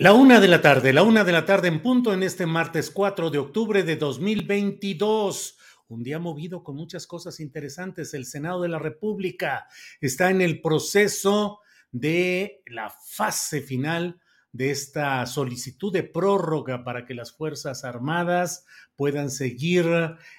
[0.00, 2.90] La una de la tarde, la una de la tarde en punto en este martes
[2.90, 5.58] 4 de octubre de 2022.
[5.88, 8.14] Un día movido con muchas cosas interesantes.
[8.14, 9.68] El Senado de la República
[10.00, 11.60] está en el proceso
[11.92, 14.18] de la fase final
[14.52, 18.64] de esta solicitud de prórroga para que las Fuerzas Armadas
[18.96, 19.84] puedan seguir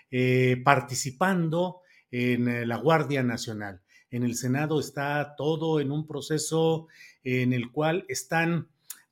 [0.09, 3.83] eh, participando en eh, la Guardia Nacional.
[4.09, 6.87] En el Senado está todo en un proceso
[7.23, 8.70] en el cual están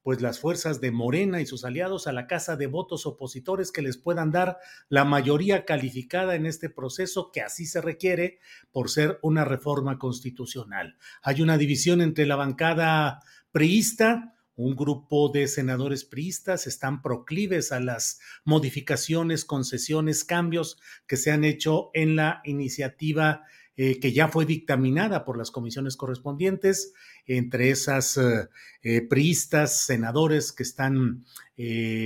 [0.09, 3.83] pues las fuerzas de Morena y sus aliados a la casa de votos opositores que
[3.83, 8.39] les puedan dar la mayoría calificada en este proceso que así se requiere
[8.71, 10.97] por ser una reforma constitucional.
[11.21, 13.19] Hay una división entre la bancada
[13.51, 21.29] priista, un grupo de senadores priistas están proclives a las modificaciones, concesiones, cambios que se
[21.29, 23.43] han hecho en la iniciativa
[23.81, 26.91] eh, que ya fue dictaminada por las comisiones correspondientes,
[27.25, 28.49] entre esas eh,
[28.81, 31.23] eh, priistas, senadores que están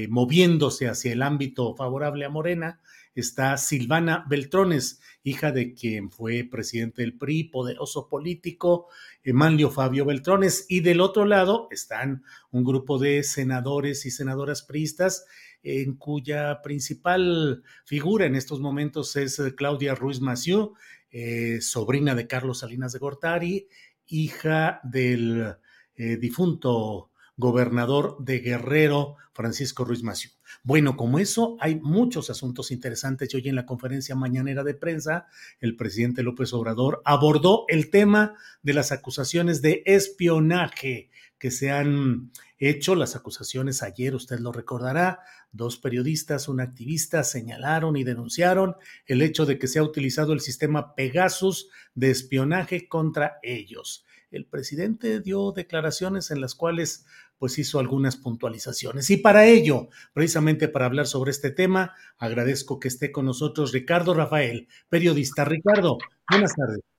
[0.09, 2.79] moviéndose hacia el ámbito favorable a Morena,
[3.15, 8.87] está Silvana Beltrones, hija de quien fue presidente del PRI, poderoso político,
[9.23, 15.25] Emanlio Fabio Beltrones, y del otro lado están un grupo de senadores y senadoras priistas
[15.63, 20.73] en cuya principal figura en estos momentos es Claudia Ruiz Massieu,
[21.13, 23.67] eh, sobrina de Carlos Salinas de Gortari,
[24.07, 25.55] hija del
[25.95, 30.31] eh, difunto gobernador de Guerrero, Francisco Ruiz Massieu.
[30.63, 33.33] Bueno, como eso, hay muchos asuntos interesantes.
[33.35, 35.27] Hoy en la conferencia mañanera de prensa,
[35.59, 41.11] el presidente López Obrador abordó el tema de las acusaciones de espionaje
[41.43, 42.95] que se han hecho.
[42.95, 45.19] Las acusaciones ayer, usted lo recordará,
[45.51, 48.77] dos periodistas, un activista señalaron y denunciaron
[49.07, 54.05] el hecho de que se ha utilizado el sistema Pegasus de espionaje contra ellos.
[54.31, 57.05] El presidente dio declaraciones en las cuales
[57.37, 59.09] pues hizo algunas puntualizaciones.
[59.09, 64.13] Y para ello, precisamente para hablar sobre este tema, agradezco que esté con nosotros Ricardo
[64.13, 65.43] Rafael, periodista.
[65.43, 65.97] Ricardo,
[66.29, 66.92] buenas tardes.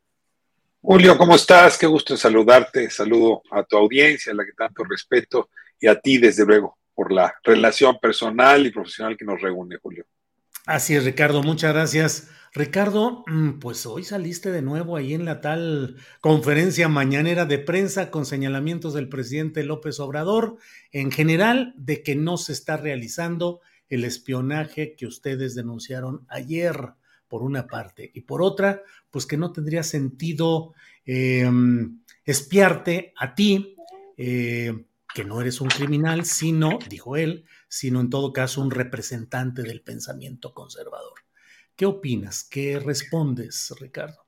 [0.86, 1.78] Julio, ¿cómo estás?
[1.78, 2.90] Qué gusto saludarte.
[2.90, 5.48] Saludo a tu audiencia, a la que tanto respeto,
[5.80, 10.04] y a ti, desde luego, por la relación personal y profesional que nos reúne, Julio.
[10.66, 12.28] Así es, Ricardo, muchas gracias.
[12.52, 18.10] Ricardo, mm, pues hoy saliste de nuevo ahí en la tal conferencia mañanera de prensa
[18.10, 20.58] con señalamientos del presidente López Obrador,
[20.92, 26.92] en general, de que no se está realizando el espionaje que ustedes denunciaron ayer
[27.34, 30.72] por una parte, y por otra, pues que no tendría sentido
[31.04, 31.50] eh,
[32.24, 33.74] espiarte a ti,
[34.16, 39.62] eh, que no eres un criminal, sino, dijo él, sino en todo caso un representante
[39.62, 41.14] del pensamiento conservador.
[41.74, 42.44] ¿Qué opinas?
[42.44, 44.24] ¿Qué respondes, Ricardo?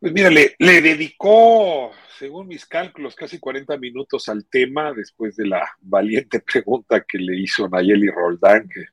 [0.00, 5.46] Pues mira, le, le, dedicó, según mis cálculos, casi 40 minutos al tema después de
[5.46, 8.86] la valiente pregunta que le hizo Nayeli Roldán, que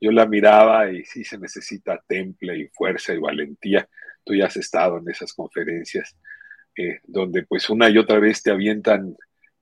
[0.00, 3.88] yo la miraba y sí se necesita temple y fuerza y valentía.
[4.24, 6.16] Tú ya has estado en esas conferencias
[6.76, 9.14] eh, donde pues una y otra vez te avientan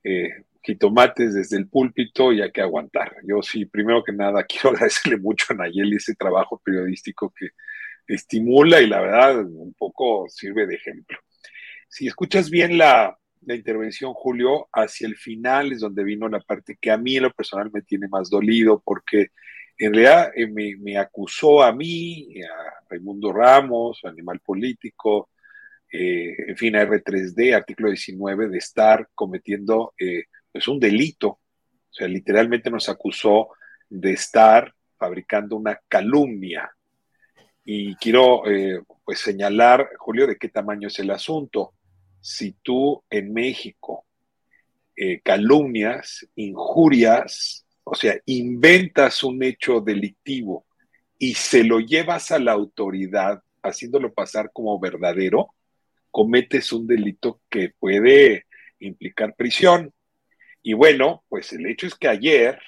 [0.05, 0.31] eh,
[0.63, 3.17] jitomates desde el púlpito y hay que aguantar.
[3.25, 7.49] Yo sí, primero que nada, quiero agradecerle mucho a Nayeli ese trabajo periodístico que
[8.07, 11.19] estimula y la verdad un poco sirve de ejemplo.
[11.89, 16.79] Si escuchas bien la, la intervención, Julio, hacia el final es donde vino la parte
[16.81, 19.29] que a mí lo personal me tiene más dolido porque
[19.79, 25.31] en realidad eh, me, acusó a mí, a Raimundo Ramos, Animal Político,
[25.91, 31.29] eh, en fin, a R3D, artículo 19, de estar cometiendo eh, pues un delito.
[31.29, 33.51] O sea, literalmente nos acusó
[33.89, 36.71] de estar fabricando una calumnia.
[37.65, 38.43] Y quiero
[39.05, 41.75] pues señalar, Julio, de qué tamaño es el asunto.
[42.21, 44.07] Si tú en México
[45.23, 50.67] calumnias, injurias, o sea, inventas un hecho delictivo
[51.19, 55.55] y se lo llevas a la autoridad haciéndolo pasar como verdadero,
[56.11, 58.47] cometes un delito que puede
[58.79, 59.93] implicar prisión.
[60.63, 62.61] Y bueno, pues el hecho es que ayer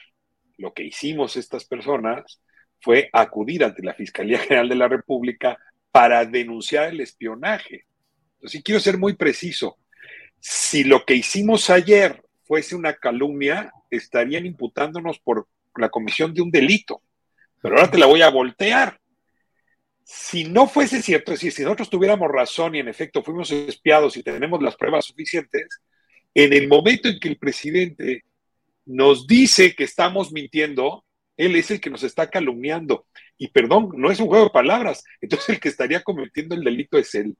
[0.56, 2.40] lo que hicimos estas personas
[2.80, 5.58] fue acudir ante la Fiscalía General de la República
[5.90, 7.84] para denunciar el espionaje.
[8.34, 9.76] Entonces, quiero ser muy preciso.
[10.38, 16.50] Si lo que hicimos ayer fuese una calumnia, estarían imputándonos por la comisión de un
[16.50, 17.02] delito.
[17.60, 18.98] Pero ahora te la voy a voltear.
[20.04, 24.16] Si no fuese cierto, es decir, si nosotros tuviéramos razón y en efecto fuimos espiados
[24.16, 25.68] y tenemos las pruebas suficientes,
[26.34, 28.24] en el momento en que el presidente
[28.86, 31.04] nos dice que estamos mintiendo,
[31.36, 33.06] él es el que nos está calumniando.
[33.38, 35.04] Y perdón, no es un juego de palabras.
[35.20, 37.36] Entonces el que estaría cometiendo el delito es él.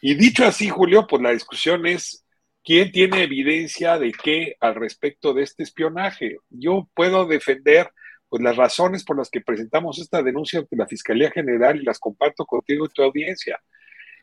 [0.00, 2.24] Y dicho así, Julio, pues la discusión es
[2.68, 6.36] ¿Quién tiene evidencia de qué al respecto de este espionaje?
[6.50, 7.88] Yo puedo defender
[8.28, 11.98] pues, las razones por las que presentamos esta denuncia ante la Fiscalía General y las
[11.98, 13.58] comparto contigo y tu audiencia.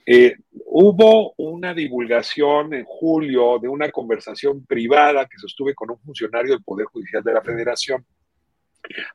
[0.05, 6.53] Eh, hubo una divulgación en julio de una conversación privada que sostuve con un funcionario
[6.53, 8.05] del Poder Judicial de la Federación.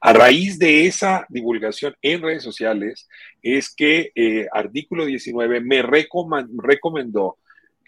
[0.00, 3.08] A raíz de esa divulgación en redes sociales
[3.40, 7.36] es que eh, artículo 19 me recomendó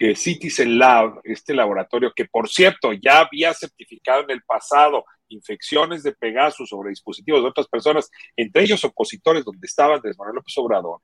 [0.03, 6.03] que Citizen Lab, este laboratorio que por cierto ya había certificado en el pasado infecciones
[6.03, 10.59] de Pegasus sobre dispositivos de otras personas, entre ellos opositores donde estaba Andrés Manuel López
[10.59, 10.99] Obrador,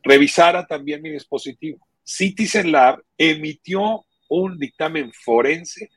[0.00, 1.84] revisara también mi dispositivo.
[2.04, 5.90] Citizen Lab emitió un dictamen forense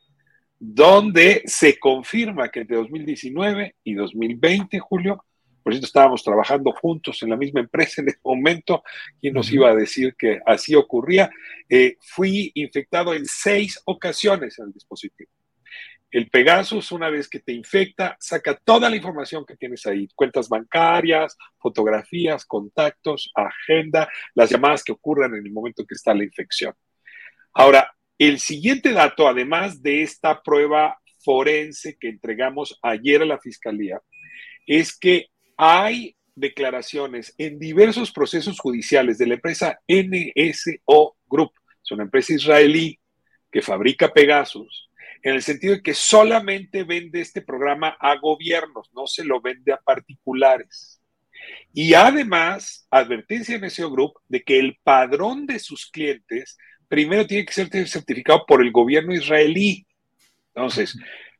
[0.57, 5.23] donde se confirma que entre 2019 y 2020, Julio,
[5.63, 8.83] por cierto, estábamos trabajando juntos en la misma empresa en ese momento.
[9.19, 11.29] ¿Quién nos iba a decir que así ocurría?
[11.67, 15.29] Eh, fui infectado en seis ocasiones en el dispositivo.
[16.11, 20.49] El Pegasus, una vez que te infecta, saca toda la información que tienes ahí, cuentas
[20.49, 26.73] bancarias, fotografías, contactos, agenda, las llamadas que ocurran en el momento que está la infección.
[27.53, 34.01] Ahora, el siguiente dato, además de esta prueba forense que entregamos ayer a la Fiscalía,
[34.65, 35.27] es que
[35.61, 41.51] hay declaraciones en diversos procesos judiciales de la empresa NSO Group,
[41.83, 42.97] es una empresa israelí
[43.51, 44.89] que fabrica Pegasus,
[45.21, 49.73] en el sentido de que solamente vende este programa a gobiernos, no se lo vende
[49.73, 51.01] a particulares.
[51.73, 56.57] Y además, advertencia en NSO Group de que el padrón de sus clientes
[56.87, 59.85] primero tiene que ser certificado por el gobierno israelí.
[60.55, 60.97] Entonces,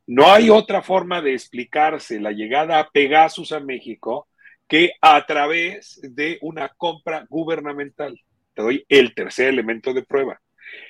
[0.09, 4.27] no hay otra forma de explicarse la llegada a Pegasus a México
[4.67, 8.19] que a través de una compra gubernamental.
[8.55, 10.41] Te doy el tercer elemento de prueba.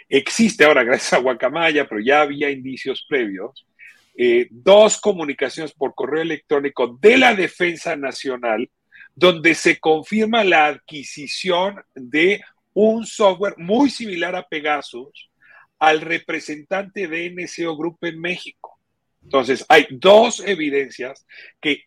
[0.07, 3.67] Existe ahora, gracias a Guacamaya, pero ya había indicios previos,
[4.15, 8.69] eh, dos comunicaciones por correo electrónico de la Defensa Nacional
[9.15, 12.41] donde se confirma la adquisición de
[12.73, 15.29] un software muy similar a Pegasus
[15.77, 18.78] al representante de NCO Group en México.
[19.23, 21.25] Entonces, hay dos evidencias
[21.61, 21.83] que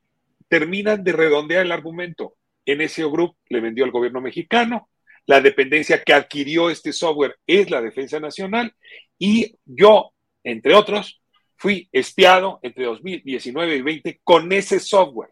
[0.49, 2.37] terminan de redondear el argumento.
[2.67, 4.89] NSO Group le vendió al gobierno mexicano,
[5.27, 8.75] la dependencia que adquirió este software es la Defensa Nacional
[9.19, 10.13] y yo,
[10.43, 11.23] entre otros,
[11.57, 15.31] fui espiado entre 2019 y 2020 con ese software.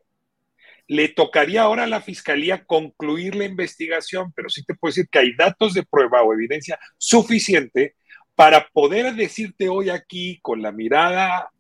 [0.87, 5.19] Le tocaría ahora a la Fiscalía concluir la investigación, pero sí te puedo decir que
[5.19, 7.97] hay datos de prueba o evidencia suficiente
[8.35, 11.51] para poder decirte hoy aquí con la mirada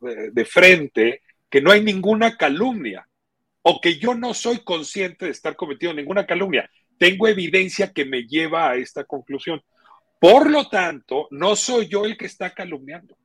[0.00, 3.08] de frente que no hay ninguna calumnia
[3.62, 6.70] o que yo no soy consciente de estar cometiendo ninguna calumnia.
[6.98, 9.62] Tengo evidencia que me lleva a esta conclusión.
[10.20, 13.16] Por lo tanto, no soy yo el que está calumniando.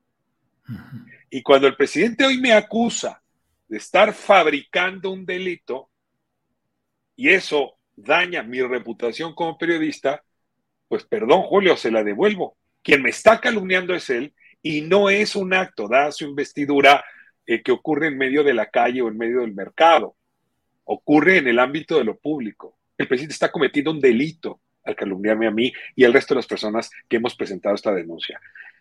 [1.29, 3.21] Y cuando el presidente hoy me acusa
[3.67, 5.89] de estar fabricando un delito
[7.15, 10.23] y eso daña mi reputación como periodista,
[10.87, 12.57] pues perdón, Julio, se la devuelvo.
[12.81, 17.03] Quien me está calumniando es él y no es un acto, da su investidura
[17.45, 20.15] eh, que ocurre en medio de la calle o en medio del mercado,
[20.83, 22.77] ocurre en el ámbito de lo público.
[22.97, 26.47] El presidente está cometiendo un delito al calumniarme a mí y al resto de las
[26.47, 28.39] personas que hemos presentado esta denuncia.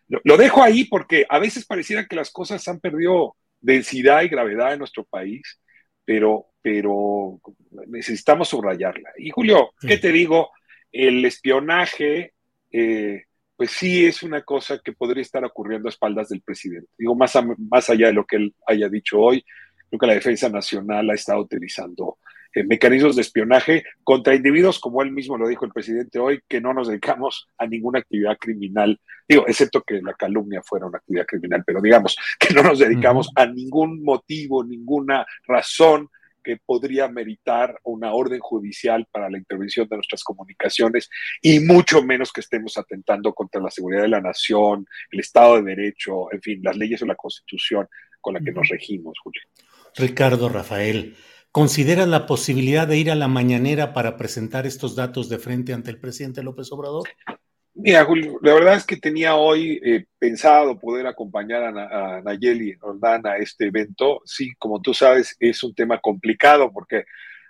[0.08, 4.72] Lo, dejo ahí porque a veces pareciera que las cosas han perdido densidad y gravedad
[4.72, 5.60] en nuestro país,
[6.04, 7.38] pero, pero
[7.86, 9.10] necesitamos subrayarla.
[9.18, 10.50] Y Julio, ¿qué te digo?
[10.90, 12.32] El espionaje,
[12.72, 13.24] eh,
[13.58, 16.88] pues sí es una cosa que podría estar ocurriendo a espaldas del presidente.
[16.96, 17.36] Digo, más,
[17.68, 19.44] más allá de lo que él haya dicho hoy,
[19.88, 22.18] creo que la Defensa Nacional ha estado utilizando
[22.54, 26.60] eh, mecanismos de espionaje contra individuos, como él mismo lo dijo el presidente hoy, que
[26.60, 31.26] no nos dedicamos a ninguna actividad criminal, digo, excepto que la calumnia fuera una actividad
[31.26, 36.08] criminal, pero digamos que no nos dedicamos a ningún motivo, ninguna razón
[36.48, 41.10] que podría meritar una orden judicial para la intervención de nuestras comunicaciones
[41.42, 45.74] y mucho menos que estemos atentando contra la seguridad de la nación, el Estado de
[45.74, 47.86] Derecho, en fin, las leyes o la Constitución
[48.22, 49.42] con la que nos regimos, Julio.
[49.94, 51.16] Ricardo Rafael,
[51.52, 55.90] ¿consideras la posibilidad de ir a la mañanera para presentar estos datos de frente ante
[55.90, 57.06] el presidente López Obrador?
[57.80, 63.24] Mira, Julio, la verdad es que tenía hoy eh, pensado poder acompañar a, Nayeli Roldán
[63.24, 64.20] a este evento.
[64.24, 67.04] Sí, como tú sabes, es un tema complicado porque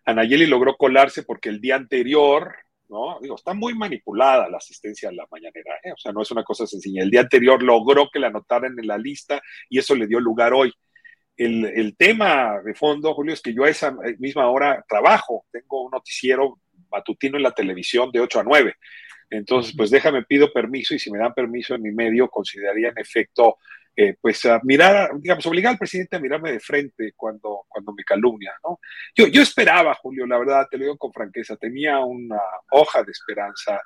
[0.05, 2.55] a Nayeli logró colarse porque el día anterior,
[2.91, 3.19] ¿no?
[3.23, 5.93] Digo, está muy manipulada la asistencia a la mañanera, ¿eh?
[5.93, 7.03] o sea, no es una cosa sencilla.
[7.03, 10.53] El día anterior logró que la anotaran en la lista y eso le dio lugar
[10.53, 10.75] hoy.
[11.39, 15.85] El, el tema de fondo, Julio, es que yo a esa misma hora trabajo, tengo
[15.85, 18.75] un noticiero matutino en la televisión de 8 a 9
[19.31, 22.99] entonces, pues déjame, pido permiso y si me dan permiso en mi medio, consideraría en
[22.99, 23.59] efecto,
[23.95, 28.55] eh, pues mirar, digamos, obligar al presidente a mirarme de frente cuando, cuando me calumnia,
[28.65, 28.81] ¿no?
[29.15, 33.13] Yo, yo esperaba, Julio, la verdad, te lo digo con franqueza, tenía una hoja de
[33.13, 33.81] esperanza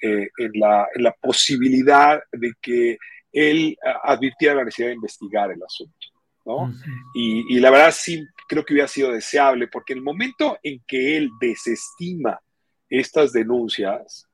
[0.00, 2.96] eh, en, la, en la posibilidad de que
[3.32, 6.06] él advirtiera la necesidad de investigar el asunto.
[6.46, 6.72] ¿no?
[7.12, 11.16] y, y, la verdad sí creo que hubiera sido deseable, porque el momento en que
[11.16, 12.40] él desestima
[12.88, 14.25] estas denuncias,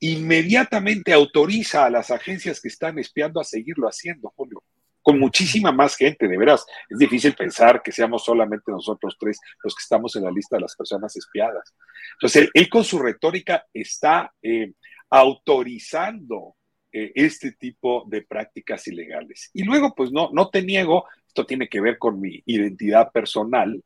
[0.00, 4.62] inmediatamente autoriza a las agencias que están espiando a seguirlo haciendo, Julio,
[5.02, 6.66] con muchísima más gente, de veras.
[6.88, 10.62] Es difícil pensar que seamos solamente nosotros tres los que estamos en la lista de
[10.62, 11.74] las personas espiadas.
[12.14, 14.72] Entonces, él, con su retórica está eh,
[15.10, 16.56] autorizando
[16.92, 19.50] eh, este tipo de prácticas ilegales.
[19.54, 23.82] Y luego, pues no, no te niego, esto tiene que ver con mi identidad personal.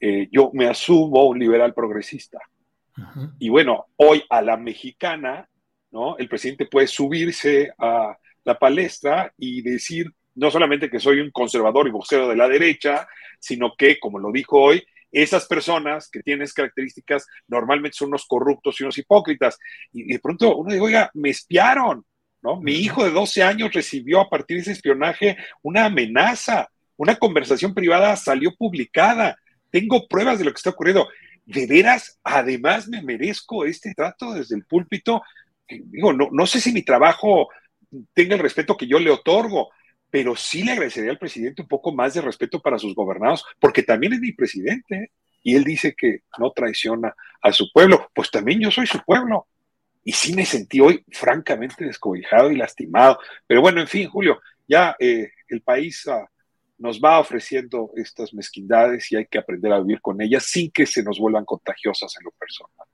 [0.00, 2.38] Eh, yo me asumo un liberal progresista.
[3.38, 5.48] Y bueno, hoy a la mexicana,
[5.90, 6.16] ¿no?
[6.16, 11.86] El presidente puede subirse a la palestra y decir no solamente que soy un conservador
[11.86, 13.06] y vocero de la derecha,
[13.38, 18.26] sino que, como lo dijo hoy, esas personas que tienen esas características normalmente son unos
[18.26, 19.58] corruptos y unos hipócritas.
[19.92, 22.04] Y, de pronto uno dice, oiga, me espiaron,
[22.42, 22.60] ¿no?
[22.60, 27.74] Mi hijo de 12 años recibió a partir de ese espionaje una amenaza, una conversación
[27.74, 29.38] privada salió publicada.
[29.70, 31.08] Tengo pruebas de lo que está ocurriendo
[31.46, 35.22] de veras, además me merezco este trato desde el púlpito.
[35.68, 37.48] Digo, no, no sé si mi trabajo
[38.12, 39.70] tenga el respeto que yo le otorgo,
[40.10, 43.82] pero sí le agradecería al presidente un poco más de respeto para sus gobernados, porque
[43.82, 45.10] también es mi presidente
[45.42, 49.46] y él dice que no traiciona a su pueblo, pues también yo soy su pueblo.
[50.02, 53.18] Y sí me sentí hoy francamente descobijado y lastimado.
[53.46, 56.26] Pero bueno, en fin, Julio, ya eh, el país ah,
[56.78, 60.86] nos va ofreciendo estas mezquindades y hay que aprender a vivir con ellas sin que
[60.86, 62.86] se nos vuelvan contagiosas en lo personal.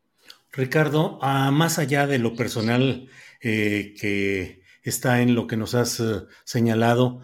[0.52, 3.08] Ricardo, más allá de lo personal
[3.40, 7.20] eh, que está en lo que nos has eh, señalado,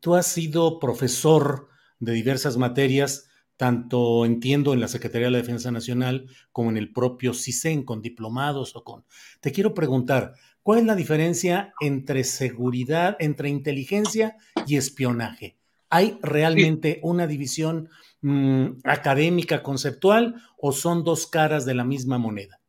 [0.00, 5.70] tú has sido profesor de diversas materias, tanto entiendo en la Secretaría de la Defensa
[5.70, 9.04] Nacional como en el propio CISEN, con diplomados o con...
[9.40, 10.34] Te quiero preguntar,
[10.68, 15.56] ¿Cuál es la diferencia entre seguridad, entre inteligencia y espionaje?
[15.88, 17.88] ¿Hay realmente una división
[18.20, 22.60] mm, académica, conceptual, o son dos caras de la misma moneda?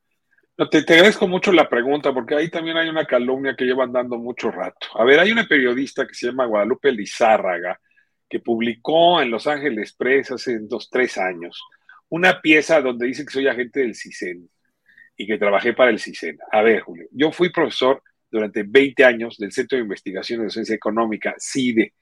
[0.71, 4.49] te, agradezco mucho la pregunta, porque ahí también hay una calumnia que llevan dando mucho
[4.49, 4.87] rato.
[4.93, 7.81] A ver, hay una periodista que se llama Guadalupe Lizárraga,
[8.29, 11.61] que publicó en Los Ángeles Press hace dos, tres años,
[12.07, 14.49] una pieza donde dice que soy agente del CISEN
[15.19, 16.37] y que trabajé para el CISEN.
[16.49, 20.73] A ver, Julio, yo fui profesor durante 20 años del Centro de Investigación de Docencia
[20.73, 21.93] Económica, CIDE.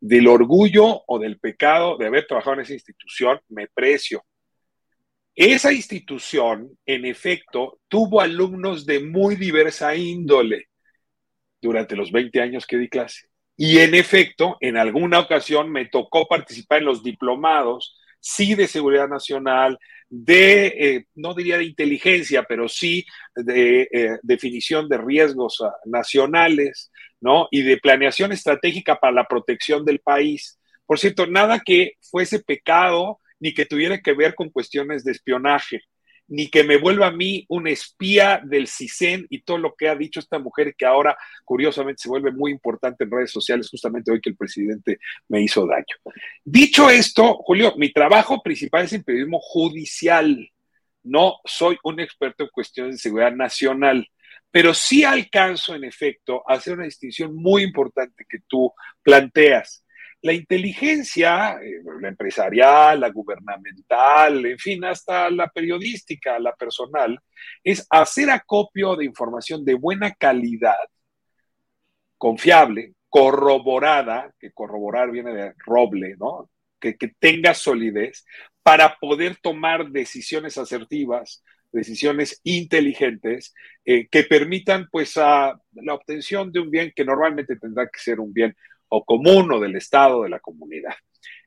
[0.00, 4.24] Del orgullo o del pecado de haber trabajado en esa institución, me precio.
[5.36, 10.66] Esa institución, en efecto, tuvo alumnos de muy diversa índole
[11.62, 13.28] durante los 20 años que di clase.
[13.56, 19.08] Y en efecto, en alguna ocasión me tocó participar en los diplomados, sí de seguridad
[19.08, 19.78] nacional,
[20.16, 23.04] de, eh, no diría de inteligencia, pero sí
[23.34, 27.48] de eh, definición de riesgos ah, nacionales, ¿no?
[27.50, 30.60] Y de planeación estratégica para la protección del país.
[30.86, 35.82] Por cierto, nada que fuese pecado ni que tuviera que ver con cuestiones de espionaje
[36.34, 39.94] ni que me vuelva a mí un espía del CISEN y todo lo que ha
[39.94, 44.20] dicho esta mujer que ahora curiosamente se vuelve muy importante en redes sociales justamente hoy
[44.20, 44.98] que el presidente
[45.28, 45.84] me hizo daño.
[46.44, 50.50] Dicho esto, Julio, mi trabajo principal es en periodismo judicial.
[51.04, 54.08] No soy un experto en cuestiones de seguridad nacional,
[54.50, 58.72] pero sí alcanzo en efecto a hacer una distinción muy importante que tú
[59.04, 59.83] planteas
[60.24, 67.20] la inteligencia, eh, la empresarial, la gubernamental, en fin, hasta la periodística, la personal,
[67.62, 70.78] es hacer acopio de información de buena calidad,
[72.16, 76.48] confiable, corroborada, que corroborar viene de roble, ¿no?
[76.80, 78.24] Que, tenga solidez
[78.62, 83.52] para poder tomar decisiones asertivas, decisiones inteligentes
[83.84, 88.32] eh, que permitan pues la obtención de un bien que normalmente tendrá que ser un
[88.32, 88.56] bien
[88.94, 90.94] o común o del Estado, de la comunidad.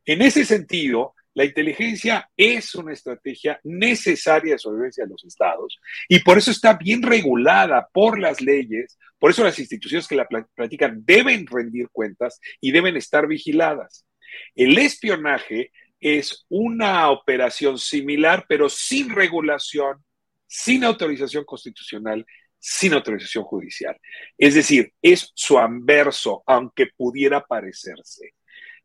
[0.06, 6.20] En ese sentido, la inteligencia es una estrategia necesaria de sobrevivencia de los estados y
[6.20, 11.04] por eso está bien regulada por las leyes, por eso las instituciones que la practican
[11.06, 14.06] deben rendir cuentas y deben estar vigiladas.
[14.56, 20.04] El espionaje es una operación similar, pero sin regulación,
[20.48, 22.26] sin autorización constitucional
[22.60, 23.98] sin autorización judicial.
[24.38, 28.34] Es decir, es su anverso, aunque pudiera parecerse.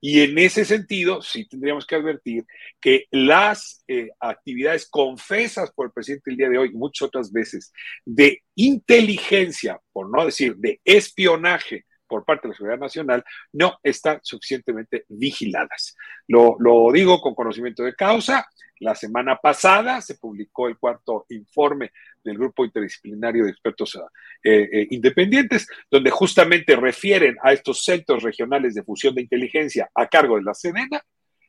[0.04, 2.44] Y en ese sentido, sí tendríamos que advertir
[2.80, 7.72] que las eh, actividades confesas por el presidente el día de hoy, muchas otras veces,
[8.04, 14.18] de inteligencia, por no decir de espionaje por parte de la seguridad nacional, no están
[14.24, 15.96] suficientemente vigiladas.
[16.26, 18.46] Lo, lo digo con conocimiento de causa.
[18.80, 21.92] La semana pasada se publicó el cuarto informe
[22.24, 23.98] del Grupo Interdisciplinario de Expertos
[24.42, 30.06] eh, eh, Independientes, donde justamente refieren a estos centros regionales de fusión de inteligencia a
[30.06, 31.02] cargo de la Sedena,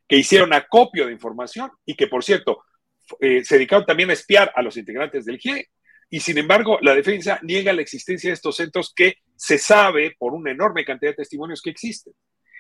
[0.08, 2.64] que hicieron acopio de información y que, por cierto,
[3.20, 5.68] eh, se dedicaron también a espiar a los integrantes del GIE.
[6.10, 10.34] Y sin embargo, la defensa niega la existencia de estos centros que se sabe por
[10.34, 12.14] una enorme cantidad de testimonios que existen.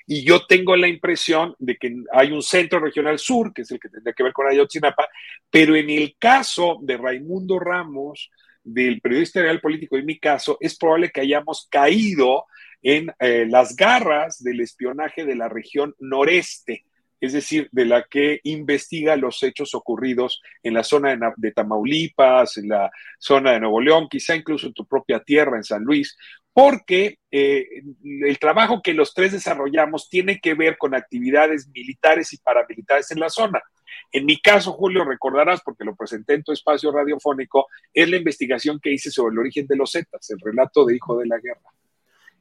[0.06, 3.80] Y yo tengo la impresión de que hay un centro regional sur, que es el
[3.80, 5.08] que tendría que ver con Ayotzinapa,
[5.50, 8.30] pero en el caso de Raimundo Ramos,
[8.63, 12.46] del periodista real político, en mi caso, es probable que hayamos caído
[12.82, 16.86] en eh, las garras del espionaje de la región noreste,
[17.20, 22.58] es decir, de la que investiga los hechos ocurridos en la zona de, de, Tamaulipas,
[22.58, 26.18] en la zona de Nuevo León, quizá incluso en tu propia tierra, en San Luis,
[26.54, 27.66] porque eh,
[28.04, 33.20] el trabajo que los tres desarrollamos tiene que ver con actividades militares y paramilitares en
[33.20, 33.62] la zona.
[34.12, 38.80] En mi caso, Julio, recordarás, porque lo presenté en tu espacio radiofónico, es la investigación
[38.80, 41.62] que hice sobre el origen de los Zetas, el relato de Hijo de la Guerra.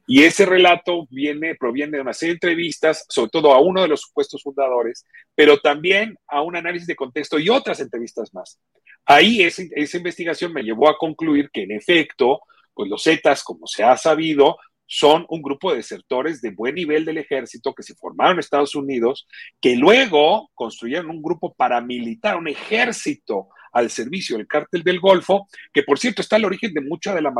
[0.05, 3.87] Y ese relato viene, proviene de una serie de entrevistas, sobre todo a uno de
[3.87, 8.59] los supuestos fundadores, pero también a un análisis de contexto y otras entrevistas más.
[9.05, 12.41] Ahí esa investigación me llevó a concluir que en efecto
[12.73, 17.05] pues los Zetas, como se ha sabido, son un grupo de desertores de buen nivel
[17.05, 19.27] del ejército que se formaron en Estados Unidos,
[19.59, 25.81] que luego construyeron un grupo paramilitar, un ejército al servicio del cártel del Golfo, que
[25.81, 27.33] por cierto está al origen de mucha de la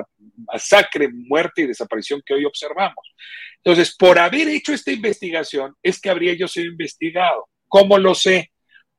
[0.51, 3.13] masacre, muerte y desaparición que hoy observamos.
[3.57, 7.49] Entonces, por haber hecho esta investigación, es que habría yo sido investigado.
[7.67, 8.51] ¿Cómo lo sé?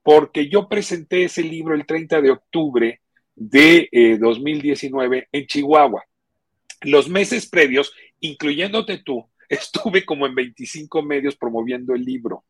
[0.02, 3.00] Porque yo presenté ese libro el 30 de octubre
[3.34, 6.04] de 2019 eh, en Chihuahua
[6.84, 12.44] los meses previos, incluyéndote tú, estuve como en 25 medios promoviendo el libro.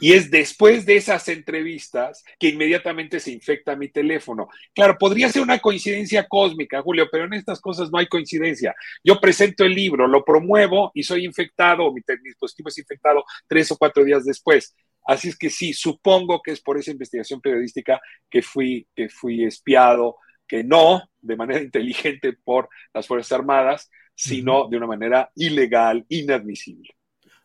[0.00, 4.48] Y es después de esas entrevistas que inmediatamente se infecta mi teléfono.
[4.74, 8.74] Claro, podría ser una coincidencia cósmica, Julio, pero en estas cosas no hay coincidencia.
[9.04, 13.76] Yo presento el libro, lo promuevo y soy infectado, mi dispositivo es infectado tres o
[13.76, 14.74] cuatro días después.
[15.06, 19.44] Así es que sí, supongo que es por esa investigación periodística que fui, que fui
[19.44, 26.04] espiado, que no de manera inteligente por las Fuerzas Armadas, sino de una manera ilegal,
[26.08, 26.90] inadmisible.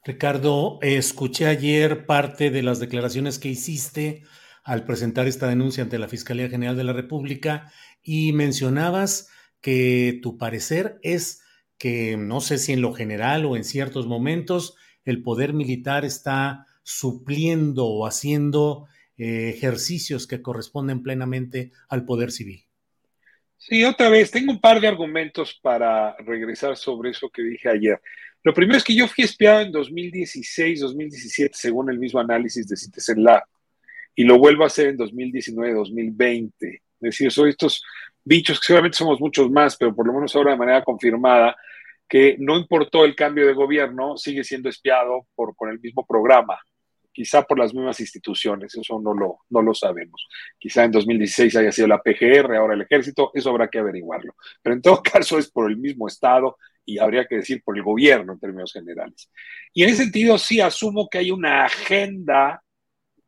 [0.03, 4.23] Ricardo, escuché ayer parte de las declaraciones que hiciste
[4.63, 7.71] al presentar esta denuncia ante la Fiscalía General de la República
[8.03, 9.29] y mencionabas
[9.61, 11.41] que tu parecer es
[11.77, 16.67] que no sé si en lo general o en ciertos momentos el poder militar está
[16.83, 22.67] supliendo o haciendo eh, ejercicios que corresponden plenamente al poder civil.
[23.67, 27.99] Sí, otra vez, tengo un par de argumentos para regresar sobre eso que dije ayer.
[28.43, 32.78] Lo primero es que yo fui espiado en 2016, 2017, según el mismo análisis de
[32.78, 33.41] Citizen Lab,
[34.13, 36.67] y lo vuelvo a hacer en 2019, 2020.
[36.75, 37.84] Es decir, son estos
[38.23, 41.56] bichos que seguramente somos muchos más, pero por lo menos ahora de manera confirmada,
[42.08, 46.60] que no importó el cambio de gobierno, sigue siendo espiado por, con el mismo programa,
[47.15, 50.28] quizá por las mismas instituciones, eso no lo, no lo sabemos.
[50.60, 54.36] Quizá en 2016 haya sido la PGR, ahora el ejército, eso habrá que averiguarlo.
[54.62, 57.84] Pero en todo caso es por el mismo Estado y habría que decir por el
[57.84, 59.32] gobierno en términos generales.
[59.73, 62.62] Y en ese sentido sí asumo que hay una agenda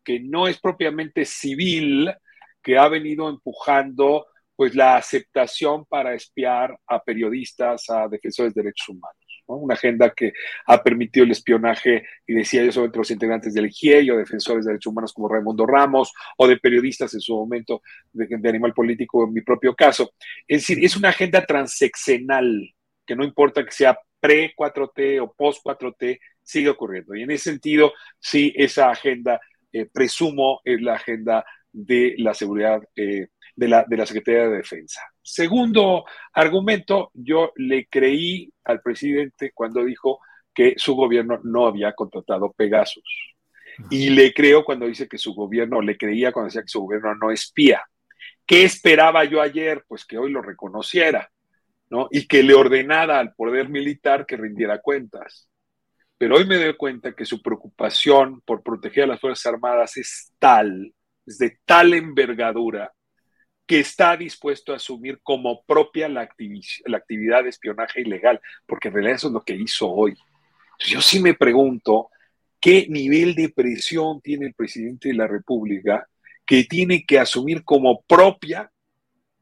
[0.04, 2.14] que no es propiamente civil,
[2.62, 8.90] que ha venido empujando pues la aceptación para espiar a periodistas, a defensores de derechos
[8.90, 9.17] humanos.
[9.48, 10.34] Una agenda que
[10.66, 14.72] ha permitido el espionaje, y decía yo, sobre los integrantes del GIEI o defensores de
[14.72, 17.82] derechos humanos como Raimundo Ramos o de periodistas en su momento
[18.12, 20.12] de, de Animal Político, en mi propio caso.
[20.48, 22.74] Es decir, es una agenda transeccional
[23.06, 27.16] que no importa que sea pre-4T o post-4T, sigue ocurriendo.
[27.16, 29.40] Y en ese sentido, sí, esa agenda,
[29.72, 33.28] eh, presumo, es la agenda de la seguridad eh,
[33.58, 35.02] de, la, de la Secretaría de Defensa.
[35.22, 40.20] Segundo argumento, yo le creí al presidente cuando dijo
[40.54, 43.36] que su gobierno no había contratado Pegasus.
[43.92, 47.14] Y le creo cuando dice que su gobierno, le creía cuando decía que su gobierno
[47.16, 47.84] no espía.
[48.46, 49.84] ¿Qué esperaba yo ayer?
[49.88, 51.30] Pues que hoy lo reconociera,
[51.90, 52.08] ¿no?
[52.10, 55.48] Y que le ordenara al poder militar que rindiera cuentas.
[56.18, 60.34] Pero hoy me doy cuenta que su preocupación por proteger a las Fuerzas Armadas es
[60.40, 60.92] tal,
[61.26, 62.92] es de tal envergadura,
[63.68, 66.28] que está dispuesto a asumir como propia la,
[66.86, 70.16] la, actividad de espionaje ilegal, porque en realidad eso es lo que hizo hoy.
[70.80, 72.10] yo sí me pregunto
[72.60, 76.08] qué nivel de presión tiene el presidente de la República
[76.46, 78.72] que tiene que asumir como propia,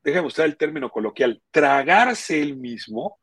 [0.04, 3.20] déjame usar el término coloquial, tragarse él mismo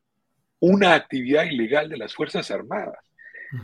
[0.60, 2.98] una actividad ilegal de las Fuerzas Armadas.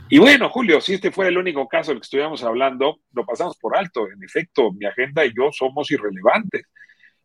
[0.09, 3.57] Y bueno, Julio, si este fuera el único caso del que estuviéramos hablando, lo pasamos
[3.57, 4.07] por alto.
[4.11, 6.63] En efecto, mi agenda y yo somos irrelevantes.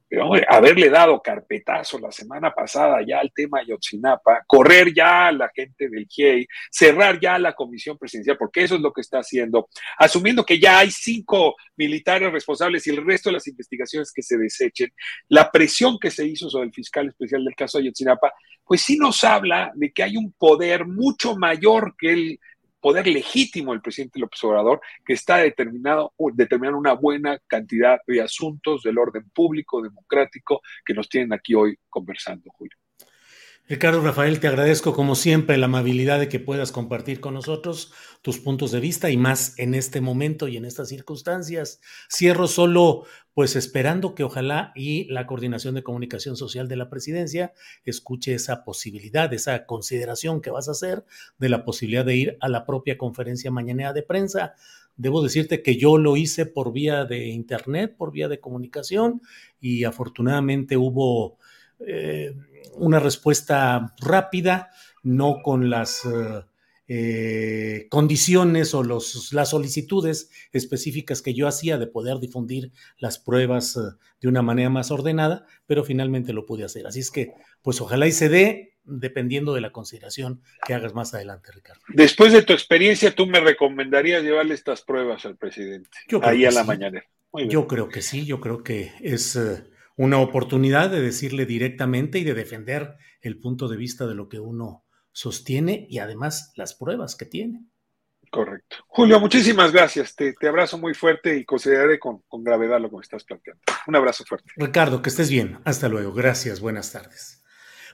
[0.09, 5.51] Pero haberle dado carpetazo la semana pasada ya al tema Yotzinapa, correr ya a la
[5.55, 9.69] gente del GIEI, cerrar ya la comisión presidencial, porque eso es lo que está haciendo,
[9.99, 14.37] asumiendo que ya hay cinco militares responsables y el resto de las investigaciones que se
[14.37, 14.93] desechen,
[15.29, 18.33] la presión que se hizo sobre el fiscal especial del caso Yotzinapa,
[18.65, 22.41] pues sí nos habla de que hay un poder mucho mayor que el
[22.85, 28.83] poder legítimo del presidente López Obrador que está determinado, determinando una buena cantidad de asuntos
[28.83, 32.77] del orden público, democrático, que nos tienen aquí hoy conversando, Julio.
[33.67, 38.39] Ricardo Rafael, te agradezco como siempre la amabilidad de que puedas compartir con nosotros tus
[38.39, 41.81] puntos de vista y más en este momento y en estas circunstancias.
[42.15, 47.55] Cierro solo pues esperando que ojalá y la Coordinación de Comunicación Social de la Presidencia
[47.87, 51.07] escuche esa posibilidad, esa consideración que vas a hacer
[51.39, 54.53] de la posibilidad de ir a la propia conferencia mañanera de prensa.
[54.97, 59.23] Debo decirte que yo lo hice por vía de Internet, por vía de comunicación
[59.59, 61.39] y afortunadamente hubo...
[61.87, 62.35] Eh,
[62.77, 64.71] una respuesta rápida,
[65.03, 66.43] no con las eh,
[66.89, 73.79] eh, condiciones o los, las solicitudes específicas que yo hacía de poder difundir las pruebas
[74.21, 76.87] de una manera más ordenada, pero finalmente lo pude hacer.
[76.87, 81.15] Así es que, pues ojalá y se dé dependiendo de la consideración que hagas más
[81.15, 81.81] adelante, Ricardo.
[81.89, 85.89] Después de tu experiencia, ¿tú me recomendarías llevarle estas pruebas al presidente?
[86.23, 87.03] ahí a la mañana.
[87.49, 89.37] Yo creo que sí, yo creo que es
[89.97, 94.41] una oportunidad de decirle directamente y de defender el punto de vista de lo que
[94.41, 97.65] uno sostiene y además las pruebas que tiene.
[98.31, 98.79] Correcto.
[98.89, 100.17] Julio, muchísimas gracias.
[100.17, 103.63] Te, abrazo muy fuerte y consideraré con, con, gravedad lo que me estás planteando.
[103.87, 104.51] Un abrazo fuerte.
[104.57, 105.61] Ricardo, que estés bien.
[105.65, 106.13] Hasta luego.
[106.13, 106.59] Gracias.
[106.59, 107.45] Buenas tardes.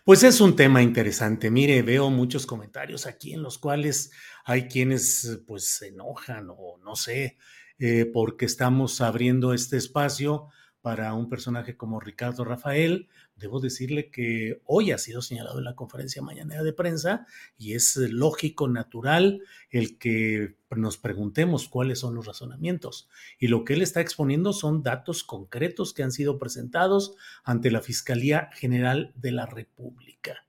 [0.02, 1.50] Pues es un tema interesante.
[1.50, 4.12] Mire, veo muchos comentarios aquí en los cuales
[4.46, 7.36] hay quienes pues se enojan o no sé,
[7.78, 10.48] eh, porque estamos abriendo este espacio
[10.82, 13.08] para un personaje como Ricardo Rafael.
[13.36, 17.26] Debo decirle que hoy ha sido señalado en la conferencia mañanera de prensa
[17.58, 23.08] y es lógico, natural, el que nos preguntemos cuáles son los razonamientos.
[23.38, 27.14] Y lo que él está exponiendo son datos concretos que han sido presentados
[27.44, 30.46] ante la Fiscalía General de la República.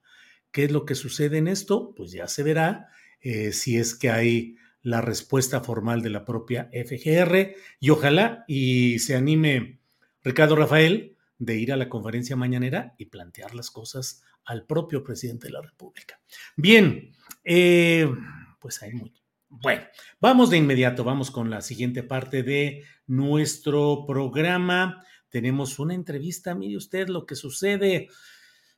[0.51, 1.93] ¿Qué es lo que sucede en esto?
[1.95, 2.89] Pues ya se verá
[3.21, 8.99] eh, si es que hay la respuesta formal de la propia FGR y ojalá y
[8.99, 9.80] se anime
[10.23, 15.47] Ricardo Rafael de ir a la conferencia mañanera y plantear las cosas al propio presidente
[15.47, 16.19] de la República.
[16.55, 17.11] Bien,
[17.43, 18.07] eh,
[18.59, 19.23] pues hay mucho.
[19.49, 19.83] Bueno,
[20.19, 25.03] vamos de inmediato, vamos con la siguiente parte de nuestro programa.
[25.29, 28.07] Tenemos una entrevista, mire usted lo que sucede.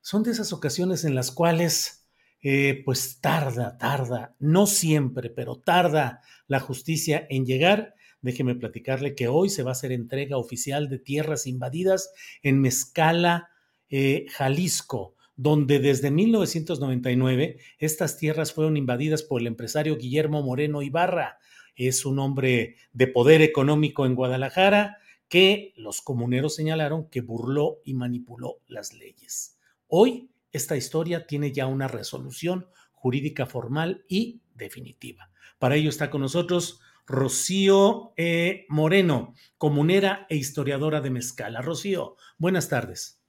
[0.02, 2.08] Son de esas ocasiones en las cuales,
[2.42, 9.28] eh, pues tarda, tarda, no siempre, pero tarda la justicia en llegar déjeme platicarle que
[9.28, 13.50] hoy se va a hacer entrega oficial de tierras invadidas en Mezcala,
[13.90, 21.38] eh, Jalisco, donde desde 1999 estas tierras fueron invadidas por el empresario Guillermo Moreno Ibarra.
[21.76, 27.94] Es un hombre de poder económico en Guadalajara que los comuneros señalaron que burló y
[27.94, 29.58] manipuló las leyes.
[29.88, 35.30] Hoy esta historia tiene ya una resolución jurídica formal y definitiva.
[35.60, 38.66] Para ello está con nosotros Rocío e.
[38.70, 41.62] Moreno, comunera e historiadora de Mezcala.
[41.62, 43.22] Rocío, buenas tardes.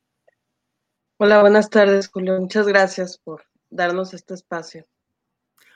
[1.18, 2.40] Hola, buenas tardes, Julio.
[2.40, 4.86] Muchas gracias por darnos este espacio.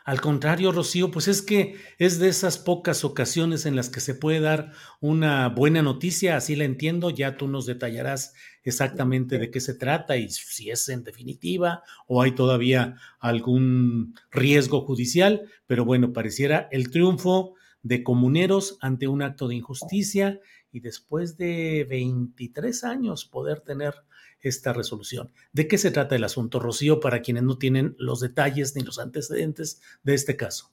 [0.08, 4.14] Al contrario, Rocío, pues es que es de esas pocas ocasiones en las que se
[4.14, 8.32] puede dar una buena noticia, así la entiendo, ya tú nos detallarás
[8.62, 14.80] exactamente de qué se trata y si es en definitiva o hay todavía algún riesgo
[14.80, 20.40] judicial, pero bueno, pareciera el triunfo de comuneros ante un acto de injusticia
[20.72, 23.94] y después de 23 años poder tener
[24.40, 25.32] esta resolución.
[25.52, 28.98] ¿De qué se trata el asunto, Rocío, para quienes no tienen los detalles ni los
[28.98, 30.70] antecedentes de este caso?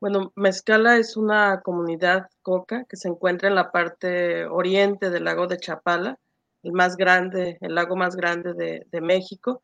[0.00, 5.46] Bueno, Mezcala es una comunidad coca que se encuentra en la parte oriente del lago
[5.46, 6.18] de Chapala,
[6.62, 9.62] el más grande, el lago más grande de, México.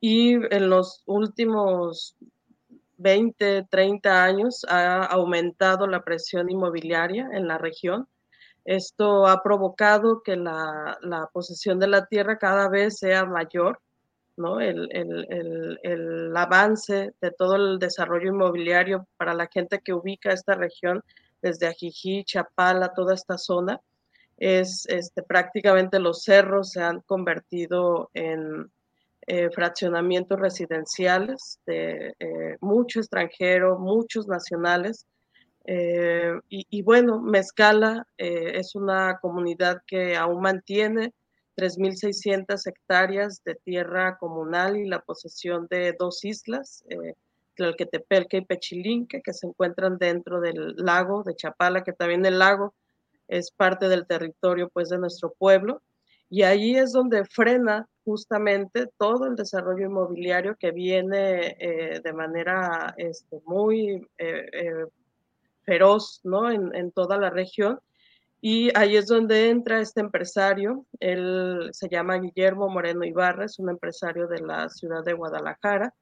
[0.00, 2.16] Y en los últimos
[3.00, 8.08] 20, 30 años ha aumentado la presión inmobiliaria en la región
[8.64, 13.80] esto ha provocado que la, posesión de la tierra cada vez sea mayor,
[14.36, 14.60] ¿no?
[14.60, 21.02] El, avance de todo el desarrollo inmobiliario para la gente que ubica esta región,
[21.42, 23.80] desde Ajijí, Chapala, toda esta zona,
[24.36, 28.70] es este, prácticamente los cerros se han convertido en
[29.26, 35.06] eh, fraccionamientos residenciales de eh, mucho extranjero, muchos nacionales,
[35.64, 41.12] eh, y, bueno, Mezcala eh, es una comunidad que aún mantiene
[41.56, 46.84] 3.600 hectáreas de tierra comunal y la posesión de dos islas,
[47.54, 52.74] Tlalquetepelque y Pechilinque, que se encuentran dentro del lago de Chapala, que también el lago
[53.28, 55.82] es parte del territorio pues, de nuestro pueblo.
[56.30, 61.56] Y ahí es donde frena justamente todo el desarrollo inmobiliario que viene
[62.02, 64.06] de manera este, muy
[65.64, 66.50] feroz ¿no?
[66.50, 67.78] en, toda la región.
[68.40, 73.68] Y ahí es donde entra este empresario, él se llama Guillermo Moreno Ibarra, es un
[73.68, 75.94] empresario de la ciudad de Guadalajara,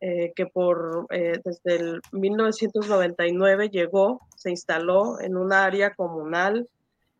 [0.00, 6.68] eh, que por, eh, desde el 1999 llegó, se instaló en un área comunal,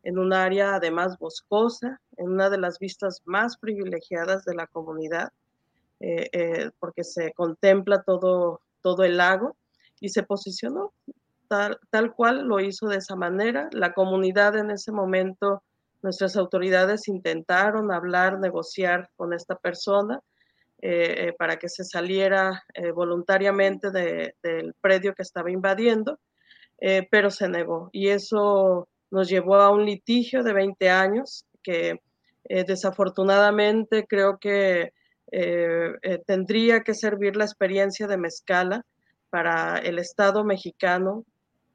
[0.03, 5.33] en un área además boscosa, en una de las vistas más privilegiadas de la comunidad,
[6.01, 9.57] eh, porque se contempla todo, todo el lago,
[10.01, 10.93] y se posicionó
[11.49, 13.69] tal, cual lo hizo de esa manera.
[13.73, 15.63] La comunidad en ese momento,
[16.03, 20.21] nuestras autoridades intentaron hablar, negociar con esta persona
[20.81, 26.19] eh, eh, para que se saliera eh, voluntariamente del predio que estaba invadiendo,
[27.11, 27.91] pero se negó.
[27.93, 32.01] Y eso nos llevó a un litigio de 20 años que
[32.45, 34.93] desafortunadamente creo que
[36.27, 38.87] tendría que servir la experiencia de Mezcala
[39.31, 41.25] para el Estado mexicano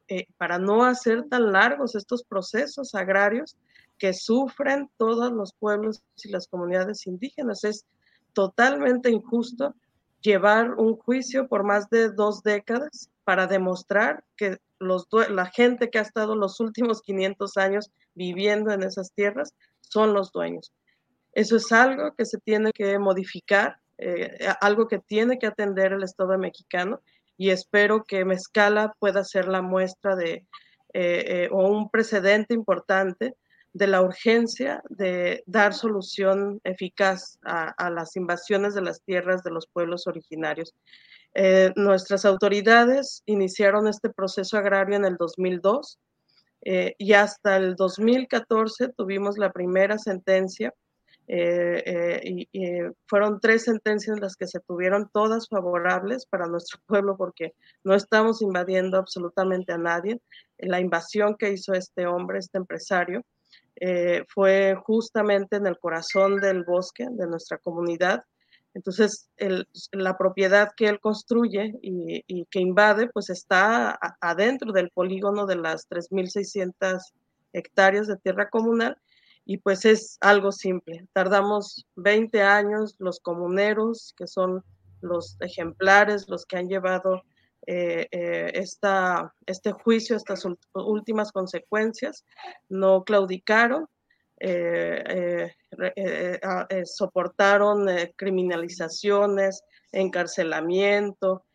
[0.09, 3.55] eh, para no hacer tan largos estos procesos agrarios
[3.97, 7.63] que sufren todos los pueblos y las comunidades indígenas.
[7.63, 7.85] Es
[8.33, 9.75] totalmente injusto
[10.23, 15.99] llevar un juicio por más de dos décadas para demostrar que los, la gente que
[15.99, 20.73] ha estado los últimos 500 años viviendo en esas tierras son los dueños.
[21.33, 26.03] Eso es algo que se tiene que modificar, eh, algo que tiene que atender el
[26.03, 27.01] Estado mexicano
[27.37, 30.45] y espero que Mezcala pueda ser la muestra de
[30.95, 33.35] eh, eh, o un precedente importante
[33.73, 39.67] de la urgencia de dar solución eficaz a, las invasiones de las tierras de los
[39.67, 40.73] pueblos originarios.
[41.33, 45.99] Eh, nuestras autoridades iniciaron este proceso agrario en el 2002
[46.65, 50.73] y hasta el 2014 tuvimos la primera sentencia
[51.27, 57.15] eh, eh, y, fueron tres sentencias las que se tuvieron, todas favorables para nuestro pueblo,
[57.17, 60.19] porque no estamos invadiendo absolutamente a nadie.
[60.57, 63.23] La invasión que hizo este hombre, este empresario,
[63.75, 68.23] eh, fue justamente en el corazón del bosque de nuestra comunidad.
[68.73, 69.29] Entonces,
[69.91, 75.87] la propiedad que él construye y, que invade, pues está adentro del polígono de las
[75.89, 77.13] 3.600
[77.53, 78.97] hectáreas de tierra comunal
[79.45, 81.05] y pues es algo simple.
[81.13, 84.63] Tardamos 20 años los comuneros, que son
[85.01, 87.21] los ejemplares, los que han llevado
[87.65, 92.25] eh, eh, esta, este juicio, estas últimas consecuencias,
[92.69, 93.87] no claudicaron.
[96.85, 101.45] soportaron criminalizaciones, encarcelamiento.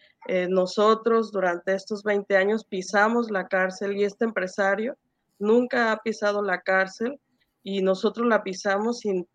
[0.49, 4.97] nosotros durante estos 20 años pisamos la cárcel y este empresario
[5.39, 7.21] nunca ha pisado la cárcel
[7.63, 9.27] y nosotros la pisamos sin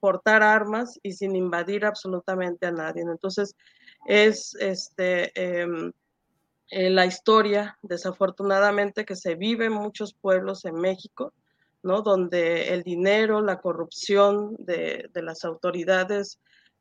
[0.00, 3.02] portar armas y sin invadir absolutamente a nadie.
[3.02, 3.54] Entonces,
[4.06, 5.92] es este, em,
[6.70, 11.34] eh, la historia, desafortunadamente, que se vive en muchos pueblos en México,
[11.82, 12.02] ¿no?
[12.02, 16.38] Donde el dinero, la corrupción de, las autoridades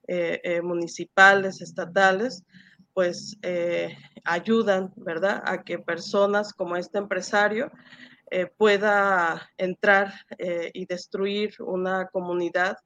[0.08, 2.44] eh, eh, municipales, estatales,
[2.94, 3.38] pues
[4.26, 7.72] ayudan, ¿verdad?, a que personas como este empresario
[8.58, 10.14] pueda entrar
[10.74, 12.78] y destruir una comunidad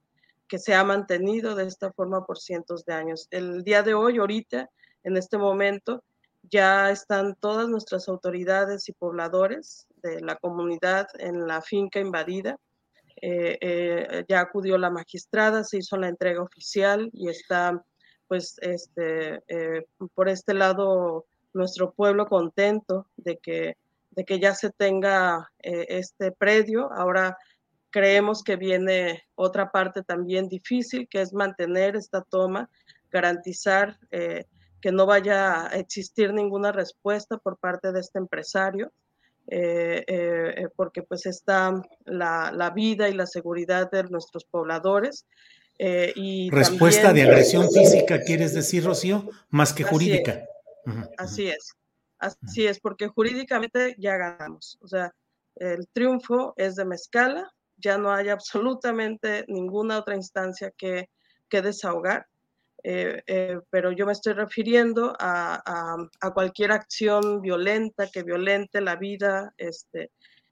[0.47, 3.27] que se ha mantenido de esta forma por cientos de años.
[3.31, 4.69] El día de hoy, ahorita,
[5.03, 6.03] en este momento,
[6.53, 12.59] ya están todas nuestras autoridades y pobladores de la comunidad en la finca invadida.
[13.19, 17.83] Eh, eh, ya acudió la magistrada, se hizo la entrega oficial y está,
[18.27, 23.75] pues, este, eh, por este lado, nuestro pueblo contento de que,
[24.11, 26.91] de que ya se tenga este predio.
[26.93, 27.35] Ahora
[27.89, 32.69] creemos que viene otra parte también difícil, que es mantener esta toma,
[33.11, 33.97] garantizar
[34.83, 38.91] que no vaya a existir ninguna respuesta por parte de este empresario,
[39.47, 45.25] eh, eh, eh, porque pues está la, vida y la seguridad de nuestros pobladores.
[45.79, 49.29] y respuesta de agresión física, ¿quieres decir, Rocío?
[49.49, 50.43] Más que jurídica.
[51.17, 51.75] Así es,
[52.19, 54.77] así es, porque jurídicamente ya ganamos.
[54.81, 55.15] O sea,
[55.55, 61.09] el triunfo es de Mezcala, ya no hay absolutamente ninguna otra instancia que,
[61.47, 62.27] que desahogar.
[62.85, 65.95] Eh, eh, pero yo me estoy refiriendo a,
[66.33, 70.11] cualquier acción violenta que violente la vida este,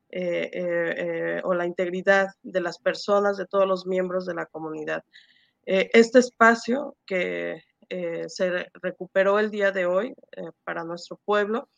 [0.10, 5.04] eh, o la integridad de las personas, de todos los miembros de la comunidad.
[5.65, 7.63] este espacio que
[8.28, 10.15] se recuperó el día de hoy
[10.63, 11.70] para nuestro pueblo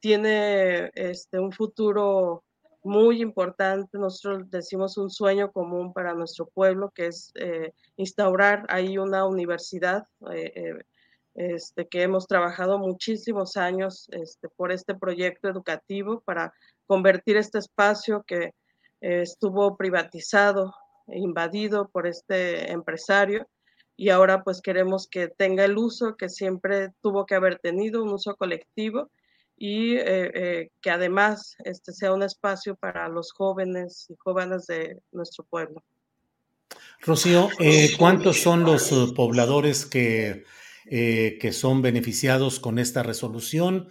[0.00, 2.44] tiene este, un futuro
[2.82, 3.98] muy importante.
[3.98, 10.06] Nosotros decimos un sueño común para nuestro pueblo, que es eh, instaurar ahí una universidad,
[10.32, 10.84] eh, eh,
[11.34, 16.52] este, que hemos trabajado muchísimos años este, por este proyecto educativo para
[16.86, 18.52] convertir este espacio que
[19.00, 20.74] estuvo privatizado
[21.06, 23.48] invadido por este empresario
[23.96, 28.12] y ahora pues queremos que tenga el uso que siempre tuvo que haber tenido, un
[28.12, 29.10] uso colectivo
[29.62, 34.96] y eh, eh, que además este sea un espacio para los jóvenes y jóvenes de
[35.12, 35.84] nuestro pueblo.
[37.02, 40.44] Rocío, eh, ¿cuántos son los pobladores que,
[40.88, 43.88] que son beneficiados con esta resolución?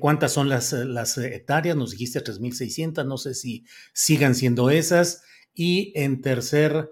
[0.00, 1.76] ¿Cuántas son las, las hectáreas?
[1.76, 5.22] Nos dijiste 3.600, no sé si sigan siendo esas.
[5.54, 6.90] Y en tercer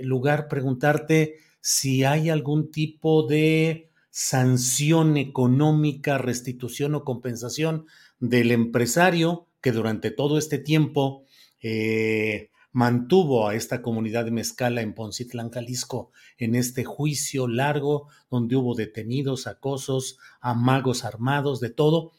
[0.00, 7.86] lugar, preguntarte si hay algún tipo de sanción económica, restitución o compensación
[8.20, 11.24] del empresario que durante todo este tiempo
[11.60, 18.54] eh, mantuvo a esta comunidad de Mezcala en Poncitlán, Jalisco, en este juicio largo donde
[18.54, 22.12] hubo detenidos, acosos, amagos armados, de todo.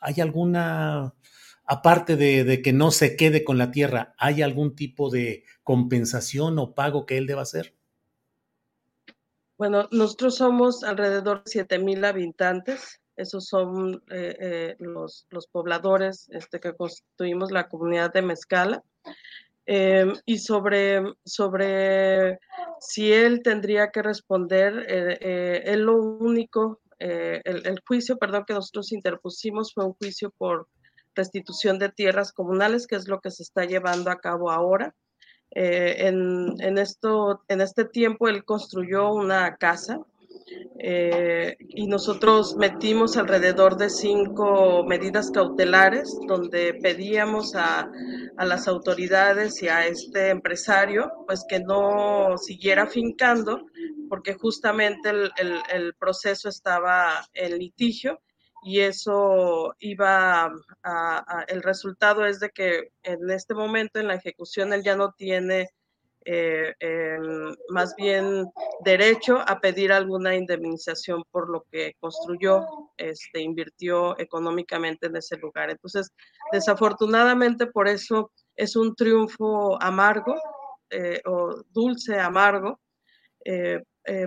[0.00, 1.14] ¿Hay alguna,
[1.64, 6.58] aparte de, de, que no se quede con la tierra, ¿hay algún tipo de compensación
[6.58, 7.76] o pago que él deba hacer?
[9.56, 13.00] Bueno, nosotros somos alrededor de 7.000 habitantes.
[13.16, 18.82] Esos son eh, eh, los, los, pobladores este, que constituimos la comunidad de Mezcala.
[19.66, 22.40] Em, y sobre, sobre
[22.80, 28.92] si él tendría que responder, eh, él lo único, el, el, juicio, perdón, que nosotros
[28.92, 30.68] interpusimos fue un juicio por
[31.14, 34.94] restitución de tierras comunales, que es lo que se está llevando a cabo ahora.
[35.50, 40.00] Eh, en, esto, en este tiempo él construyó una casa
[40.80, 47.88] eh, y nosotros metimos alrededor de cinco medidas cautelares donde pedíamos a,
[48.36, 53.66] las autoridades y a este empresario pues que no siguiera fincando
[54.08, 58.18] porque justamente el proceso estaba en litigio
[58.64, 60.50] y eso iba
[60.82, 65.12] a, el resultado es de que en este momento en la ejecución él ya no
[65.12, 65.68] tiene
[66.26, 66.74] eh,
[67.68, 68.46] más bien
[68.82, 72.64] derecho a pedir alguna indemnización por lo que construyó,
[72.96, 75.68] este, invirtió económicamente en ese lugar.
[75.68, 76.10] Entonces,
[76.50, 80.36] desafortunadamente por eso es un triunfo amargo
[80.88, 82.80] eh, o dulce amargo,
[83.44, 83.82] eh,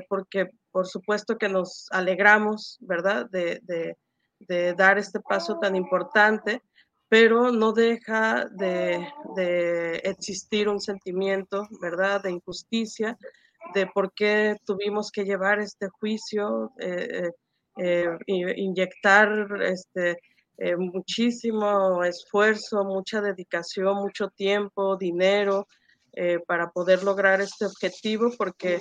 [0.08, 3.28] porque por supuesto que nos alegramos, ¿verdad?
[3.32, 3.98] de de
[4.40, 6.62] dar este paso tan importante,
[7.10, 9.08] pero no deja de,
[10.04, 13.18] existir un sentimiento, ¿verdad?, de injusticia,
[13.74, 17.32] de por qué tuvimos que llevar este juicio, eh,
[17.78, 19.30] eh, eh, inyectar
[19.62, 20.18] este,
[20.78, 25.68] muchísimo esfuerzo, mucha dedicación, mucho tiempo, dinero,
[26.48, 28.80] para poder lograr este objetivo, porque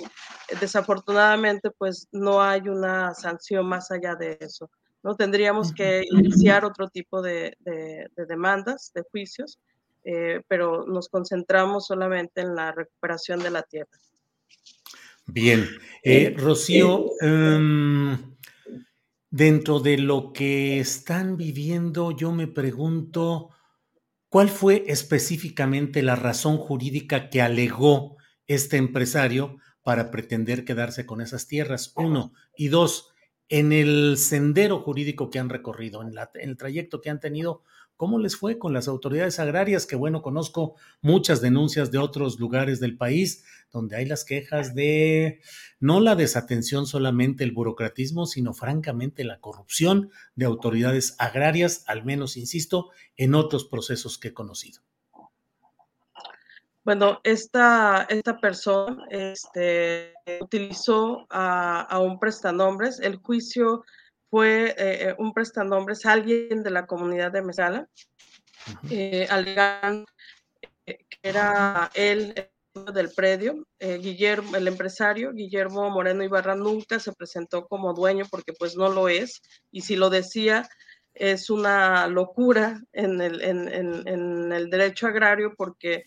[0.59, 4.71] desafortunadamente pues no hay una sanción más allá de eso.
[5.03, 5.15] ¿No?
[5.15, 7.57] Tendríamos que iniciar otro tipo de,
[8.27, 9.59] demandas, de juicios,
[10.03, 13.97] eh, pero nos concentramos solamente en la recuperación de la tierra.
[15.25, 15.67] Bien,
[16.03, 18.17] eh, eh, Rocío, em,
[19.29, 23.49] dentro de lo que están viviendo, yo me pregunto,
[24.29, 28.15] ¿cuál fue específicamente la razón jurídica que alegó
[28.47, 31.91] este empresario para pretender quedarse con esas tierras?
[31.97, 32.31] Uno.
[32.55, 33.13] Y dos,
[33.49, 37.63] en el sendero jurídico que han recorrido, en, el trayecto que han tenido,
[37.95, 39.85] ¿cómo les fue con las autoridades agrarias?
[39.85, 45.41] Que bueno, conozco muchas denuncias de otros lugares del país donde hay las quejas de
[45.79, 52.37] no la desatención solamente, el burocratismo, sino francamente la corrupción de autoridades agrarias, al menos,
[52.37, 54.81] insisto, en otros procesos que he conocido.
[56.87, 63.01] Bueno, esta, esta persona este, utilizó a, un prestanombres.
[63.01, 63.83] El juicio
[64.29, 67.89] fue eh, un prestanombres, alguien de la comunidad de Mesala,
[68.89, 70.05] eh, alegando
[70.85, 72.33] que era él
[72.93, 73.67] del predio.
[73.79, 78.87] Eh, Guillermo, el empresario, Guillermo Moreno Ibarra, nunca se presentó como dueño porque pues no
[78.87, 79.41] lo es.
[79.71, 80.65] Y si lo decía,
[81.13, 83.67] es una locura en el, en,
[84.07, 86.05] en el derecho agrario porque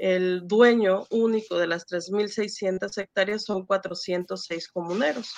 [0.00, 5.34] el dueño único de las 3.600 hectáreas son 406 comuneros.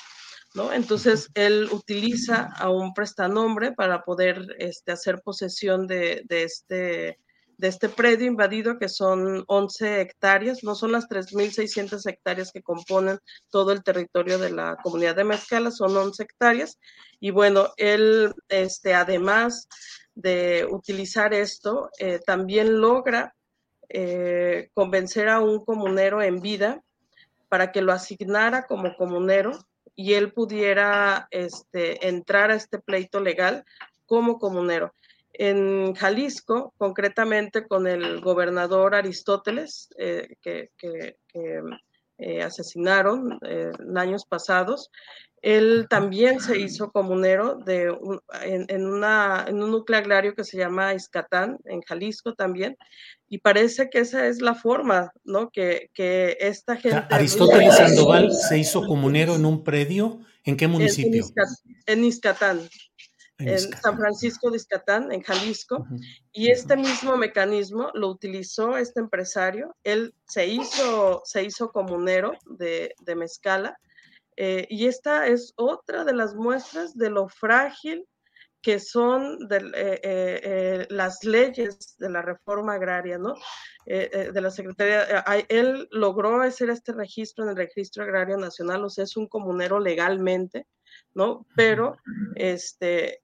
[0.55, 0.73] ¿no?
[0.73, 7.19] Entonces, él utiliza a un prestanombre para poder este, hacer posesión de, este,
[7.57, 13.19] de este predio invadido, que son 11 hectáreas, no son las 3.600 hectáreas que componen
[13.51, 16.79] todo el territorio de la comunidad de Mezcala, son 11 hectáreas.
[17.19, 19.69] Y bueno, él, este, además
[20.15, 23.35] de utilizar esto, eh, también logra
[23.95, 26.83] eh, convencer a un comunero en vida
[27.49, 29.53] para que lo asignara como comunero
[29.95, 33.65] y él pudiera este, entrar a este pleito legal
[34.07, 34.95] como comunero.
[35.35, 40.71] En Jalisco, concretamente con el gobernador Aristóteles, eh, que,
[42.19, 43.39] eh, asesinaron
[43.97, 44.91] años pasados,
[45.43, 47.93] él también se hizo comunero de
[48.45, 52.77] en, una, en un núcleo agrario que se llama Iscatán, en Jalisco también,
[53.29, 55.51] y parece que esa es la forma, ¿no?
[55.51, 57.03] Que, que esta gente...
[57.11, 61.25] Aristóteles Sandoval se hizo comunero en un predio, ¿en qué municipio?
[61.87, 62.61] En, Iscatán,
[63.39, 65.85] en, San Francisco de Iscatán, en Jalisco,
[66.33, 72.95] y este mismo mecanismo lo utilizó este empresario, él se hizo, se hizo comunero de,
[73.01, 73.77] de Mezcala,
[74.45, 78.09] eh, y esta es otra de las muestras de lo frágil
[78.61, 83.35] que son de, eh, eh, las leyes de la reforma agraria, ¿no?
[83.87, 89.03] de la Secretaría, él logró hacer este registro en el Registro Agrario Nacional, o sea,
[89.03, 90.69] es un comunero legalmente,
[91.15, 91.47] ¿no?
[91.57, 91.97] Pero,
[92.37, 93.23] este,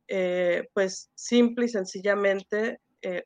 [0.72, 2.80] pues, simple y sencillamente,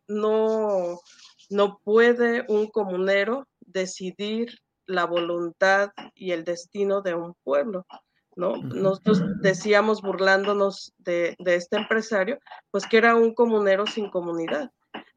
[0.09, 1.01] no,
[1.49, 7.86] no puede un comunero decidir la voluntad y el destino de un pueblo.
[8.36, 8.56] ¿no?
[8.56, 12.38] Nosotros decíamos burlándonos de, este empresario,
[12.70, 14.70] pues que era un comunero sin comunidad.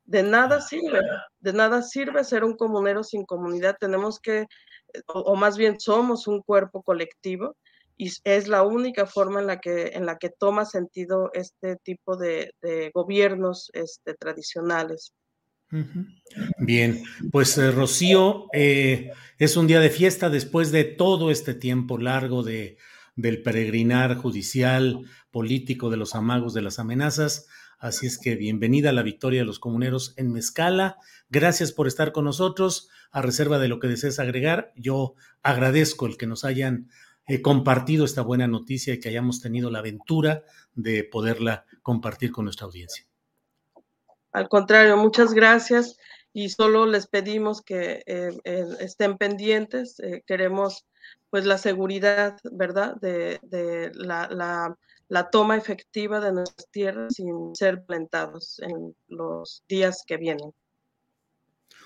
[0.03, 0.99] De nada sirve,
[1.39, 3.77] de nada sirve ser un comunero sin comunidad.
[3.79, 4.45] Tenemos que,
[5.07, 7.55] o, más bien somos un cuerpo colectivo
[7.97, 12.17] y es la única forma en la que, en la que toma sentido este tipo
[12.17, 12.51] de,
[12.93, 15.13] gobiernos este, tradicionales.
[16.59, 21.97] Bien, pues eh, Rocío, eh, es un día de fiesta después de todo este tiempo
[21.97, 22.77] largo de,
[23.15, 27.47] del peregrinar judicial, político, de los amagos, de las amenazas.
[27.77, 30.97] Así es que bienvenida a la victoria de los comuneros en Mezcala.
[31.29, 32.89] Gracias por estar con nosotros.
[33.11, 36.89] A reserva de lo que desees agregar, yo agradezco el que nos hayan
[37.27, 40.43] eh, compartido esta buena noticia y que hayamos tenido la aventura
[40.73, 43.05] de poderla compartir con nuestra audiencia.
[44.35, 45.95] Al contrario, muchas gracias
[46.33, 49.97] y solo les pedimos que eh, eh, estén pendientes.
[50.01, 50.85] Eh, queremos
[51.29, 53.39] pues la seguridad, ¿verdad?, de,
[53.95, 54.75] la,
[55.31, 60.51] toma efectiva de nuestras tierras sin ser plantados en los días que vienen.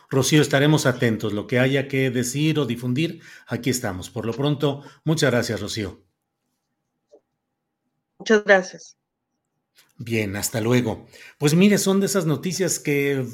[0.09, 1.33] Rocío, estaremos atentos.
[1.33, 4.09] Lo que haya que decir o difundir, aquí estamos.
[4.09, 6.01] Por lo pronto, muchas gracias, Rocío.
[8.17, 8.98] Muchas gracias.
[9.97, 11.07] Bien, hasta luego.
[11.37, 13.25] Pues mire, son de esas noticias que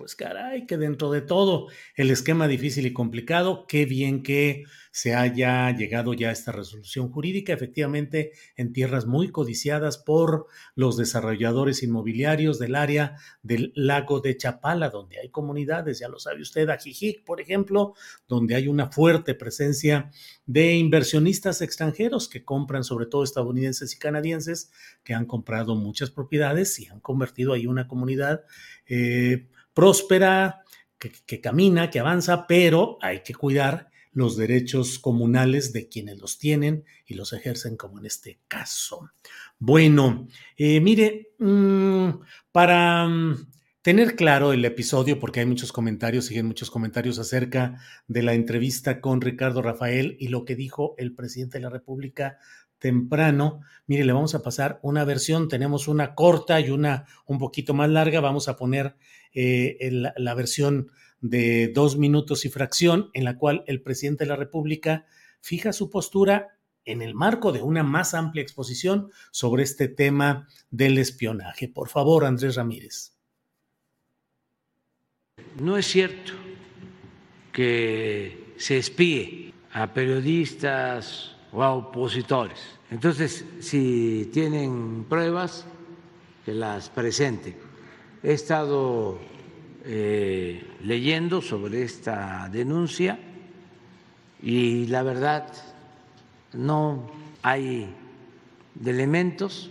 [0.00, 5.14] pues caray, que dentro de todo el esquema difícil y complicado, qué bien que se
[5.14, 11.82] haya llegado ya a esta resolución jurídica, efectivamente en tierras muy codiciadas por los desarrolladores
[11.82, 17.22] inmobiliarios del área del lago de Chapala, donde hay comunidades, ya lo sabe usted, Ajijic,
[17.22, 17.92] por ejemplo,
[18.26, 20.10] donde hay una fuerte presencia
[20.46, 24.72] de inversionistas extranjeros que compran, sobre todo estadounidenses y canadienses,
[25.04, 28.46] que han comprado muchas propiedades y han convertido ahí una comunidad.
[28.86, 29.46] Eh,
[29.80, 30.62] próspera,
[30.98, 36.84] que, camina, que avanza, pero hay que cuidar los derechos comunales de quienes los tienen
[37.06, 39.10] y los ejercen, como en este caso.
[39.58, 40.28] Bueno,
[40.58, 42.10] eh, mire, mm,
[42.52, 43.46] para mm,
[43.80, 49.00] tener claro el episodio, porque hay muchos comentarios, siguen muchos comentarios acerca de la entrevista
[49.00, 52.36] con Ricardo Rafael y lo que dijo el presidente de la República
[52.80, 53.60] temprano.
[53.86, 57.88] Mire, le vamos a pasar una versión, tenemos una corta y una un poquito más
[57.88, 58.96] larga, vamos a poner
[59.32, 64.36] eh, la versión de dos minutos y fracción, en la cual el presidente de la
[64.36, 65.06] República
[65.40, 70.98] fija su postura en el marco de una más amplia exposición sobre este tema del
[70.98, 71.68] espionaje.
[71.68, 73.14] Por favor, Andrés Ramírez.
[75.60, 76.32] No es cierto
[77.52, 82.60] que se espíe a periodistas o a opositores.
[82.90, 85.66] Entonces, si tienen pruebas,
[86.44, 87.54] que las presenten.
[88.22, 89.18] He estado
[89.84, 93.18] eh, leyendo sobre esta denuncia
[94.42, 95.52] y la verdad
[96.52, 97.10] no
[97.42, 97.94] hay
[98.84, 99.70] elementos,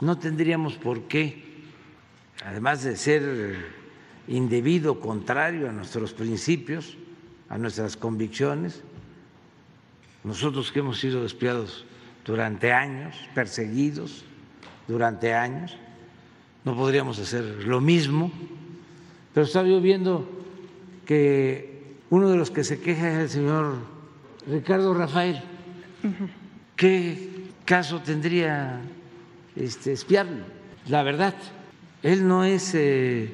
[0.00, 1.44] no tendríamos por qué,
[2.44, 3.56] además de ser
[4.28, 6.96] indebido, contrario a nuestros principios,
[7.48, 8.82] a nuestras convicciones,
[10.26, 11.84] nosotros que hemos sido espiados
[12.24, 14.24] durante años, perseguidos
[14.88, 15.76] durante años,
[16.64, 18.32] no podríamos hacer lo mismo,
[19.32, 20.28] pero estaba yo viendo
[21.06, 23.76] que uno de los que se queja es el señor
[24.48, 25.40] Ricardo Rafael.
[26.74, 28.80] ¿Qué caso tendría
[29.54, 30.44] este, espiarlo?
[30.88, 31.34] La verdad,
[32.02, 33.32] él no es eh,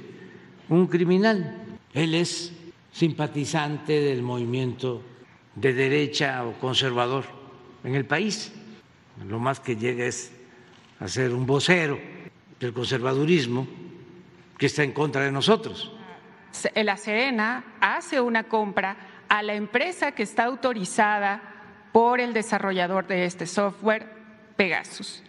[0.68, 1.57] un criminal,
[1.95, 2.53] él es
[2.93, 5.01] simpatizante del movimiento
[5.55, 7.24] de derecha o conservador
[7.84, 8.53] en el país.
[9.26, 10.32] Lo más que llega es
[11.00, 11.98] a ser un vocero
[12.59, 13.66] del conservadurismo
[14.57, 15.92] que está en contra de nosotros.
[16.74, 18.96] La Serena hace una compra
[19.28, 21.42] a la empresa que está autorizada
[21.92, 24.07] por el desarrollador de este software,
[24.57, 25.22] Pegasus.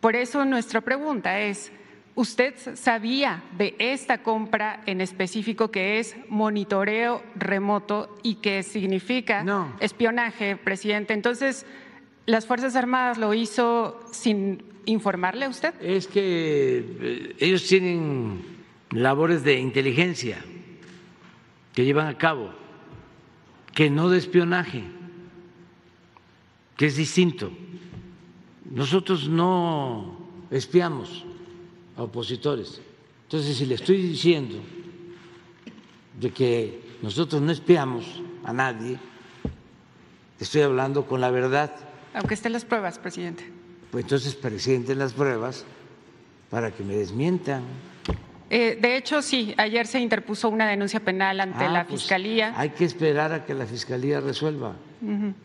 [0.00, 1.72] Por eso nuestra pregunta es,
[2.18, 9.44] ¿usted sabía de esta compra en específico que es monitoreo remoto y que significa
[9.78, 11.14] espionaje, presidente?
[11.14, 11.64] Entonces,
[12.26, 15.72] ¿las Fuerzas Armadas lo hizo sin informarle a usted?
[15.80, 18.42] Es que eh, ellos tienen
[18.90, 20.38] labores de inteligencia
[21.72, 22.50] que llevan a cabo,
[23.76, 24.82] que no de espionaje,
[26.76, 27.52] que es distinto.
[28.68, 30.18] Nosotros no
[30.50, 31.27] espiamos
[31.98, 32.80] a opositores.
[33.24, 34.56] Entonces, si le estoy diciendo
[36.18, 38.98] de que nosotros no espiamos a nadie,
[40.40, 41.74] estoy hablando con la verdad.
[42.14, 43.58] Aunque estén las pruebas, presidente
[43.90, 45.64] pues entonces presenten las pruebas
[46.50, 47.62] para que me desmientan.
[48.50, 52.54] Eh, de hecho, sí, ayer se interpuso una denuncia penal ante ah, la pues, Fiscalía.
[52.56, 54.74] Hay que esperar a que la Fiscalía resuelva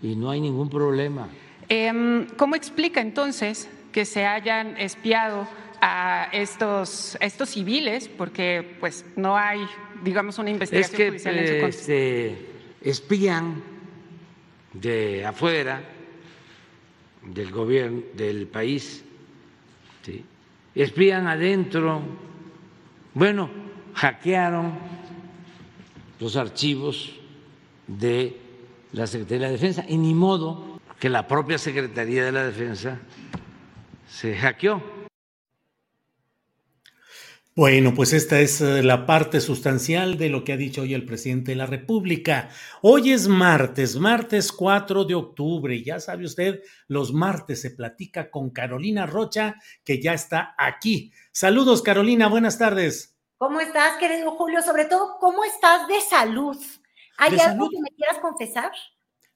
[0.01, 1.27] y no hay ningún problema.
[1.69, 5.47] Em, ¿Cómo explica entonces que se hayan espiado
[5.85, 8.07] a estos, estos civiles?
[8.07, 9.65] Porque pues no hay,
[10.01, 11.67] digamos, una investigación judicial en su contra.
[11.69, 12.45] Este,
[12.81, 13.61] espían
[14.71, 15.83] de afuera
[17.21, 19.03] del gobierno del país,
[20.03, 20.23] ¿sí?
[20.73, 22.01] espían adentro,
[23.13, 23.49] bueno,
[23.93, 24.79] hackearon
[26.19, 27.13] los archivos
[27.87, 28.37] de
[28.93, 32.99] la Secretaría de la Defensa y ni modo que la propia Secretaría de la Defensa
[34.07, 35.02] se hackeó.
[37.55, 41.05] Bueno, pues esta es eh, la parte sustancial de lo que ha dicho hoy el
[41.05, 42.49] presidente de la República.
[42.81, 45.83] Hoy es martes, martes 4 de octubre.
[45.83, 51.11] Ya sabe usted, los martes se platica con Carolina Rocha, que ya está aquí.
[51.31, 53.15] Saludos, Carolina, buenas tardes.
[53.37, 54.63] ¿Cómo estás, querido Julio?
[54.63, 56.57] Sobre todo, ¿cómo estás de salud?
[57.19, 58.71] ¿Hay algo que me quieras confesar?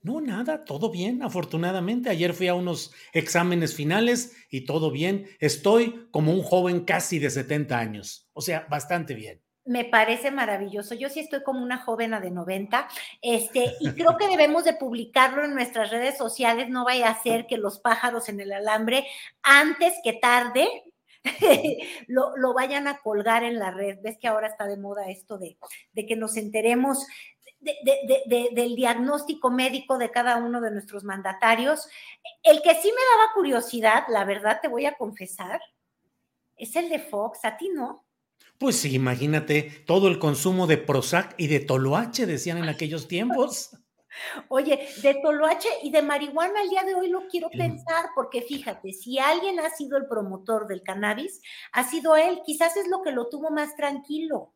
[0.01, 2.09] No, nada, todo bien, afortunadamente.
[2.09, 5.27] Ayer fui a unos exámenes finales y todo bien.
[5.39, 9.41] Estoy como un joven casi de 70 años, o sea, bastante bien.
[9.65, 10.95] Me parece maravilloso.
[10.95, 12.87] Yo sí estoy como una joven de 90,
[13.21, 16.69] este, y creo que debemos de publicarlo en nuestras redes sociales.
[16.69, 19.05] No vaya a ser que los pájaros en el alambre,
[19.43, 20.69] antes que tarde,
[22.07, 23.97] lo, lo, vayan a colgar en la red.
[24.01, 25.57] Ves que ahora está de moda esto de,
[25.91, 27.05] de que nos enteremos
[27.59, 31.87] de, del diagnóstico médico de cada uno de nuestros mandatarios.
[32.43, 35.59] El que sí me daba curiosidad, la verdad te voy a confesar,
[36.55, 38.05] es el de Fox, a ti no.
[38.57, 43.71] Pues sí, imagínate todo el consumo de Prozac y de Toloache, decían en aquellos tiempos.
[44.49, 48.93] Oye, de Toloache y de marihuana al día de hoy lo quiero pensar, porque fíjate,
[48.93, 51.39] si alguien ha sido el promotor del cannabis,
[51.71, 54.55] ha sido él, quizás es lo que lo tuvo más tranquilo.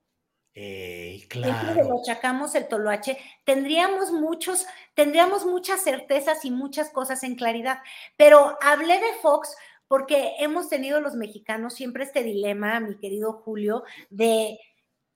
[0.53, 1.73] Eh, claro.
[1.73, 7.79] de lo achacamos el toloache, tendríamos muchos, tendríamos muchas certezas y muchas cosas en claridad.
[8.17, 9.55] Pero hablé de Fox
[9.87, 14.57] porque hemos tenido los mexicanos siempre este dilema, mi querido Julio, de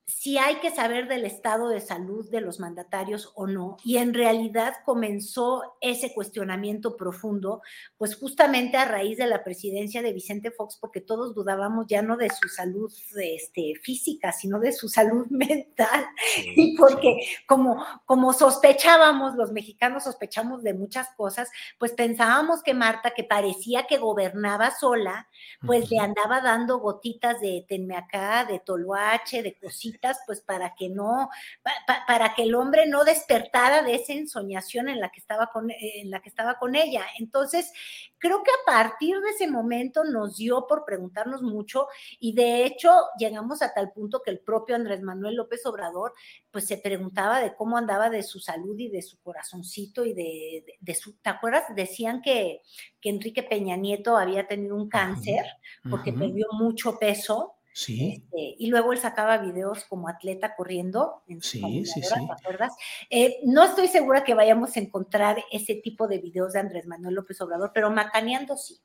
[0.06, 3.76] si hay que saber del estado de salud de los mandatarios o no.
[3.82, 7.60] Y en realidad comenzó ese cuestionamiento profundo,
[7.98, 12.16] pues justamente a raíz de la presidencia de Vicente Fox, porque todos dudábamos ya no
[12.16, 16.06] de su salud este, física, sino de su salud mental.
[16.54, 23.10] y porque como, como sospechábamos, los mexicanos sospechamos de muchas cosas, pues pensábamos que Marta,
[23.10, 25.28] que parecía que gobernaba sola,
[25.66, 29.95] pues le andaba dando gotitas de tenme acá, de toloache, de cositas
[30.26, 31.28] pues para que no,
[32.06, 36.10] para que el hombre no despertara de esa ensoñación en la que estaba con, en
[36.10, 37.04] la que estaba con ella.
[37.18, 37.72] Entonces,
[38.18, 41.88] creo que a partir de ese momento nos dio por preguntarnos mucho
[42.18, 46.12] y de hecho llegamos a tal punto que el propio Andrés Manuel López Obrador,
[46.50, 50.94] pues se preguntaba de cómo andaba de su salud y de su corazoncito y de,
[50.94, 51.64] su, ¿te acuerdas?
[51.74, 52.62] Decían que,
[53.00, 55.44] que Enrique Peña Nieto había tenido un cáncer
[55.88, 58.24] porque perdió mucho peso Sí.
[58.24, 61.22] Este, y luego él sacaba videos como atleta corriendo.
[61.28, 62.26] En sí, sí, sí.
[62.26, 62.72] ¿Te acuerdas?
[63.10, 67.16] Eh, no estoy segura que vayamos a encontrar ese tipo de videos de Andrés Manuel
[67.16, 68.78] López Obrador, pero macaneando sí.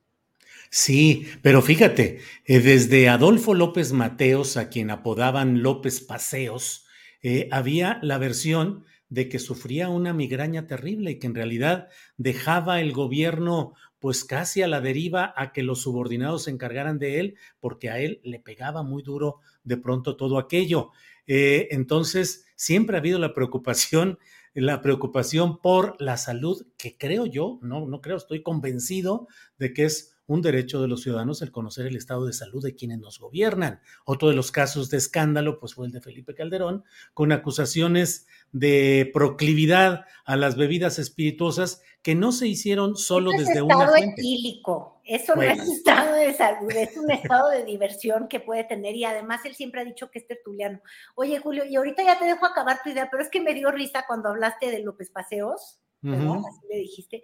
[0.70, 6.86] Sí, pero fíjate, eh, desde Adolfo López Mateos, a quien apodaban López Paseos,
[7.24, 11.88] eh, había la versión de que sufría una migraña terrible y que en realidad
[12.18, 17.20] dejaba el gobierno pues casi a la deriva a que los subordinados se encargaran de
[17.20, 20.90] él, porque a él le pegaba muy duro de pronto todo aquello.
[21.28, 24.18] Eh, entonces, siempre ha habido la preocupación,
[24.56, 29.28] la preocupación por la salud, que creo yo, no, no creo, estoy convencido
[29.60, 32.74] de que es un derecho de los ciudadanos el conocer el estado de salud de
[32.74, 33.82] quienes nos gobiernan.
[34.06, 39.12] Otro de los casos de escándalo, pues fue el de Felipe Calderón, con acusaciones de
[39.14, 44.00] proclividad a las bebidas espirituosas que no se hicieron solo desde una fuente.
[44.00, 48.64] estado etílico, eso no es estado de salud, es un estado de diversión que puede
[48.64, 50.82] tener y además él siempre ha dicho que es tertuliano.
[51.16, 53.72] Oye, Julio, y ahorita ya te dejo acabar tu idea, pero es que me dio
[53.72, 57.24] risa cuando hablaste de López Paseos, Así le dijiste,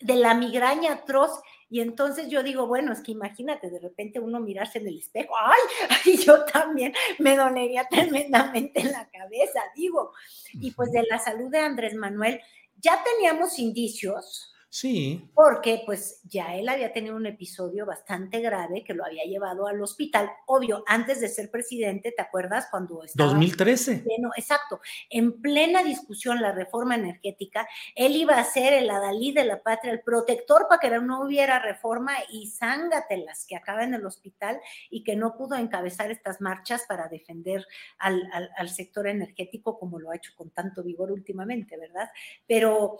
[0.00, 1.40] de la migraña atroz.
[1.68, 5.34] Y entonces yo digo, bueno, es que imagínate de repente uno mirarse en el espejo,
[5.38, 10.12] ay, yo también me dolería tremendamente en la cabeza, digo.
[10.54, 12.40] Y pues de la salud de Andrés Manuel,
[12.82, 15.28] ya teníamos indicios Sí.
[15.34, 19.82] Porque pues ya él había tenido un episodio bastante grave que lo había llevado al
[19.82, 20.30] hospital.
[20.46, 23.98] Obvio, antes de ser presidente, ¿te acuerdas cuando estaba 2013.
[23.98, 29.44] Pleno, exacto, en plena discusión la reforma energética, él iba a ser el adalí de
[29.44, 34.06] la patria, el protector para que no hubiera reforma y zángatelas que acaba en el
[34.06, 37.66] hospital y que no pudo encabezar estas marchas para defender
[37.98, 42.08] al, al sector energético como lo ha hecho con tanto vigor últimamente, ¿verdad?
[42.46, 42.98] Pero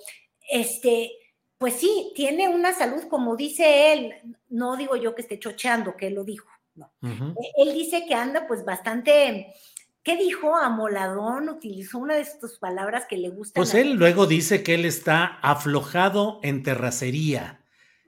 [0.50, 1.12] este
[1.60, 4.14] pues sí, tiene una salud, como dice él,
[4.48, 6.90] no digo yo que esté chocheando, que él lo dijo, no.
[7.02, 9.52] E, él dice que anda pues bastante,
[10.02, 10.56] ¿qué dijo?
[10.56, 13.60] Amoladón, utilizó una de sus palabras que le gusta.
[13.60, 17.60] Pues él luego dice que él está aflojado en terracería.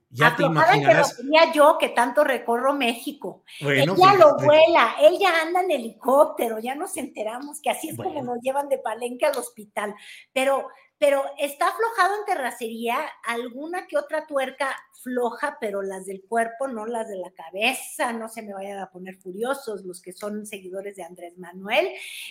[0.08, 1.18] Ya te imaginarás.
[1.20, 3.44] En yo que tanto recorro México.
[3.60, 7.96] él ya lo vuela, él ya anda en helicóptero, ya nos enteramos que así es
[7.98, 9.94] como nos llevan de palenque al hospital.
[10.32, 10.68] Pero
[11.02, 14.72] pero está aflojado en terracería, alguna que otra tuerca
[15.02, 18.88] floja, pero las del cuerpo, no las de la cabeza, no se me vayan a
[18.88, 21.88] poner furiosos los que son seguidores de Andrés Manuel.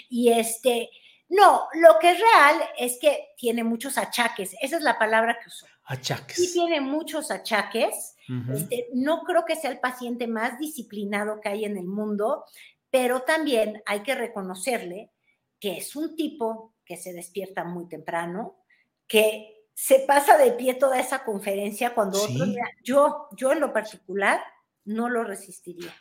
[0.07, 0.89] Y este,
[1.27, 5.49] no, lo que es real es que tiene muchos achaques, esa es la palabra que
[5.49, 5.65] usó.
[5.83, 6.37] Achaques.
[6.37, 8.15] Sí tiene muchos achaques.
[8.55, 12.45] este, no creo que sea el paciente más disciplinado que hay en el mundo,
[12.89, 15.11] pero también hay que reconocerle
[15.59, 18.60] que es un tipo que se despierta muy temprano,
[19.11, 22.47] que se pasa de pie toda esa conferencia cuando otros,
[22.81, 24.39] yo, yo en lo particular,
[24.85, 25.93] no lo resistiría.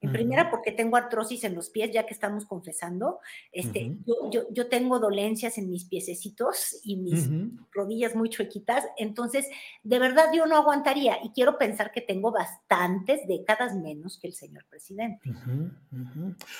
[0.00, 3.20] En primera, porque tengo artrosis en los pies, ya que estamos confesando.
[3.52, 7.28] Este, yo, yo, tengo dolencias en mis piececitos y mis
[7.70, 8.84] rodillas muy chuequitas.
[8.98, 9.46] Entonces,
[9.84, 11.18] de verdad, yo no aguantaría.
[11.22, 15.30] Y quiero pensar que tengo bastantes décadas menos que el señor presidente.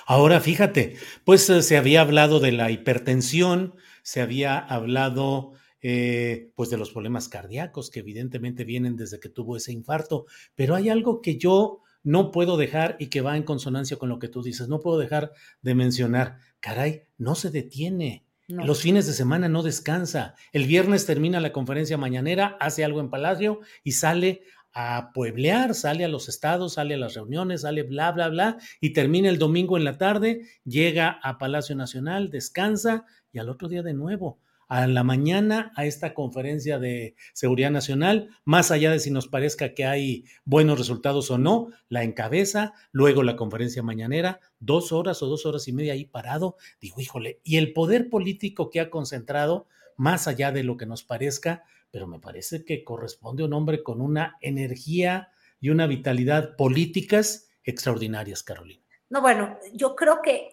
[0.06, 3.74] Ahora, fíjate, pues eh, se había hablado de la hipertensión,
[4.04, 9.56] se había hablado eh, pues de los problemas cardíacos que evidentemente vienen desde que tuvo
[9.56, 13.96] ese infarto, pero hay algo que yo no puedo dejar y que va en consonancia
[13.96, 18.24] con lo que tú dices, no puedo dejar de mencionar, caray, no se detiene.
[18.48, 20.34] Los fines de semana no descansa.
[20.52, 24.42] El viernes termina la conferencia mañanera, hace algo en Palacio y sale
[24.74, 28.90] a pueblear, sale a los estados, sale a las reuniones, sale bla, bla, bla, y
[28.90, 33.82] termina el domingo en la tarde, llega a Palacio Nacional, descansa y al otro día
[33.82, 34.41] de nuevo
[34.72, 39.74] a la mañana a esta conferencia de seguridad nacional, más allá de si nos parezca
[39.74, 45.26] que hay buenos resultados o no, la encabeza, luego la conferencia mañanera, dos horas o
[45.26, 49.66] dos horas y media ahí parado, digo, híjole, y el poder político que ha concentrado,
[49.98, 53.82] más allá de lo que nos parezca, pero me parece que corresponde a un hombre
[53.82, 58.82] con una energía y una vitalidad políticas extraordinarias, Carolina.
[59.10, 60.48] No, bueno, yo creo que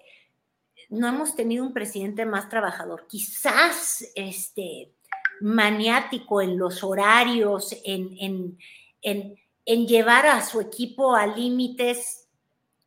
[0.90, 4.92] no hemos tenido un presidente más trabajador, quizás este,
[5.40, 8.58] maniático en los horarios, en,
[9.02, 12.28] en, llevar a su equipo a límites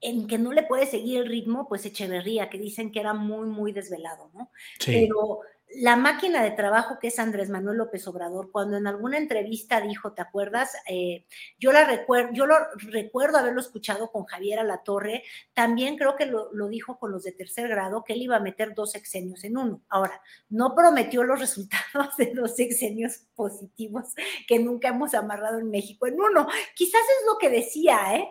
[0.00, 3.46] en que no le puede seguir el ritmo, pues Echeverría, que dicen que era muy,
[3.46, 4.50] muy desvelado, ¿no?
[4.84, 5.40] Pero
[5.76, 10.12] la máquina de trabajo que es Andrés Manuel López Obrador, cuando en alguna entrevista dijo,
[10.12, 10.72] ¿te acuerdas?
[10.88, 11.26] Eh,
[11.58, 16.50] yo, la recuerdo, yo lo recuerdo haberlo escuchado con Javier Alatorre, también creo que lo,
[16.68, 19.82] dijo con los de tercer grado, que él iba a meter dos sexenios en uno.
[19.88, 24.14] Ahora, no prometió los resultados de dos sexenios positivos
[24.46, 26.46] que nunca hemos amarrado en México en uno.
[26.74, 28.28] Quizás es lo que decía, ¿eh?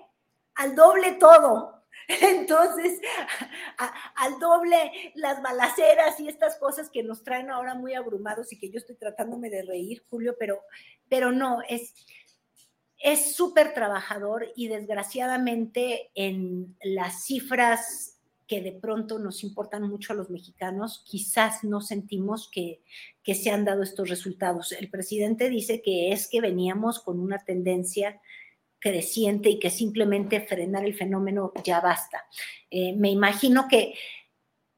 [0.56, 1.81] Al doble todo,
[2.22, 3.00] Entonces,
[4.16, 8.70] al doble las balaceras y estas cosas que nos traen ahora muy abrumados y que
[8.70, 10.62] yo estoy tratándome de reír, Julio, pero,
[11.10, 11.94] pero no, es
[13.02, 20.16] es súper trabajador y desgraciadamente en las cifras que de pronto nos importan mucho a
[20.16, 22.82] los mexicanos, quizás no sentimos que,
[23.24, 24.74] que se han dado estos resultados.
[24.74, 28.22] El presidente dice que es que veníamos con una tendencia
[28.82, 32.26] creciente y que simplemente frenar el fenómeno ya basta.
[32.70, 33.94] Eh, me imagino que,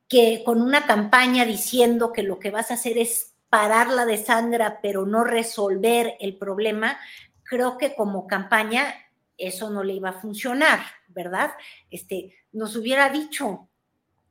[0.07, 4.17] que con una campaña diciendo que lo que vas a hacer es parar la de
[4.17, 6.99] Sandra, pero no resolver el problema,
[7.43, 8.93] creo que como campaña
[9.37, 11.51] eso no le iba a funcionar, ¿verdad?
[11.89, 13.69] Este, nos hubiera dicho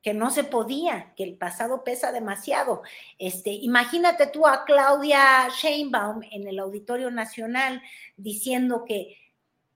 [0.02, 2.82] que no se podía, que el pasado pesa demasiado.
[3.18, 7.80] Este, imagínate tú a Claudia Sheinbaum en el Auditorio Nacional
[8.16, 9.21] diciendo que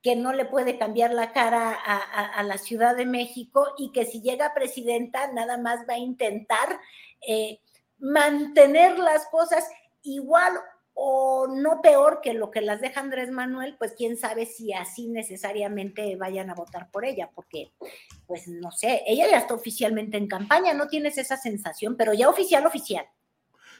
[0.06, 4.22] que no le puede cambiar la cara a, la Ciudad de México y que si
[4.22, 6.78] llega presidenta nada más va a intentar
[7.26, 7.58] eh,
[7.98, 9.68] mantener las cosas
[10.04, 10.52] igual
[10.94, 15.08] o no peor que lo que las deja Andrés Manuel, pues quién sabe si así
[15.08, 17.72] necesariamente vayan a votar por ella, porque
[18.28, 22.28] pues no sé, ella ya está oficialmente en campaña, no tienes esa sensación, pero ya
[22.28, 23.06] oficial, oficial.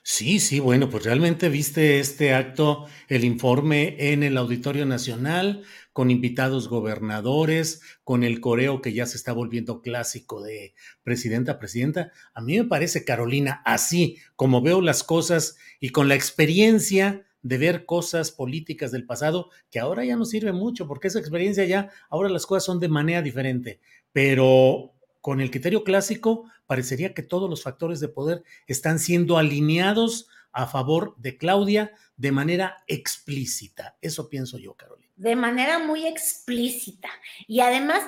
[0.09, 5.65] Sí, sí, bueno, pues realmente viste este acto, el informe en el Auditorio Nacional,
[5.97, 12.13] con invitados gobernadores, con el coreo que ya se está volviendo clásico de presidenta, presidenta.
[12.35, 17.57] A mí me parece, Carolina, así como veo las cosas y con la experiencia de
[17.57, 21.89] ver cosas políticas del pasado, que ahora ya no sirve mucho, porque esa experiencia ya,
[22.11, 23.81] ahora las cosas son de manera diferente,
[24.13, 24.93] pero
[25.23, 30.67] con el criterio clásico, parecería que todos los factores de poder están siendo alineados a
[30.67, 33.97] favor de Claudia de manera explícita.
[34.03, 35.06] Eso pienso yo, Carolina.
[35.17, 37.09] De manera muy explícita.
[37.47, 38.03] Y además,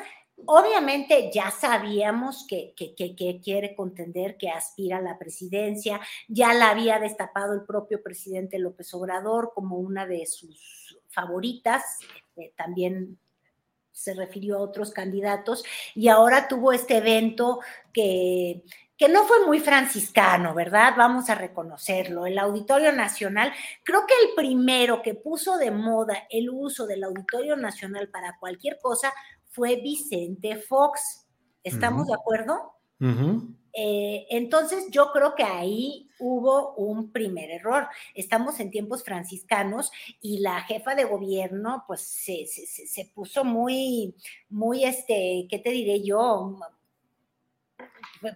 [0.46, 6.98] obviamente ya sabíamos que, que, quiere contender, que aspira a la presidencia, ya la había
[6.98, 11.82] destapado el propio presidente López Obrador como una de sus favoritas,
[12.36, 13.18] este, también
[13.90, 17.58] se refirió a otros candidatos y ahora tuvo este evento
[17.92, 18.62] que,
[18.98, 20.94] que no fue muy franciscano, ¿verdad?
[20.98, 22.26] Vamos a reconocerlo.
[22.26, 23.52] El Auditorio Nacional,
[23.84, 28.78] creo que el primero que puso de moda el uso del Auditorio Nacional para cualquier
[28.82, 29.12] cosa
[29.46, 31.26] fue Vicente Fox.
[31.62, 32.72] ¿Estamos de acuerdo?
[33.72, 37.86] Eh, entonces yo creo que ahí hubo un primer error.
[38.14, 44.16] Estamos en tiempos franciscanos y la jefa de gobierno pues se, se, puso muy,
[44.48, 46.58] muy, este, ¿qué te diré yo?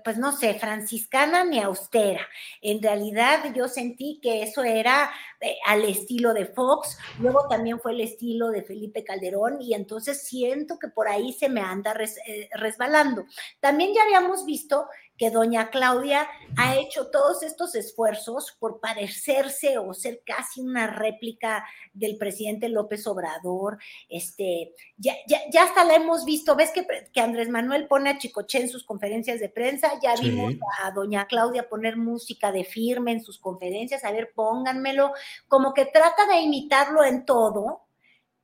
[0.04, 2.26] Pues no sé, franciscana ni austera.
[2.60, 5.10] En realidad yo sentí que eso era
[5.40, 10.22] eh, al estilo de Fox, luego también fue el estilo de Felipe Calderón y entonces
[10.22, 11.94] siento que por ahí se me anda
[12.26, 13.24] eh, resbalando.
[13.60, 14.86] También ya habíamos visto
[15.16, 21.64] que doña Claudia ha hecho todos estos esfuerzos por parecerse o ser casi una réplica
[21.92, 23.78] del presidente López Obrador.
[24.08, 28.60] Este, ya, ya, hasta la hemos visto, ves que, que, Andrés Manuel pone a Chicoche
[28.60, 33.22] en sus conferencias de prensa, ya vimos a doña Claudia poner música de firme en
[33.22, 35.12] sus conferencias, a ver, pónganmelo,
[35.46, 37.82] como que trata de imitarlo en todo,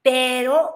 [0.03, 0.71] pero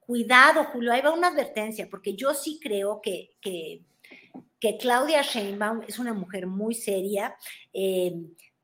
[0.00, 3.82] cuidado, Julio, ahí va una advertencia, porque yo sí creo que, que
[4.64, 7.36] que Claudia Sheinbaum es una mujer muy seria,
[7.74, 8.14] eh,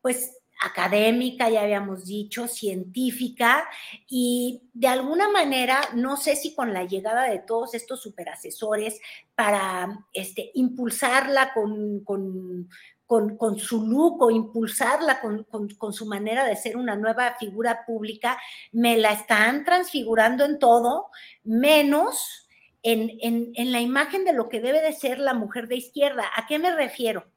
[0.01, 3.69] pues académica, ya habíamos dicho, científica,
[4.09, 8.99] y de alguna manera, no sé si con la llegada de todos estos superasesores
[9.35, 16.79] para este, impulsarla con, con, su look o impulsarla con, con, su manera de ser
[16.79, 18.39] una nueva figura pública,
[18.73, 21.11] me la están transfigurando en todo,
[21.45, 22.47] menos
[22.83, 26.25] en, la imagen de lo que debe de ser la mujer de izquierda.
[26.37, 27.31] ¿A qué me refiero?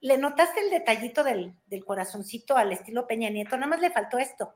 [0.00, 1.54] ¿Le notaste el detallito del,
[1.84, 3.56] corazoncito al estilo Peña Nieto?
[3.56, 4.54] Nada más le faltó esto.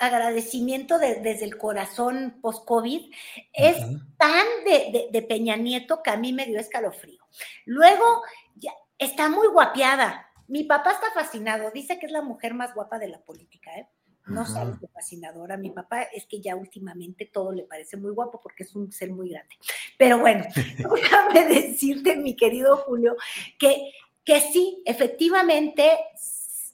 [0.00, 3.12] Agradecimiento desde el corazón post-COVID.
[3.52, 3.76] Es
[4.16, 7.22] tan de, Peña Nieto que a mí me dio escalofrío.
[7.64, 8.22] Luego,
[8.56, 10.26] ya, está muy guapiada.
[10.48, 11.70] Mi papá está fascinado.
[11.70, 13.70] Dice que es la mujer más guapa de la política.
[13.76, 13.88] ¿eh?
[14.28, 15.56] No sabes de fascinadora.
[15.56, 19.10] Mi papá es que ya últimamente todo le parece muy guapo porque es un ser
[19.10, 19.54] muy grande.
[19.96, 20.44] Pero bueno,
[20.94, 23.16] déjame decirte, mi querido Julio,
[23.58, 23.92] que,
[24.24, 25.90] que sí, efectivamente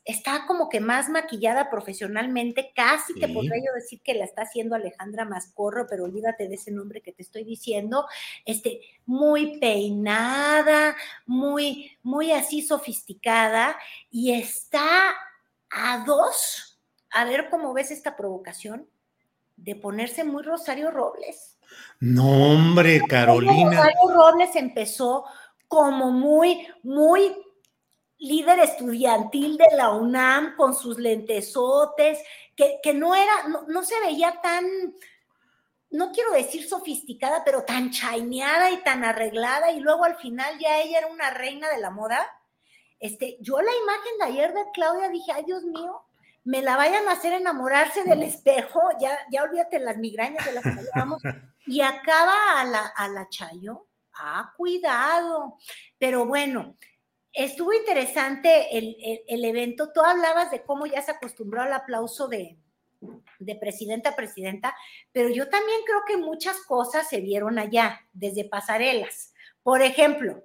[0.04, 4.74] está como que más maquillada profesionalmente, casi te podría yo decir que la está haciendo
[4.74, 8.06] Alejandra Mascorro, pero olvídate de ese nombre que te estoy diciendo,
[8.44, 10.94] este, muy peinada,
[11.24, 13.78] muy, muy así sofisticada,
[14.10, 15.14] y está
[15.70, 16.73] a dos
[17.14, 18.88] a ver cómo ves esta provocación
[19.56, 21.58] de ponerse muy Rosario Robles.
[22.00, 23.70] No, hombre, Carolina.
[23.70, 25.24] Rosario Robles empezó
[25.68, 27.36] como muy, muy
[28.18, 32.18] líder estudiantil de la UNAM con sus lentesotes,
[32.56, 33.32] que, que no era,
[33.68, 34.64] no, se veía tan,
[35.90, 40.80] no quiero decir sofisticada, pero tan chaineada y tan arreglada, y luego al final ya
[40.80, 42.26] ella era una reina de la moda.
[42.98, 46.03] Este, yo la imagen de ayer de Claudia dije, ay Dios mío,
[46.44, 50.62] me la vayan a hacer enamorarse del espejo, ya, ya olvídate las migrañas de las
[50.62, 51.22] que hablamos,
[51.66, 53.86] y acaba a la, a la Chayo.
[54.16, 55.56] Ah, cuidado.
[55.98, 56.76] Pero bueno,
[57.32, 59.90] estuvo interesante el, el, evento.
[59.92, 62.58] Tú hablabas de cómo ya se acostumbró al aplauso de,
[63.38, 64.76] de presidenta a presidenta,
[65.12, 69.32] pero yo también creo que muchas cosas se vieron allá, desde pasarelas.
[69.62, 70.44] Por ejemplo,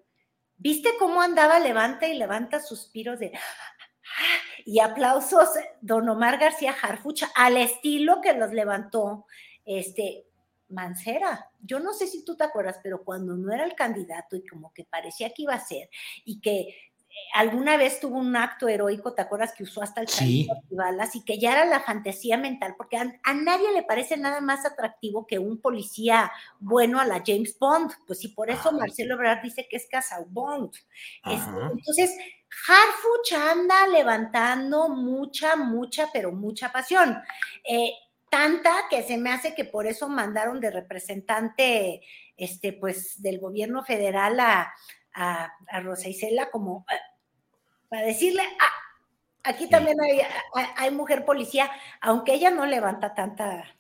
[0.58, 3.34] ¿viste cómo andaba levanta y levanta suspiros de
[4.66, 5.50] y aplausos,
[5.82, 9.26] don Omar García Harfucha, al estilo que los levantó
[9.66, 10.26] este
[10.70, 11.50] Mancera.
[11.62, 14.72] Yo no sé si tú te acuerdas, pero cuando no era el candidato y como
[14.74, 15.90] que parecía que iba a ser,
[16.26, 20.08] y que eh, alguna vez tuvo un acto heroico, ¿te acuerdas que usó hasta el
[20.08, 20.48] sí.
[20.70, 22.76] balas y que ya era la fantasía mental?
[22.78, 27.58] Porque a, nadie le parece nada más atractivo que un policía bueno a la James
[27.58, 30.72] Bond, pues y por eso Marcelo Ebrard dice que es Casa Bond.
[31.26, 32.16] Este, entonces,
[32.68, 37.22] Harfuch anda levantando mucha, mucha, pero mucha pasión.
[37.64, 37.92] Eh,
[38.30, 42.02] tanta que se me hace que por eso mandaron de representante,
[42.38, 44.74] este, pues, del gobierno federal a,
[45.14, 46.96] a, Rosa Isela como eh,
[47.90, 49.98] para decirle, ah, aquí también
[50.78, 51.70] hay, mujer policía,
[52.02, 53.76] aunque ella no levanta tanta,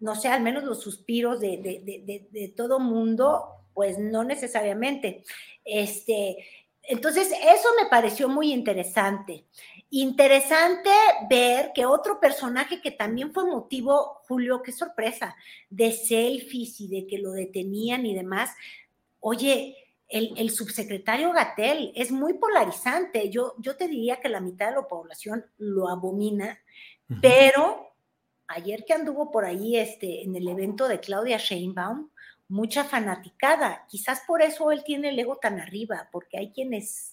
[0.00, 5.24] no sé, al menos los suspiros de, de, de todo mundo, pues no necesariamente.
[5.64, 6.36] Este,
[6.86, 9.46] entonces, eso me pareció muy interesante.
[9.90, 10.90] Interesante
[11.30, 15.34] ver que otro personaje que también fue motivo, Julio, qué sorpresa,
[15.70, 18.50] de selfies y de que lo detenían y demás.
[19.20, 19.76] Oye,
[20.08, 23.30] el, subsecretario Gatel es muy polarizante.
[23.30, 26.60] Yo, yo te diría que la mitad de la población lo abomina,
[27.20, 27.94] pero
[28.46, 32.10] ayer que anduvo por ahí este, en el evento de Claudia Sheinbaum,
[32.54, 33.84] mucha fanaticada.
[33.88, 37.10] Quizás por eso él tiene el ego tan arriba, porque hay quienes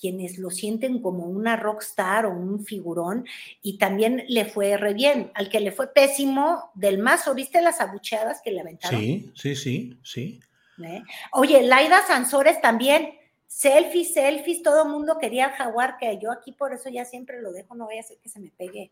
[0.00, 3.26] quienes lo sienten como una rockstar o un figurón
[3.60, 5.30] y también le fue re bien.
[5.34, 8.98] Al que le fue pésimo del mazo, ¿viste las abucheadas que le aventaron?
[8.98, 10.40] Sí, sí, sí, sí.
[10.82, 11.02] ¿Eh?
[11.32, 13.12] Oye, Laida Sansores también,
[13.46, 17.42] selfies, selfies, todo el mundo quería el jaguar, que yo aquí por eso ya siempre
[17.42, 18.90] lo dejo, no voy a hacer que se me pegue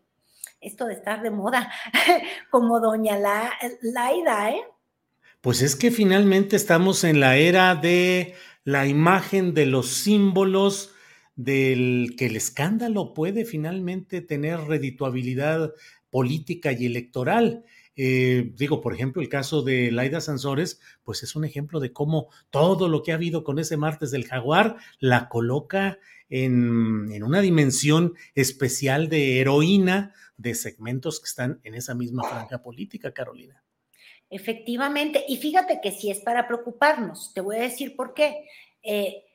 [0.61, 1.71] esto de estar de moda,
[2.51, 4.61] como doña La, Laida, ¿eh?
[5.41, 8.33] Pues es que finalmente estamos en la era de
[8.65, 10.93] la imagen de los símbolos
[11.37, 15.73] del que el escándalo puede finalmente tener redituabilidad
[16.09, 17.63] política y electoral.
[17.95, 22.27] Eh, digo, por ejemplo, el caso de Laida Sansores, pues es un ejemplo de cómo
[22.49, 27.39] todo lo que ha habido con ese martes del jaguar la coloca en, en una
[27.39, 33.63] dimensión especial de heroína de segmentos que están en esa misma franja política, Carolina.
[34.29, 38.47] Efectivamente, y fíjate que si es para preocuparnos, te voy a decir por qué.
[38.83, 39.25] Eh,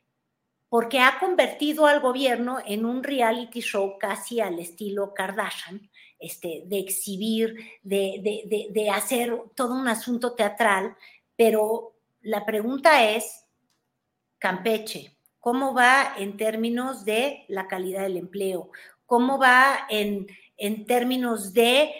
[0.68, 5.88] porque ha convertido al gobierno en un reality show casi al estilo Kardashian,
[6.18, 10.96] este, de exhibir, de, de hacer todo un asunto teatral,
[11.36, 13.44] pero la pregunta es,
[14.38, 18.70] Campeche, ¿cómo va en términos de la calidad del empleo?
[19.06, 20.26] ¿Cómo va en,
[20.56, 21.92] en términos de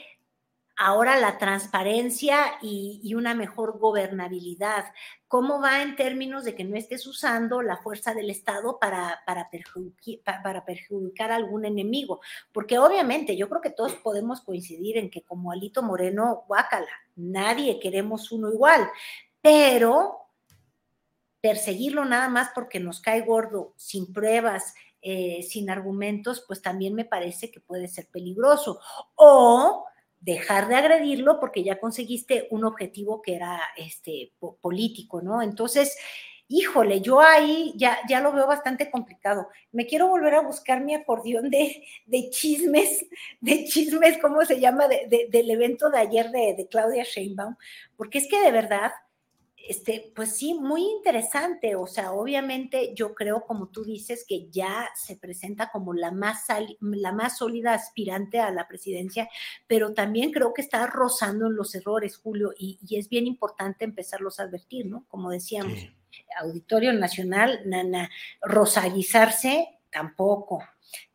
[0.77, 4.87] ahora la transparencia y, una mejor gobernabilidad.
[5.29, 9.49] ¿Cómo va en términos de que no estés usando la fuerza del Estado para, para,
[10.43, 12.21] para, perjudicar a algún enemigo?
[12.53, 17.79] Porque obviamente yo creo que todos podemos coincidir en que como Alito Moreno, guácala, nadie
[17.79, 18.89] queremos uno igual,
[19.41, 20.19] pero
[21.41, 27.05] perseguirlo nada más porque nos cae gordo, sin pruebas, eh, sin argumentos, pues también me
[27.05, 28.81] parece que puede ser peligroso.
[29.15, 29.85] O
[30.25, 35.43] dejar de agredirlo porque ya conseguiste un objetivo que era este, político, ¿no?
[35.43, 35.97] Entonces,
[36.49, 39.49] híjole, yo ahí ya, ya lo veo bastante complicado.
[39.71, 43.05] Me quiero volver a buscar mi acordeón de, de chismes,
[43.41, 44.89] de chismes, ¿cómo se llama?
[44.89, 47.57] De, del evento de ayer de, de Claudia Sheinbaum,
[47.97, 48.93] porque es que de verdad
[49.67, 51.75] este, pues sí, muy interesante.
[51.77, 56.47] O sea, obviamente yo creo, como tú dices, que ya se presenta como la más,
[56.81, 59.29] la más sólida aspirante a la presidencia,
[59.67, 64.39] pero también creo que está rozando en los errores, Julio, y, es bien importante empezarlos
[64.39, 65.05] a advertir, ¿no?
[65.09, 65.79] Como decíamos,
[66.41, 68.11] Auditorio Nacional, nana,
[68.43, 70.63] rosalizarse tampoco.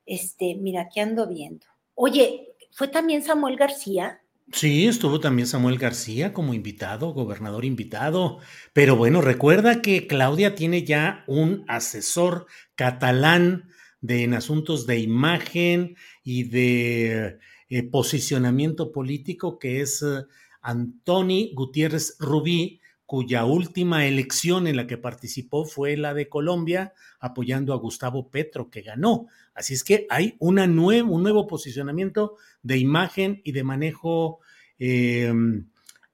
[0.05, 1.67] Este, mira, ¿qué ando viendo?
[1.95, 4.21] Oye, fue también Samuel García
[4.51, 8.39] Sí, estuvo también Samuel García como invitado, gobernador invitado.
[8.73, 13.69] Pero bueno, recuerda que Claudia tiene ya un asesor catalán
[14.01, 17.37] de, en asuntos de imagen y de
[17.69, 20.25] eh, posicionamiento político, que es eh,
[20.61, 27.73] Antoni Gutiérrez Rubí, cuya última elección en la que participó fue la de Colombia, apoyando
[27.73, 29.27] a Gustavo Petro, que ganó.
[29.59, 34.39] Así es que hay una un nuevo posicionamiento de imagen y de manejo
[34.79, 35.33] eh,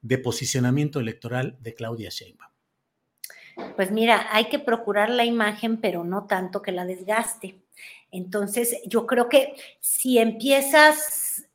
[0.02, 2.50] de posicionamiento electoral de Claudia Sheinbaum.
[3.76, 7.62] Pues mira, hay que procurar la imagen, pero no tanto que la desgaste.
[8.10, 11.46] Entonces, yo creo que si empiezas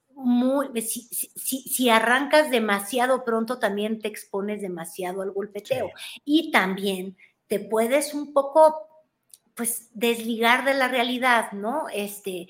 [1.36, 5.92] si, arrancas demasiado pronto, también te expones demasiado al golpeteo.
[6.24, 7.18] Y también
[7.48, 8.88] te puedes un poco,
[9.56, 11.88] pues, desligar de la realidad, ¿no?
[11.94, 12.48] Este,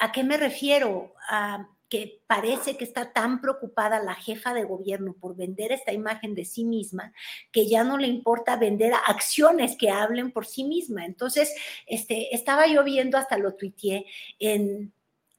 [0.00, 1.14] ¿a, qué me refiero?
[1.28, 6.34] A que parece que está tan preocupada la jefa de gobierno por vender esta imagen
[6.34, 7.12] de sí misma
[7.52, 11.04] que ya no le importa vender acciones que hablen por sí misma.
[11.04, 11.54] Entonces,
[11.86, 14.06] este, estaba yo viendo, hasta lo tuiteé,
[14.40, 14.92] en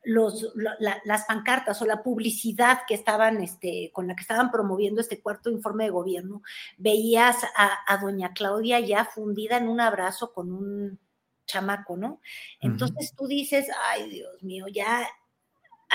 [0.06, 5.20] los, las pancartas o la publicidad que estaban, este, con la que estaban promoviendo este
[5.20, 6.42] cuarto informe de gobierno,
[6.78, 11.00] veías a, doña Claudia ya fundida en un abrazo con un
[11.48, 12.22] chamaco, ¿no?
[12.60, 15.08] Entonces tú dices, ay Dios mío, ya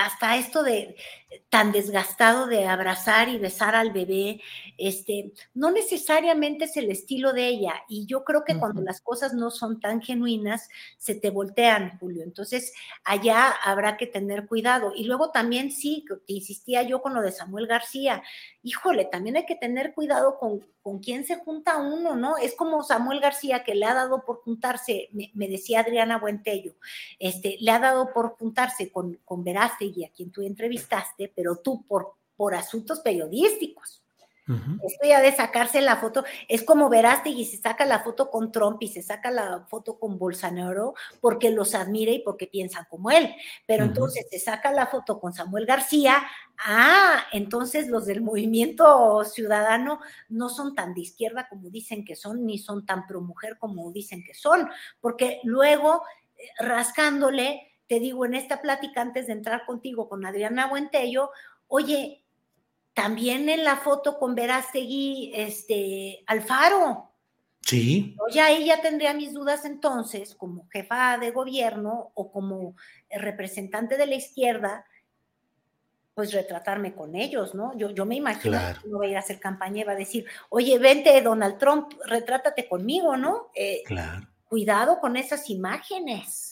[0.04, 0.96] hasta esto de
[1.48, 4.40] tan desgastado de abrazar y besar al bebé,
[4.78, 7.74] este, no necesariamente es el estilo de ella.
[7.88, 12.24] Y yo creo que cuando las cosas no son tan genuinas, se te voltean, Julio.
[12.24, 12.72] Entonces,
[13.04, 14.92] allá habrá que tener cuidado.
[14.94, 18.22] Y luego también sí, que insistía yo con lo de Samuel García,
[18.62, 22.36] híjole, también hay que tener cuidado con, con quién se junta uno, ¿no?
[22.36, 26.74] Es como Samuel García que le ha dado por juntarse, me, decía Adriana Buentello,
[27.18, 31.84] este, le ha dado por juntarse con, con Verástegui, a quien tú entrevistaste, pero tú
[31.86, 34.02] por, por asuntos periodísticos.
[34.46, 38.82] Esto ya de sacarse la foto, es como Verástegui se saca la foto con Trump
[38.82, 43.32] y se saca la foto con Bolsonaro porque los admira y porque piensan como él.
[43.66, 46.22] Pero entonces se saca la foto con Samuel García,
[46.66, 52.44] ah, entonces los del movimiento ciudadano no son tan de izquierda como dicen que son,
[52.44, 54.68] ni son tan pro mujer como dicen que son,
[55.00, 56.02] porque luego
[56.36, 61.30] eh, rascándole, te digo, en esta plática antes de entrar contigo con Adriana Buentello,
[61.68, 62.24] oye,
[63.00, 67.10] también en la foto con Verástegui, este, Alfaro.
[67.62, 68.14] Sí.
[68.30, 72.76] Yo ahí ya tendría mis dudas entonces, como jefa de gobierno o como
[73.10, 74.84] representante de la izquierda,
[76.14, 77.74] pues retratarme con ellos, ¿no?
[77.78, 79.96] Yo, yo me imagino que no va a ir a hacer campaña y va a
[79.96, 83.50] decir, oye, vente Donald Trump, retrátate conmigo, ¿no?
[83.54, 84.26] Eh, claro.
[84.44, 86.49] Cuidado con esas imágenes.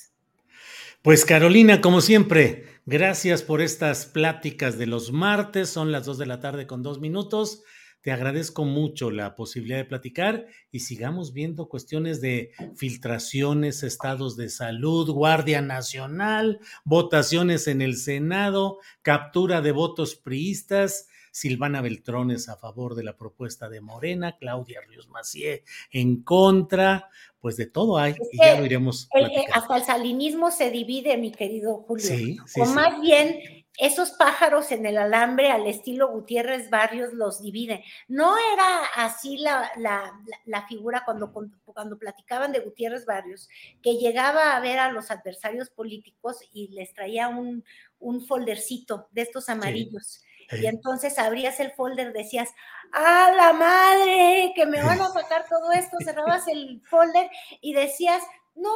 [1.00, 6.26] Pues Carolina, como siempre, gracias por estas pláticas de los martes, son las dos de
[6.26, 7.62] la tarde con dos minutos.
[8.00, 14.48] Te agradezco mucho la posibilidad de platicar y sigamos viendo cuestiones de filtraciones, estados de
[14.48, 21.06] salud, Guardia Nacional, votaciones en el Senado, captura de votos priistas.
[21.38, 27.08] Silvana Beltrones a favor de la propuesta de Morena, Claudia Ríos Macié en contra,
[27.40, 29.08] pues de todo hay y ya lo iremos.
[29.52, 32.04] hasta el salinismo se divide, mi querido Julio.
[32.04, 37.40] Sí, sí, o más bien esos pájaros en el alambre al estilo Gutiérrez Barrios los
[37.40, 37.80] dividen.
[38.08, 41.32] No era así la, la, figura cuando,
[41.64, 43.48] cuando platicaban de Gutiérrez Barrios,
[43.80, 47.64] que llegaba a ver a los adversarios políticos y les traía un,
[48.00, 50.24] un foldercito de estos amarillos.
[50.52, 52.48] Y entonces abrías el folder, decías,
[52.92, 54.52] ¡ah, la madre!
[54.54, 55.98] Que me van a sacar todo esto.
[56.02, 57.30] Cerrabas el folder
[57.60, 58.22] y decías,
[58.54, 58.72] no,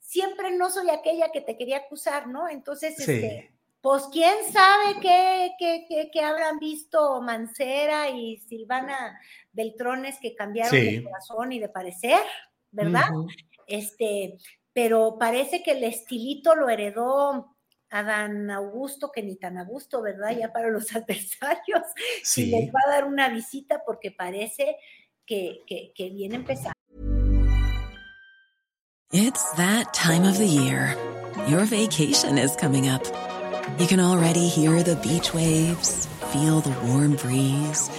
[0.00, 2.48] siempre no soy aquella que te quería acusar, ¿no?
[2.48, 9.20] Entonces, este, pues quién sabe qué, habrán visto Mancera y Silvana
[9.52, 12.20] Beltrones que cambiaron de corazón y de parecer,
[12.70, 13.08] ¿verdad?
[13.66, 14.36] Este,
[14.72, 17.53] pero parece que el estilito lo heredó
[17.94, 20.36] Adán Augusto, que ni tan Augusto, ¿verdad?
[20.36, 21.82] Ya para los adversarios.
[22.24, 22.48] Sí.
[22.48, 24.76] Y les va a dar una visita porque parece
[25.24, 26.74] que, que, que viene empezando.
[29.12, 30.96] It's that time of the year.
[31.48, 33.02] Your vacation is coming up.
[33.78, 37.90] You can already hear the beach waves, feel the warm breeze,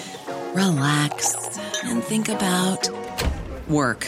[0.54, 2.90] relax, and think about
[3.70, 4.08] work.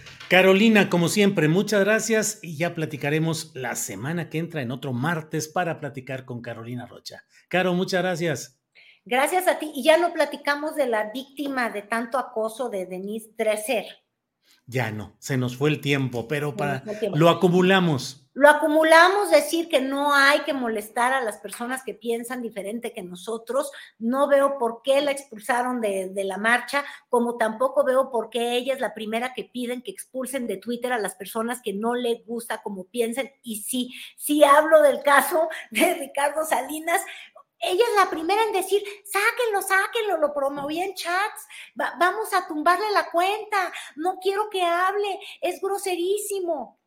[0.31, 5.49] Carolina, como siempre, muchas gracias y ya platicaremos la semana que entra en otro martes
[5.49, 7.25] para platicar con Carolina Rocha.
[7.49, 8.57] Caro, muchas gracias.
[9.03, 9.73] Gracias a ti.
[9.75, 13.83] Y ya no platicamos de la víctima de tanto acoso de Denise Dresser.
[14.65, 16.81] Ya no, se nos fue el tiempo, pero para
[17.13, 18.20] lo acumulamos.
[18.33, 23.03] Lo acumulamos, decir que no hay que molestar a las personas que piensan diferente que
[23.03, 23.71] nosotros.
[23.99, 28.55] No veo por qué la expulsaron de, de, la marcha, como tampoco veo por qué
[28.55, 31.93] ella es la primera que piden que expulsen de Twitter a las personas que no
[31.93, 33.31] le gusta como piensen.
[33.43, 37.01] Y sí, sí hablo del caso de Ricardo Salinas,
[37.61, 42.89] ella es la primera en decir, sáquenlo, sáquenlo, lo promoví en chats, vamos a tumbarle
[42.91, 46.80] la cuenta, no quiero que hable, es groserísimo.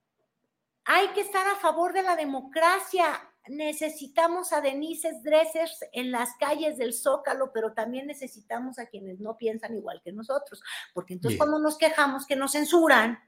[0.86, 3.06] Hay que estar a favor de la democracia.
[3.48, 9.36] Necesitamos a Denise Dressers en las calles del Zócalo, pero también necesitamos a quienes no
[9.36, 10.62] piensan igual que nosotros,
[10.94, 13.18] porque entonces cuando nos quejamos que nos censuran,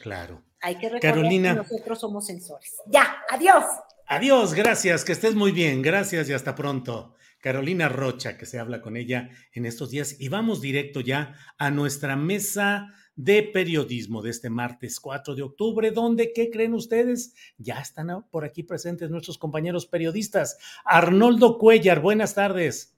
[0.00, 0.42] claro.
[0.62, 2.76] Hay que recordar que nosotros somos censores.
[2.86, 3.64] Ya, adiós.
[4.06, 7.14] Adiós, gracias, que estés muy bien, gracias y hasta pronto.
[7.40, 10.20] Carolina Rocha, que se habla con ella en estos días.
[10.20, 12.92] Y vamos directo ya a nuestra mesa
[13.24, 17.34] de periodismo de este martes 4 de octubre, donde, ¿qué creen ustedes?
[17.58, 20.58] Ya están por aquí presentes nuestros compañeros periodistas.
[20.84, 22.96] Arnoldo Cuellar, buenas tardes.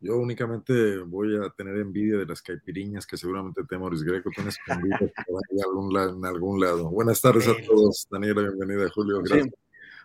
[0.00, 5.00] Yo únicamente voy a tener envidia de las caipiriñas que seguramente Temoris Greco tiene escondidas
[6.16, 6.88] en algún lado.
[6.88, 8.06] Buenas tardes a todos.
[8.08, 8.88] Daniela, bienvenida.
[8.94, 9.52] Julio, gracias.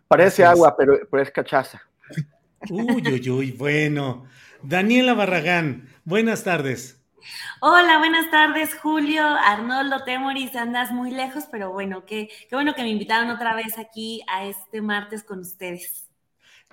[0.07, 1.81] Parece agua, pero, es cachaza.
[2.69, 4.25] Uy, uy, uy, bueno.
[4.63, 6.99] Daniela Barragán, buenas tardes.
[7.61, 12.83] Hola, buenas tardes, Julio, Arnoldo, Temoris, andas muy lejos, pero bueno, qué, qué bueno que
[12.83, 16.09] me invitaron otra vez aquí a este martes con ustedes.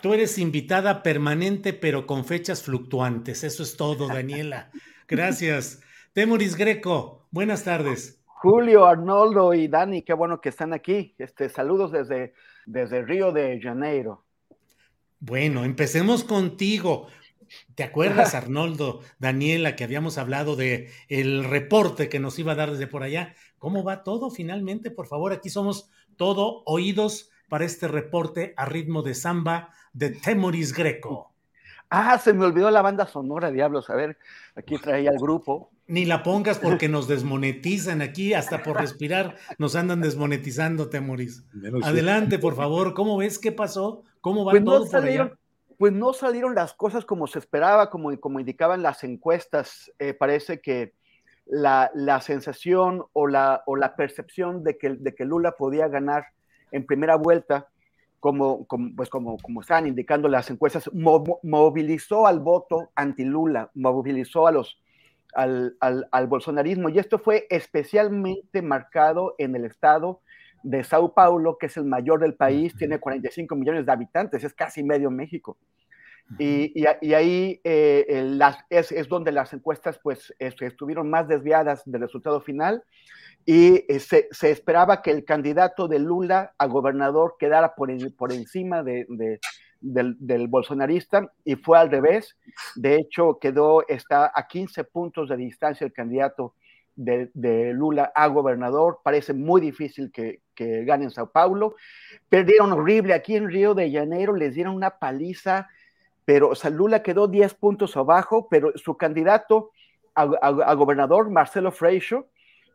[0.00, 3.44] Tú eres invitada permanente, pero con fechas fluctuantes.
[3.44, 4.70] Eso es todo, Daniela.
[5.06, 5.80] Gracias.
[6.12, 8.22] Temoris Greco, buenas tardes.
[8.24, 11.14] Julio, Arnoldo y Dani, qué bueno que están aquí.
[11.18, 12.34] Este, saludos desde
[12.66, 14.24] desde Río de Janeiro.
[15.20, 17.08] Bueno, empecemos contigo.
[17.74, 22.70] ¿Te acuerdas, Arnoldo, Daniela, que habíamos hablado de el reporte que nos iba a dar
[22.70, 23.34] desde por allá?
[23.58, 24.90] ¿Cómo va todo finalmente?
[24.90, 30.72] Por favor, aquí somos todo oídos para este reporte a ritmo de samba de Temoris
[30.72, 31.32] Greco.
[31.90, 33.90] Ah, se me olvidó la banda sonora, diablos.
[33.90, 34.16] A ver,
[34.56, 35.70] aquí traía el grupo.
[35.86, 41.44] Ni la pongas porque nos desmonetizan aquí, hasta por respirar nos andan desmonetizando, Temoris.
[41.82, 42.94] Adelante, por favor.
[42.94, 43.38] ¿Cómo ves?
[43.38, 44.04] ¿Qué pasó?
[44.22, 45.38] ¿Cómo va pues todo no salieron,
[45.82, 49.90] Pues no salieron las cosas como se esperaba, como, como indicaban las encuestas.
[49.98, 50.92] Eh, parece que
[51.44, 56.26] la, la, sensación o la, o la percepción de que, de que Lula podía ganar
[56.70, 57.66] en primera vuelta
[58.20, 58.64] como,
[58.94, 64.80] pues como, como están indicando las encuestas, movilizó al voto anti-Lula, movilizó a los,
[65.34, 66.90] al, al, bolsonarismo.
[66.90, 70.20] Y esto fue especialmente marcado en el estado
[70.62, 74.54] de Sao Paulo, que es el mayor del país, tiene 45 millones de habitantes, es
[74.54, 75.58] casi medio México.
[76.38, 82.00] Y, y, ahí eh, las, es, es, donde las encuestas pues estuvieron más desviadas del
[82.00, 82.84] resultado final
[83.44, 88.32] y eh, se, se, esperaba que el candidato de Lula a gobernador quedara por, por
[88.32, 89.40] encima de, de,
[89.80, 92.36] del, del, bolsonarista y fue al revés.
[92.76, 96.54] De hecho, quedó, está a 15 puntos de distancia el candidato
[96.96, 99.00] de, Lula a gobernador.
[99.02, 101.74] Parece muy difícil que, que gane en Sao Paulo.
[102.28, 105.68] Perdieron horrible aquí en Río de Janeiro, les dieron una paliza,
[106.24, 109.70] pero o sea, Lula quedó 10 puntos abajo, pero su candidato
[110.14, 112.26] a, gobernador, Marcelo Freixo,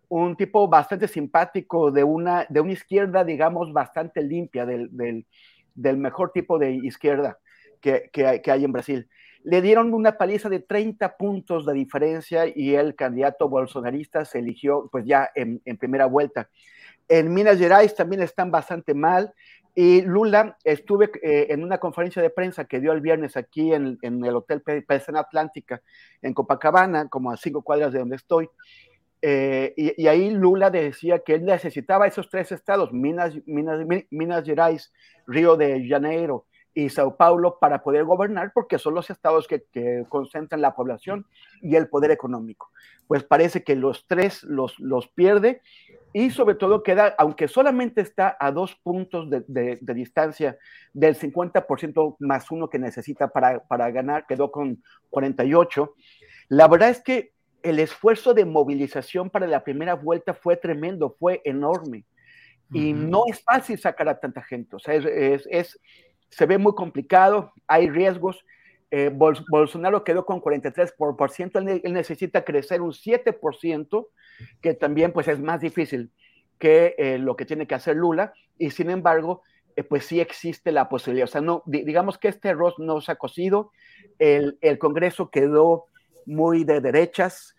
[0.09, 5.25] un tipo bastante simpático, de una, de una izquierda, digamos, bastante limpia, del, del,
[5.75, 7.37] del mejor tipo de izquierda
[7.81, 9.07] que, que, que, hay en Brasil.
[9.47, 14.89] Le dieron una paliza de 30 puntos de diferencia y el candidato bolsonarista se eligió
[14.91, 16.49] pues ya en, primera vuelta.
[17.07, 19.33] En Minas Gerais también están bastante mal.
[19.73, 23.97] Y Lula, estuve eh, en una conferencia de prensa que dio el viernes aquí en,
[24.01, 25.81] en el Hotel Pesana Atlántica,
[26.21, 28.49] en Copacabana, como a cinco cuadras de donde estoy,
[29.21, 33.79] eh, y, y, ahí Lula decía que él necesitaba esos tres estados, Minas, Minas,
[34.11, 34.91] Minas Gerais,
[35.25, 36.45] Río de Janeiro
[36.77, 41.25] y Sao Paulo, para poder gobernar, porque son los estados que, que, concentran la población
[41.59, 42.69] y el poder económico.
[43.07, 45.61] Pues parece que los tres los, los pierde
[46.13, 50.59] y sobre todo queda, aunque solamente está a dos puntos de, de, de distancia
[50.93, 55.95] del 50% más uno que necesita para, para ganar, quedó con 48.
[56.49, 57.33] La verdad es que
[57.63, 62.05] el esfuerzo de movilización para la primera vuelta fue tremendo, fue enorme.
[62.71, 63.09] Y uh -huh.
[63.09, 64.75] no es fácil sacar a tanta gente.
[64.75, 65.79] O sea, es, es, es
[66.29, 68.45] se ve muy complicado, hay riesgos.
[68.89, 74.07] Eh, Bol Bolsonaro quedó con 43%, él, él, necesita crecer un 7%,
[74.61, 76.11] que también pues es más difícil
[76.57, 79.43] que eh, lo que tiene que hacer Lula, y sin embargo,
[79.75, 81.25] eh, pues sí existe la posibilidad.
[81.25, 83.71] O sea, no, digamos que este arroz no se ha cocido,
[84.19, 85.85] el, el Congreso quedó
[86.25, 87.56] muy de derechas,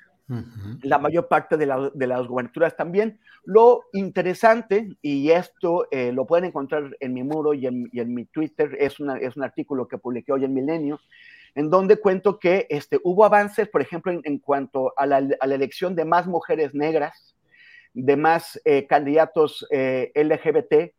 [0.82, 3.18] la mayor parte de, la, de, las gubernaturas también.
[3.44, 8.76] Lo interesante, y esto eh, lo pueden encontrar en mi muro y en, mi Twitter,
[8.78, 11.00] es, un artículo que publiqué hoy en Milenio,
[11.54, 16.04] en donde cuento que este, hubo avances, por ejemplo, en, cuanto a la, elección de
[16.04, 17.34] más mujeres negras,
[17.94, 20.94] de más eh, candidatos eh, LGBT,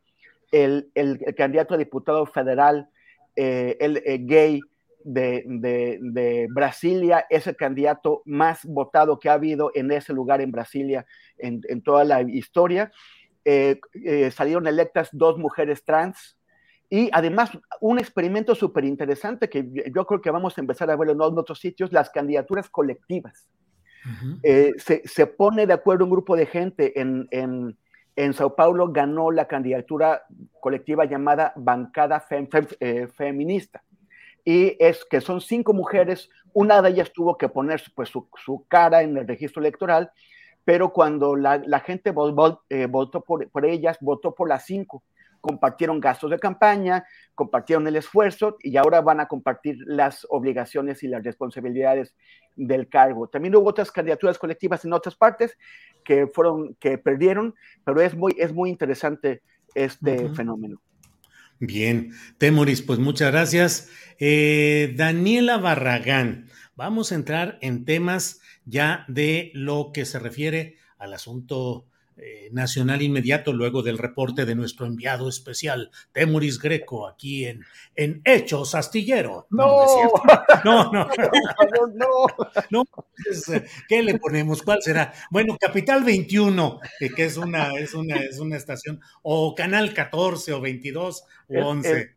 [0.50, 0.90] el,
[1.36, 2.90] candidato a diputado federal,
[3.36, 4.60] el gay,
[5.04, 10.40] de, de, de, Brasilia es el candidato más votado que ha habido en ese lugar
[10.40, 11.06] en Brasilia
[11.38, 12.92] en, en toda la historia.
[13.44, 16.38] Eh, eh, salieron electas dos mujeres trans
[16.90, 17.50] y además
[17.80, 21.60] un experimento súper interesante que yo creo que vamos a empezar a verlo en otros
[21.60, 23.48] sitios, las candidaturas colectivas.
[24.04, 24.40] Uh -huh.
[24.42, 27.76] eh, se, se, pone de acuerdo un grupo de gente en, en,
[28.16, 30.22] en Sao Paulo, ganó la candidatura
[30.58, 33.82] colectiva llamada Bancada Fem, Fem, eh, Feminista
[34.44, 38.66] y es que son cinco mujeres, una de ellas tuvo que poner pues, su, su
[38.68, 40.10] cara en el registro electoral,
[40.64, 45.02] pero cuando la, la gente votó, eh, votó por, por, ellas, votó por las cinco,
[45.40, 47.04] compartieron gastos de campaña,
[47.34, 52.14] compartieron el esfuerzo y ahora van a compartir las obligaciones y las responsabilidades
[52.56, 53.28] del cargo.
[53.28, 55.56] También hubo otras candidaturas colectivas en otras partes
[56.04, 57.54] que fueron, que perdieron,
[57.84, 59.42] pero es muy, es muy interesante
[59.74, 60.36] este uh -huh.
[60.36, 60.80] fenómeno.
[61.60, 63.90] Bien, Temoris, pues muchas gracias.
[64.18, 71.12] Eh, Daniela Barragán, vamos a entrar en temas ya de lo que se refiere al
[71.12, 71.86] asunto
[72.22, 77.64] eh, nacional inmediato luego del reporte de nuestro enviado especial, Temoris Greco, aquí en,
[77.96, 79.46] en Hechos Astillero.
[79.50, 79.86] No,
[80.64, 80.92] no, no.
[80.92, 81.08] no,
[81.94, 82.26] no.
[82.70, 83.50] no pues,
[83.88, 84.62] ¿Qué le ponemos?
[84.62, 85.14] ¿Cuál será?
[85.30, 90.52] Bueno, Capital 21, eh, que es una, es, una, es una estación, o Canal 14
[90.52, 91.90] o 22 o 11.
[91.90, 92.10] El, el,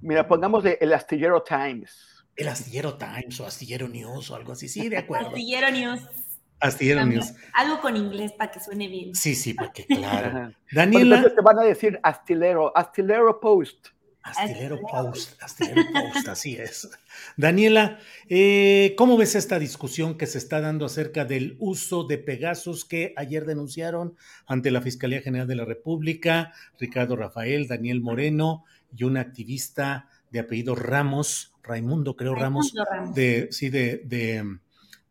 [0.00, 2.24] mira, pongamos el Astillero Times.
[2.36, 5.28] El Astillero Times o Astillero News o algo así, sí, de acuerdo.
[5.28, 6.25] Astillero News.
[6.60, 7.34] Astillero News.
[7.54, 9.14] Algo con inglés para que suene bien.
[9.14, 10.52] Sí, sí, porque claro.
[10.72, 11.16] Daniela.
[11.16, 13.88] Entonces te van a decir Astillero, Astillero Post.
[14.22, 16.88] Astillero Post, Astillero Post, así es.
[17.36, 22.84] Daniela, eh, ¿cómo ves esta discusión que se está dando acerca del uso de Pegasus
[22.84, 24.16] que ayer denunciaron
[24.46, 28.64] ante la Fiscalía General de la República, Ricardo Rafael, Daniel Moreno
[28.96, 32.74] y un activista de apellido Ramos, Raimundo creo Ramos,
[33.14, 34.58] de sí de de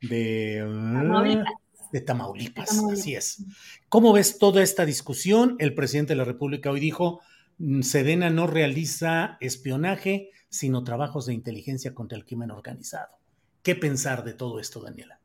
[0.09, 1.53] de, Tamaulipas.
[1.91, 3.43] de Tamaulipas, así es.
[3.89, 5.55] ¿Cómo ves toda esta discusión?
[5.59, 7.21] El presidente de la República hoy dijo
[7.57, 13.15] Mm, Sedena no realiza espionaje, sino trabajos de inteligencia contra el crimen organizado.
[13.63, 15.19] ¿Qué pensar de todo esto, Daniela?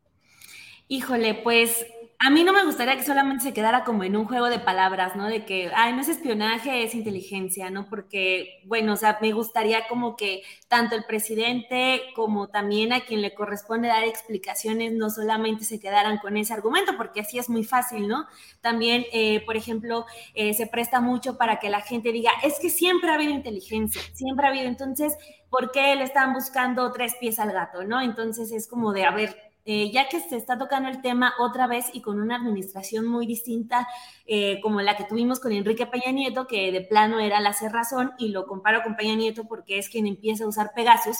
[0.88, 1.86] Híjole, pues
[2.22, 5.16] a mí no me gustaría que solamente se quedara como en un juego de palabras,
[5.16, 5.26] ¿no?
[5.26, 7.88] De que, ay, no es espionaje, es inteligencia, ¿no?
[7.88, 13.22] Porque, bueno, o sea, me gustaría como que tanto el presidente como también a quien
[13.22, 17.64] le corresponde dar explicaciones no solamente se quedaran con ese argumento, porque así es muy
[17.64, 18.26] fácil, ¿no?
[18.60, 22.68] También, eh, por ejemplo, eh, se presta mucho para que la gente diga, es que
[22.68, 25.16] siempre ha habido inteligencia, siempre ha habido, entonces,
[25.48, 27.98] ¿por qué le están buscando tres pies al gato, ¿no?
[28.02, 31.66] Entonces es como de, a ver, eh, ya que se está tocando el tema otra
[31.66, 33.86] vez y con una administración muy distinta
[34.26, 38.12] eh, como la que tuvimos con Enrique Peña Nieto, que de plano era la cerrazón,
[38.18, 41.18] y lo comparo con Peña Nieto porque es quien empieza a usar Pegasus,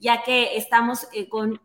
[0.00, 1.60] ya que estamos eh, con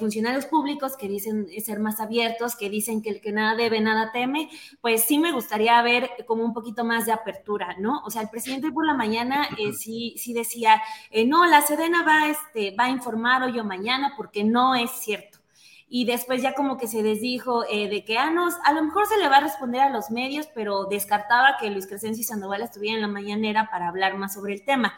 [0.00, 4.10] funcionarios públicos que dicen ser más abiertos, que dicen que el que nada debe, nada
[4.12, 4.48] teme,
[4.80, 8.02] pues sí me gustaría ver como un poquito más de apertura, ¿no?
[8.04, 9.48] O sea, el presidente por la mañana
[9.78, 10.82] sí, sí decía,
[11.26, 15.45] no, la Sedena va, este, va a informar hoy o mañana porque no es cierto
[15.88, 19.06] y después ya como que se desdijo eh, de que, ah, no, a lo mejor
[19.06, 22.62] se le va a responder a los medios, pero descartaba que Luis Crescencio y Sandoval
[22.62, 24.94] estuvieran en la mañanera para hablar más sobre el tema.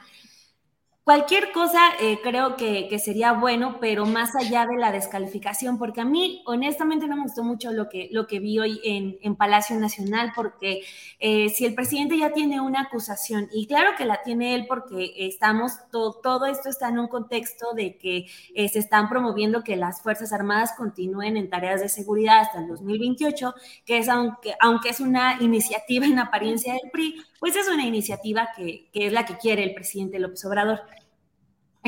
[1.08, 6.04] Cualquier cosa eh, creo que, sería bueno, pero más allá de la descalificación, porque a
[6.04, 10.32] mí honestamente no me gustó mucho lo que, lo que vi hoy en, Palacio Nacional,
[10.36, 10.82] porque
[11.18, 15.14] eh, si el presidente ya tiene una acusación, y claro que la tiene él porque
[15.16, 20.02] estamos, todo esto está en un contexto de que eh, se están promoviendo que las
[20.02, 23.54] Fuerzas Armadas continúen en tareas de seguridad hasta el 2028,
[23.86, 28.50] que es aunque, aunque es una iniciativa en apariencia del PRI, pues es una iniciativa
[28.54, 30.82] que, que es la que quiere el presidente López Obrador.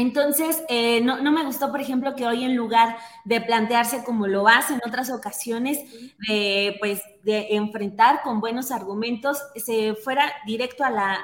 [0.01, 4.49] Entonces, eh, no, me gustó, por ejemplo, que hoy en lugar de plantearse como lo
[4.49, 5.79] hace en otras ocasiones,
[6.27, 11.19] de, pues, de enfrentar con buenos argumentos, se fuera directo a, la,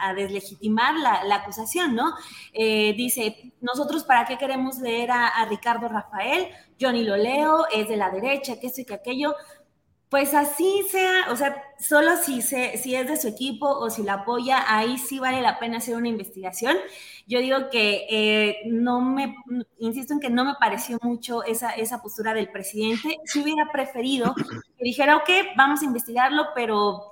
[0.00, 2.14] a, deslegitimar la, acusación, ¿no?
[2.52, 6.46] Eh, dice, nosotros para qué queremos leer a, Ricardo Rafael,
[6.78, 9.34] yo ni lo leo, es de la derecha, que esto y que aquello,
[10.14, 14.04] pues así sea, o sea, solo si, se, si es de su equipo o si
[14.04, 16.76] la apoya, ahí sí vale la pena hacer una investigación.
[17.26, 19.34] Yo digo que eh, no me,
[19.80, 23.18] insisto en que no me pareció mucho esa, esa postura del presidente.
[23.24, 24.36] Si hubiera preferido
[24.78, 27.10] que dijera, ok, vamos a investigarlo, pero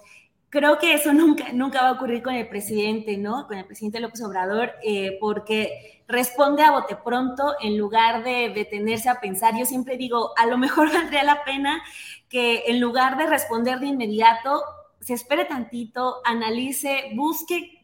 [0.48, 3.48] creo que eso nunca, nunca va a ocurrir con el presidente, ¿no?
[3.48, 9.08] Con el presidente López Obrador, eh, porque responde a bote pronto en lugar de detenerse
[9.08, 9.56] a pensar.
[9.58, 11.82] Yo siempre digo, a lo mejor valdría la pena
[12.28, 14.62] que en lugar de responder de inmediato,
[15.00, 17.81] se espere tantito, analice, busque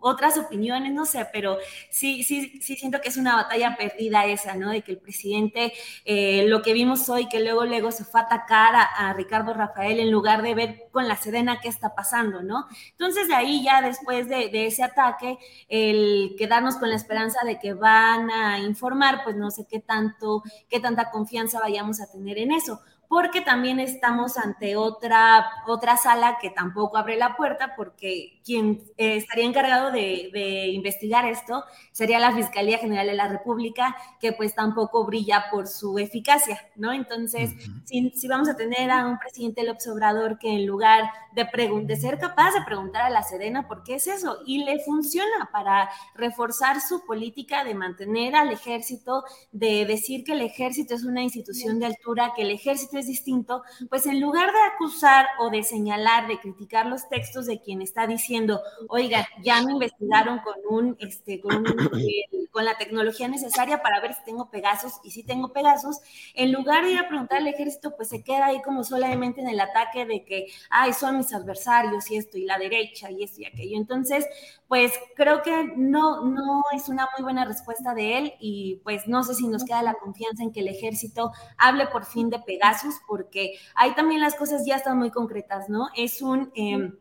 [0.00, 1.58] otras opiniones, no sé, pero
[1.90, 4.70] sí, sí, sí siento que es una batalla perdida esa, ¿no?
[4.70, 5.72] De que el presidente,
[6.04, 10.00] eh, lo que vimos hoy, que luego, luego se fue a atacar a, Ricardo Rafael
[10.00, 12.66] en lugar de ver con la Sedena qué está pasando, ¿no?
[12.92, 15.38] Entonces de ahí ya después de, de ese ataque,
[15.68, 20.42] el quedarnos con la esperanza de que van a informar, pues no sé qué tanto,
[20.68, 26.38] qué tanta confianza vayamos a tener en eso porque también estamos ante otra, otra sala
[26.40, 32.32] que tampoco abre la puerta, porque quien eh, estaría encargado de, investigar esto sería la
[32.32, 36.92] Fiscalía General de la República, que pues tampoco brilla por su eficacia, ¿no?
[36.92, 37.52] Entonces,
[37.84, 41.48] si, vamos a tener a un presidente López Obrador que en lugar de,
[41.84, 45.50] de ser capaz de preguntar a la Sedena por qué es eso, y le funciona
[45.52, 51.22] para reforzar su política de mantener al ejército, de decir que el ejército es una
[51.22, 55.62] institución de altura, que el ejército es distinto, pues en lugar de acusar o de
[55.62, 60.96] señalar, de criticar los textos de quien está diciendo, oiga, ya me investigaron con un,
[61.00, 65.52] este, con, eh, con la tecnología necesaria para ver si tengo Pegasus y si tengo
[65.52, 65.98] Pegasus,
[66.34, 69.48] en lugar de ir a preguntar al ejército, pues se queda ahí como solamente en
[69.48, 73.42] el ataque de que, ay, son mis adversarios y esto y la derecha y esto
[73.42, 73.76] y aquello.
[73.76, 74.26] Entonces,
[74.70, 79.24] pues creo que no, no es una muy buena respuesta de él y pues no
[79.24, 82.94] sé si nos queda la confianza en que el ejército hable por fin de Pegasus
[83.08, 85.88] porque ahí también las cosas ya están muy concretas, ¿no?
[85.96, 86.52] Es un...
[86.54, 86.96] Em,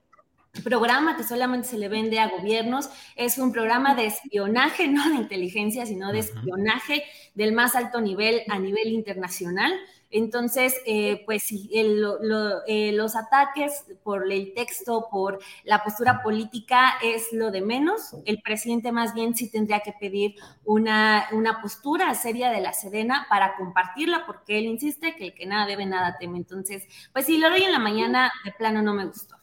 [0.64, 5.16] programa que solamente se le vende a gobiernos, es un programa de espionaje, no de
[5.18, 7.04] inteligencia, sino de espionaje
[7.36, 9.72] del más alto nivel a nivel internacional.
[10.12, 17.28] Entonces, eh, pues sí, eh, los ataques por el texto, por la postura política es
[17.32, 18.16] lo de menos.
[18.26, 23.28] El presidente más bien sí tendría que pedir una, una postura seria de la Sedena
[23.30, 26.38] para compartirla, porque él insiste que el que nada debe, nada teme.
[26.38, 29.36] Entonces, pues sí, lo doy en la mañana, de plano no me gustó.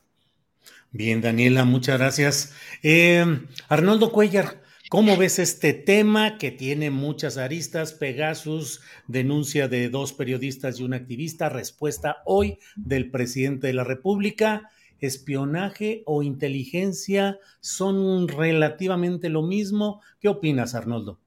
[0.90, 2.54] Bien, Daniela, muchas gracias.
[2.82, 3.24] Eh,
[3.68, 7.92] Arnoldo Cuellar, ¿cómo ves este tema que tiene muchas aristas?
[7.92, 14.70] Pegasus, denuncia de dos periodistas y un activista, respuesta hoy del presidente de la República.
[14.98, 20.00] ¿Espionaje o inteligencia son relativamente lo mismo?
[20.20, 21.18] ¿Qué opinas, Arnoldo?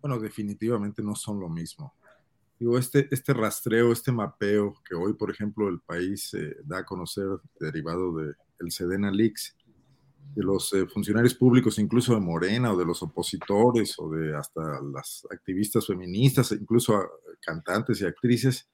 [0.00, 1.94] Bueno, definitivamente no son lo mismo.
[2.58, 6.84] Digo, este, este rastreo, este mapeo que hoy, por ejemplo, el país eh, da a
[6.84, 7.26] conocer
[7.58, 9.56] derivado de el Sedena Leaks,
[10.34, 14.80] de los eh, funcionarios públicos, incluso de Morena o de los opositores o de hasta
[14.92, 17.00] las activistas feministas, incluso
[17.40, 18.68] cantantes y actrices,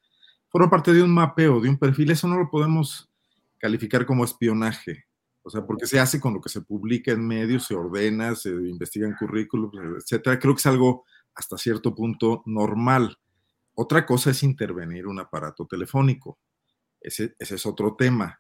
[0.48, 2.10] forma parte de un mapeo, de un perfil.
[2.10, 3.10] Eso no lo podemos
[3.58, 5.06] calificar como espionaje,
[5.42, 8.50] o sea, porque se hace con lo que se publica en medios, se ordena, se
[8.50, 10.38] investigan currículums, etcétera.
[10.38, 11.04] Creo que es algo
[11.34, 13.18] hasta cierto punto normal.
[13.74, 16.38] Otra cosa es intervenir un aparato telefónico.
[17.00, 18.38] Ese, ese es otro tema.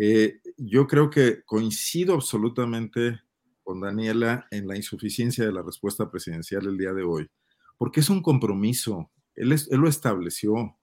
[0.00, 3.20] Eh, yo creo que coincido absolutamente
[3.64, 7.28] con Daniela en la insuficiencia de la respuesta presidencial el día de hoy,
[7.76, 9.10] porque es un compromiso.
[9.34, 10.78] Él, él lo estableció,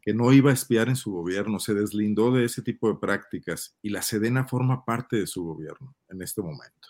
[0.00, 3.76] que no iba a espiar en su gobierno, se deslindó de ese tipo de prácticas
[3.82, 6.88] y la Sedena forma parte de su gobierno en este momento.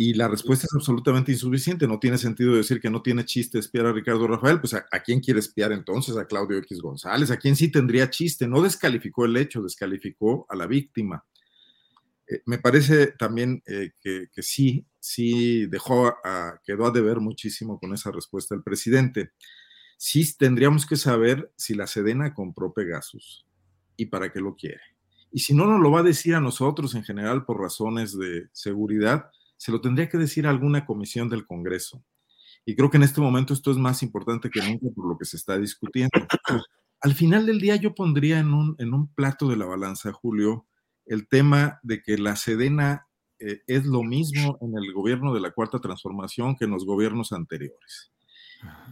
[0.00, 1.88] Y la respuesta es absolutamente insuficiente.
[1.88, 4.60] No tiene sentido decir que no tiene chiste espiar a Ricardo Rafael.
[4.60, 6.16] Pues a, quién quiere espiar entonces?
[6.16, 7.32] A Claudio X González.
[7.32, 8.46] ¿A quién sí tendría chiste?
[8.46, 11.24] No descalificó el hecho, descalificó a la víctima.
[12.28, 17.92] Eh, me parece también eh, que, sí, sí dejó, a, quedó a deber muchísimo con
[17.92, 19.32] esa respuesta del presidente.
[19.96, 23.48] Sí tendríamos que saber si la Sedena compró Pegasus
[23.96, 24.80] y para qué lo quiere.
[25.32, 28.46] Y si no nos lo va a decir a nosotros en general por razones de
[28.52, 32.02] seguridad, se lo tendría que decir a alguna comisión del Congreso.
[32.64, 35.24] Y creo que en este momento esto es más importante que nunca por lo que
[35.24, 36.10] se está discutiendo.
[37.00, 40.66] Al final del día yo pondría en un, en un plato de la balanza, Julio,
[41.06, 43.06] el tema de que la Sedena
[43.38, 47.32] eh, es lo mismo en el gobierno de la Cuarta Transformación que en los gobiernos
[47.32, 48.12] anteriores.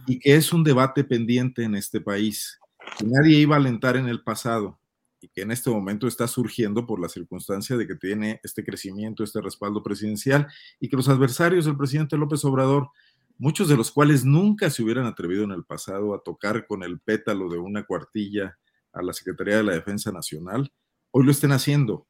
[0.05, 2.59] Y que es un debate pendiente en este país.
[2.97, 4.79] Que nadie iba a alentar en el pasado
[5.21, 9.23] y que en este momento está surgiendo por la circunstancia de que tiene este crecimiento,
[9.23, 10.47] este respaldo presidencial
[10.79, 12.89] y que los adversarios del presidente López Obrador,
[13.37, 16.99] muchos de los cuales nunca se hubieran atrevido en el pasado a tocar con el
[16.99, 18.57] pétalo de una cuartilla
[18.93, 20.71] a la Secretaría de la Defensa Nacional,
[21.11, 22.07] hoy lo estén haciendo.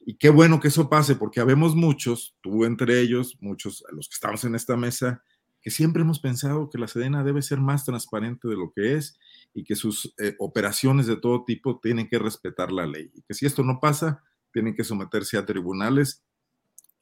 [0.00, 4.08] Y qué bueno que eso pase, porque habemos muchos, tú entre ellos, muchos a los
[4.08, 5.22] que estamos en esta mesa,
[5.62, 9.18] que siempre hemos pensado que la Sedena debe ser más transparente de lo que es
[9.52, 13.10] y que sus eh, operaciones de todo tipo tienen que respetar la ley.
[13.14, 14.22] Y que si esto no pasa,
[14.52, 16.24] tienen que someterse a tribunales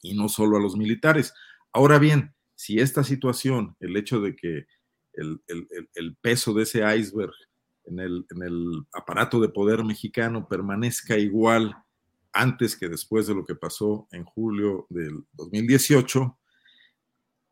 [0.03, 1.35] y no solo a los militares.
[1.73, 4.67] Ahora bien, si esta situación, el hecho de que
[5.15, 7.33] el, peso de ese iceberg
[7.85, 11.77] en el, en el aparato de poder mexicano permanezca igual
[12.33, 16.39] antes que después de lo que pasó en julio del 2018,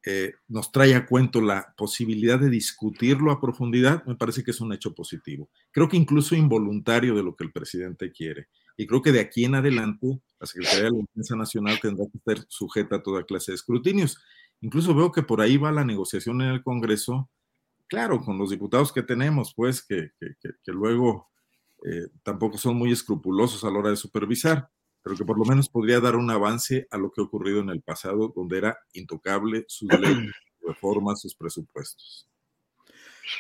[0.09, 4.61] eh, nos trae a cuento la posibilidad de discutirlo a profundidad, me parece que es
[4.61, 5.51] un hecho positivo.
[5.73, 8.47] Creo que incluso involuntario de lo que el presidente quiere.
[8.77, 12.19] Y creo que de aquí en adelante la Secretaría de la Defensa Nacional tendrá que
[12.19, 14.23] estar sujeta a toda clase de escrutinios.
[14.61, 17.29] Incluso veo que por ahí va la negociación en el Congreso,
[17.89, 20.13] claro, con los diputados que tenemos, pues, que,
[20.67, 21.31] luego
[21.85, 24.71] eh, tampoco son muy escrupulosos a la hora de supervisar
[25.07, 27.69] pero que por lo menos podría dar un avance a lo que ha ocurrido en
[27.69, 32.29] el pasado, donde era intocable sus leyes, sus reformas, sus presupuestos.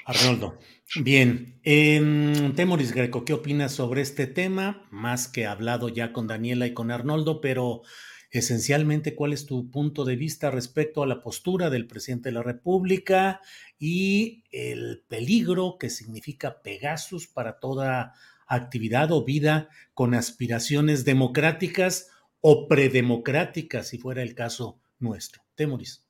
[0.04, 0.60] Arnoldo,
[1.02, 1.58] bien.
[1.64, 4.86] Eh, Temoris Greco, ¿qué opinas sobre este tema?
[4.92, 7.82] Más que hablado ya con Daniela y con Arnoldo, pero
[8.30, 12.44] esencialmente, ¿cuál es tu punto de vista respecto a la postura del presidente de la
[12.44, 13.40] República
[13.76, 18.14] y el peligro que significa Pegasus para toda
[18.46, 22.10] actividad o vida con aspiraciones democráticas
[22.40, 25.42] o predemocráticas, si fuera el caso nuestro.
[25.54, 26.06] Temoris.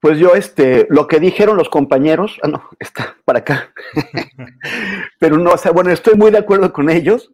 [0.00, 3.72] Pues yo, este, lo que dijeron los compañeros, ah, no, está para acá,
[5.18, 7.32] pero no, o sea, bueno, estoy muy de acuerdo con ellos.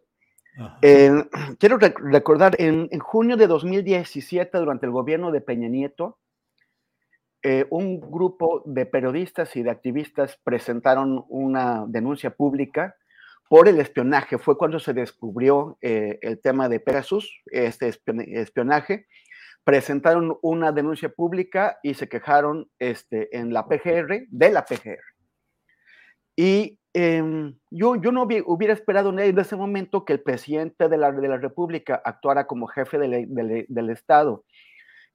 [0.81, 1.11] Eh,
[1.59, 6.17] quiero recordar, en, junio de 2017, durante el gobierno de Peña Nieto,
[7.43, 12.95] eh, un grupo de periodistas y de activistas presentaron una denuncia pública
[13.47, 14.37] por el espionaje.
[14.37, 19.07] Fue cuando se descubrió eh, el tema de Pegasus, este espionaje.
[19.63, 25.01] Presentaron una denuncia pública y se quejaron este, en la PGR, de la PGR.
[26.35, 31.11] Y em, yo, yo no hubiera esperado en ese momento que el presidente de la,
[31.11, 34.43] de la República actuara como jefe del Estado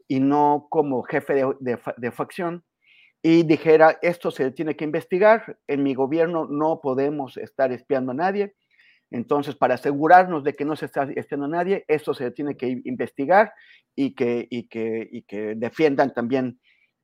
[0.09, 2.65] y no como jefe de, de facción
[3.23, 8.15] y dijera, esto se tiene que investigar, en mi gobierno no podemos estar espiando a
[8.15, 8.55] nadie,
[9.11, 12.81] entonces para asegurarnos de que no se está espiando a nadie, esto se tiene que
[12.85, 13.53] investigar
[13.95, 16.61] y que, y que, y que defiendan también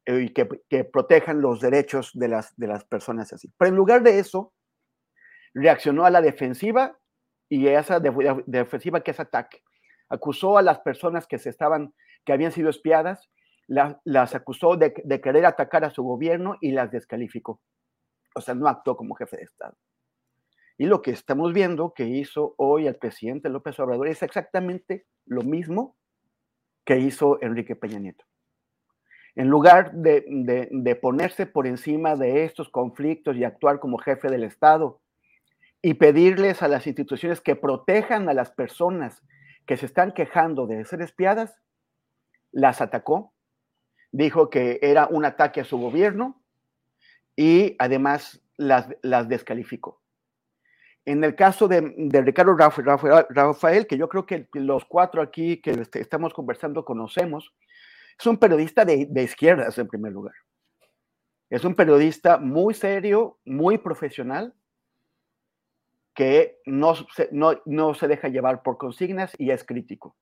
[0.06, 3.52] eh, y que, que, protejan los derechos de las, de las personas así.
[3.58, 4.54] Pero en lugar de eso,
[5.52, 6.96] reaccionó a la defensiva
[7.48, 9.62] y esa defensiva que es ataque.
[10.08, 11.92] Acusó a las personas que se estaban,
[12.24, 13.28] que habían sido espiadas
[13.68, 17.60] las acusó de, querer atacar a su gobierno y las descalificó.
[18.34, 19.76] O sea, no actuó como jefe de Estado.
[20.78, 25.42] Y lo que estamos viendo que hizo hoy el presidente López Obrador es exactamente lo
[25.42, 25.96] mismo
[26.84, 28.24] que hizo Enrique Peña Nieto.
[29.34, 30.24] En lugar de,
[30.70, 35.00] de, ponerse por encima de estos conflictos y actuar como jefe del Estado
[35.82, 39.22] y pedirles a las instituciones que protejan a las personas
[39.66, 41.58] que se están quejando de ser espiadas,
[42.52, 43.34] las atacó
[44.12, 46.40] dijo que era un ataque a su gobierno
[47.34, 50.00] y además las, las descalificó.
[51.04, 51.80] En el caso de,
[52.24, 57.54] Ricardo Rafael, que yo creo que los cuatro aquí que este, estamos conversando conocemos,
[58.18, 60.34] es un periodista de, de izquierdas en primer lugar.
[61.48, 64.54] Es un periodista muy serio, muy profesional,
[66.12, 66.94] que no
[67.30, 70.16] no, no se deja llevar por consignas y es crítico.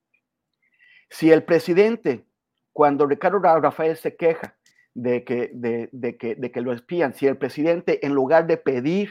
[1.09, 2.27] Si el presidente
[2.75, 4.57] cuando Ricardo Rafael se queja
[4.95, 9.11] de que, de, que, de que lo espían, si el presidente, en lugar de pedir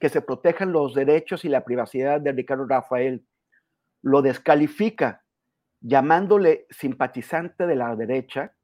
[0.00, 3.22] que se protejan los derechos y la privacidad de Ricardo Rafael,
[4.00, 5.22] lo descalifica
[5.82, 8.54] llamándole simpatizante de la derecha,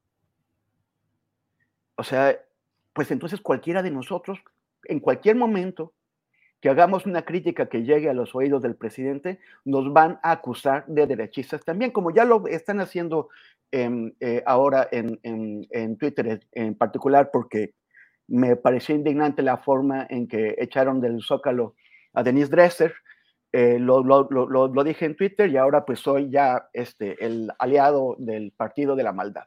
[1.96, 2.38] o sea,
[2.94, 4.38] pues entonces cualquiera de nosotros,
[4.84, 5.92] en cualquier momento
[6.60, 10.86] que hagamos una crítica que llegue a los oídos del presidente, nos van a acusar
[10.86, 13.28] de derechistas también, como ya lo están haciendo
[13.70, 17.74] eh, ahora en, en, Twitter en particular porque
[18.26, 21.74] me pareció indignante la forma en que echaron del zócalo
[22.14, 22.94] a Denise Dresser.
[23.52, 27.50] Eh, lo, lo, lo, lo, dije en Twitter y ahora pues soy ya este, el
[27.58, 29.44] aliado del partido de la maldad.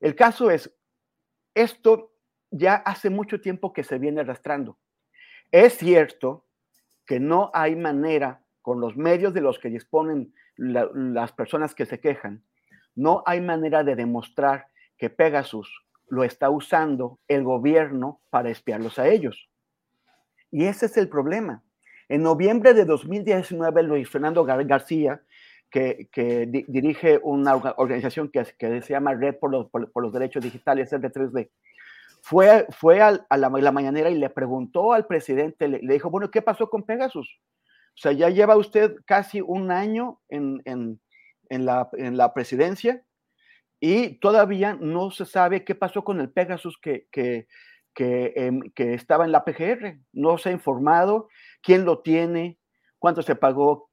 [0.00, 0.72] El caso es,
[1.54, 2.12] esto
[2.50, 4.78] ya hace mucho tiempo que se viene arrastrando.
[5.50, 6.46] Es cierto
[7.04, 12.00] que no hay manera, con los medios de los que disponen las personas que se
[12.00, 12.44] quejan,
[12.96, 14.66] no hay manera de demostrar
[14.96, 15.70] que Pegasus
[16.08, 19.48] lo está usando el gobierno para espiarlos a ellos.
[20.50, 21.62] Y ese es el problema.
[22.08, 25.20] En noviembre de 2019, Luis Fernando García,
[25.70, 26.08] que,
[26.68, 31.50] dirige una organización que, se llama Red por los, Derechos Digitales, R3D,
[32.22, 36.70] fue, fue a, la, mañanera y le preguntó al presidente, le, dijo, bueno, ¿qué pasó
[36.70, 37.28] con Pegasus?
[37.94, 41.00] O sea, ya lleva usted casi un año en
[41.50, 43.04] la, en la presidencia
[43.80, 47.46] y todavía no se sabe qué pasó con el Pegasus que, que,
[47.94, 49.98] que, em, que, estaba en la PGR.
[50.12, 51.28] No se ha informado
[51.62, 52.58] quién lo tiene,
[52.98, 53.90] cuánto se pagó.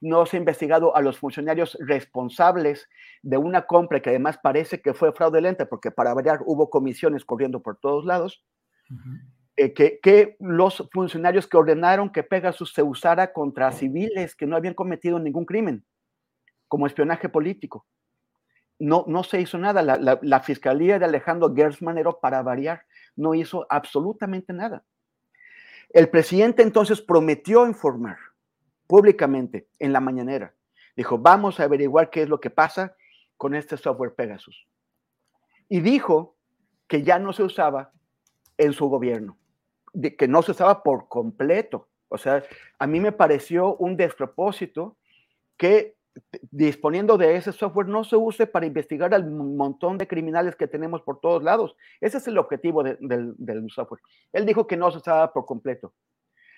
[0.00, 2.88] No se ha investigado a los funcionarios responsables
[3.22, 7.62] de una compra que además parece que fue fraudulenta, porque para variar hubo comisiones corriendo
[7.62, 8.44] por todos lados.
[9.56, 14.56] Eh, que, que, los funcionarios que ordenaron que Pegasus se usara contra civiles que no
[14.56, 15.84] habían cometido ningún crimen
[16.72, 17.84] como espionaje político.
[18.78, 19.82] No, no se hizo nada.
[19.82, 24.82] La, fiscalía de Alejandro Gersmanero, para variar, no hizo absolutamente nada.
[25.90, 28.16] El presidente entonces prometió informar
[28.86, 30.54] públicamente en la mañanera.
[30.96, 32.96] Dijo, vamos a averiguar qué es lo que pasa
[33.36, 34.66] con este software Pegasus.
[35.68, 36.38] Y dijo
[36.88, 37.92] que ya no se usaba
[38.56, 39.36] en su gobierno,
[40.16, 41.90] que no se usaba por completo.
[42.08, 42.42] O sea,
[42.78, 44.96] a mí me pareció un despropósito
[45.58, 45.96] que
[46.50, 51.02] disponiendo de ese software no se use para investigar al montón de criminales que tenemos
[51.02, 51.76] por todos lados.
[52.00, 54.00] Ese es el objetivo del software.
[54.32, 55.94] Él dijo que no se usaba por completo.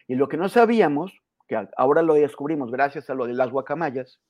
[0.06, 1.12] Y lo que no sabíamos,
[1.46, 4.20] que ahora lo descubrimos gracias a lo de las guacamayas,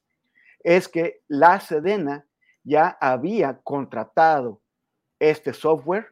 [0.61, 2.27] es que la Sedena
[2.63, 4.61] ya había contratado
[5.19, 6.09] este software.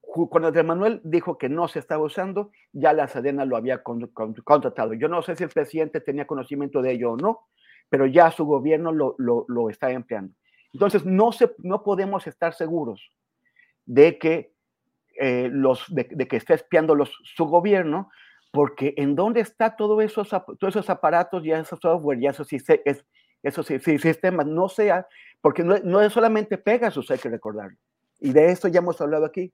[0.00, 4.94] Cuando Andrés Manuel dijo que no se estaba usando, ya la Sedena lo había contratado.
[4.94, 7.46] Yo no sé si el presidente tenía conocimiento de ello o no,
[7.90, 10.32] pero ya su gobierno lo, está empleando.
[10.72, 13.10] Entonces, no, se, no podemos estar seguros
[13.84, 14.54] de que,
[15.20, 18.10] eh, los, de, que esté espiando los, su gobierno,
[18.52, 22.48] porque en dónde está todo esos, todos esos aparatos y esos software y esos,
[23.42, 25.06] esos sistemas, no sea,
[25.40, 27.76] porque no, no es solamente Pegasus, hay que recordarlo.
[28.20, 29.52] Y de esto ya hemos hablado aquí.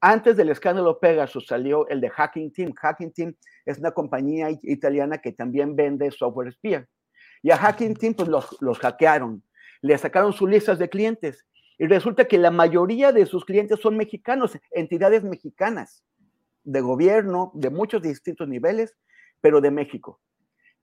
[0.00, 2.72] Antes del escándalo Pegasus salió el de Hacking Team.
[2.72, 3.34] Hacking Team
[3.66, 6.86] es una compañía italiana que también vende software espía.
[7.42, 9.42] Y a Hacking Team pues los, los hackearon,
[9.80, 11.46] le sacaron sus listas de clientes
[11.78, 16.04] y resulta que la mayoría de sus clientes son mexicanos, entidades mexicanas,
[16.64, 18.96] de gobierno, de muchos distintos niveles,
[19.40, 20.20] pero de México.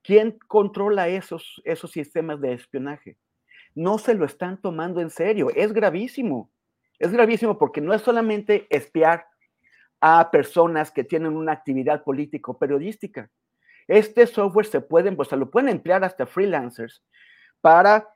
[0.02, 3.18] ¿Quién controla esos, esos sistemas de espionaje?
[3.74, 6.50] No se lo están tomando en serio, es gravísimo.
[6.98, 9.26] Es gravísimo porque no es solamente espiar
[10.00, 13.30] a personas que tienen una actividad político-periodística.
[13.88, 17.04] Este software se puede, o sea, lo pueden emplear hasta freelancers
[17.62, 18.08] para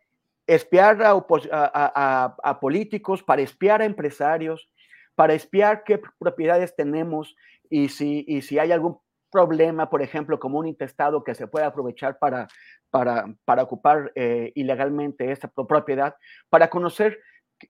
[0.47, 4.69] espiar a, políticos, para espiar a empresarios,
[5.15, 7.35] para espiar qué propiedades tenemos
[7.69, 8.99] y si, y si hay algún
[9.31, 12.47] problema, por ejemplo, como un intestado que se puede aprovechar para,
[12.89, 16.15] para, ocupar eh, ilegalmente esta propiedad,
[16.49, 17.19] para conocer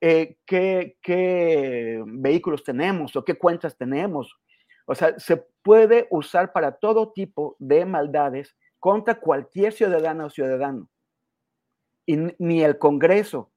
[0.01, 4.39] eh, qué, qué, vehículos tenemos o qué cuentas tenemos.
[4.91, 10.89] O sea, se puede usar para todo tipo de maldades contra cualquier ciudadano o ciudadano.
[12.07, 13.51] Y ni el Congreso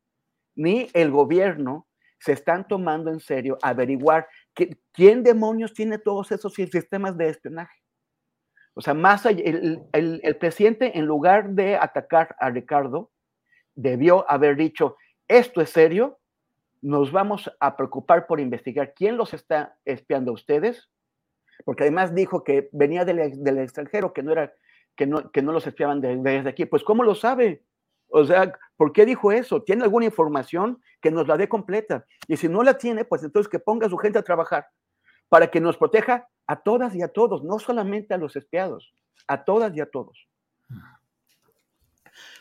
[0.55, 1.89] ni el gobierno
[2.19, 4.29] se están tomando en serio averiguar
[4.93, 7.79] quién demonios tiene todos esos sistemas de espionaje.
[8.75, 13.11] O sea, más el, el, presidente, en lugar de atacar a Ricardo,
[13.75, 14.99] debió haber dicho,
[15.29, 16.21] esto es serio,
[16.83, 20.91] nos vamos a preocupar por investigar quién los está espiando a ustedes,
[21.64, 23.18] porque además dijo que venía del,
[23.59, 24.52] extranjero, que no, era,
[24.97, 26.66] que, no, que no los espiaban desde aquí.
[26.66, 27.64] Pues, ¿cómo lo sabe?
[28.09, 29.62] O sea, ¿por qué dijo eso?
[29.62, 32.05] ¿Tiene alguna información que nos la dé completa?
[32.28, 34.66] Y si no la tiene, pues entonces que ponga a su gente a trabajar
[35.28, 38.93] para que nos proteja a todas y a todos, no solamente a los espiados,
[39.26, 40.28] a todas y a todos.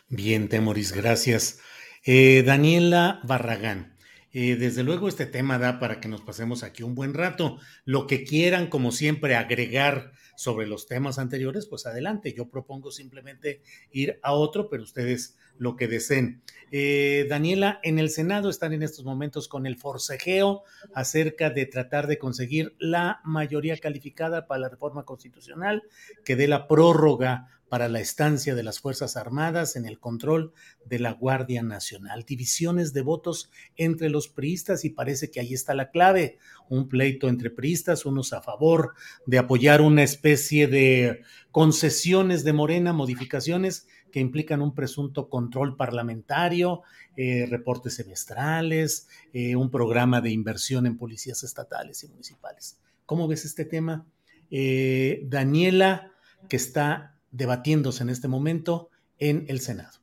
[0.08, 1.62] Bien, Temoris, gracias.
[2.04, 3.91] Eh, Daniela Barragán.
[4.32, 7.58] Eh, desde luego este tema da para que nos pasemos aquí un buen rato.
[7.84, 12.32] Lo que quieran, como siempre, agregar sobre los temas anteriores, pues adelante.
[12.32, 16.42] Yo propongo simplemente ir a otro, pero ustedes lo que deseen.
[16.70, 20.62] Eh, Daniela, en el Senado están en estos momentos con el forcejeo
[20.94, 25.82] acerca de tratar de conseguir la mayoría calificada para la reforma constitucional
[26.24, 30.52] que dé la prórroga para la estancia de las Fuerzas Armadas en el control
[30.84, 32.22] de la Guardia Nacional.
[32.24, 36.36] Divisiones de votos entre los priistas y parece que ahí está la clave.
[36.68, 38.92] Un pleito entre priistas, unos a favor
[39.24, 46.82] de apoyar una especie de concesiones de Morena, modificaciones que implican un presunto control parlamentario,
[47.16, 52.78] eh, reportes semestrales, eh, un programa de inversión en policías estatales y municipales.
[53.06, 54.04] ¿Cómo ves este tema?
[54.50, 56.12] Eh, Daniela,
[56.50, 60.02] que está debatiéndose en este momento en el Senado.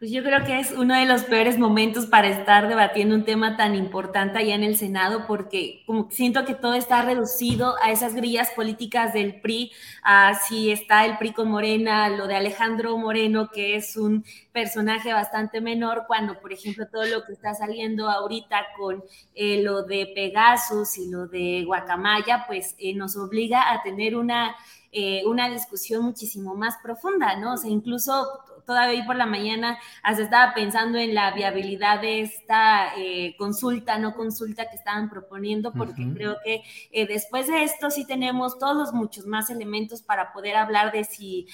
[0.00, 3.58] Pues yo creo que es uno de los peores momentos para estar debatiendo un tema
[3.58, 8.14] tan importante allá en el Senado, porque como siento que todo está reducido a esas
[8.14, 13.50] grillas políticas del PRI, a si está el PRI con Morena, lo de Alejandro Moreno,
[13.52, 18.68] que es un personaje bastante menor, cuando por ejemplo todo lo que está saliendo ahorita
[18.78, 19.04] con
[19.34, 24.56] eh, lo de Pegasus y lo de Guacamaya, pues eh, nos obliga a tener una
[24.92, 27.54] eh, una discusión muchísimo más profunda, ¿no?
[27.54, 32.96] O sea, incluso todavía por la mañana hasta estaba pensando en la viabilidad de esta
[32.96, 38.06] eh, consulta, no consulta que estaban proponiendo, porque creo que eh, después de esto sí
[38.06, 41.48] tenemos todos muchos más elementos para poder hablar de si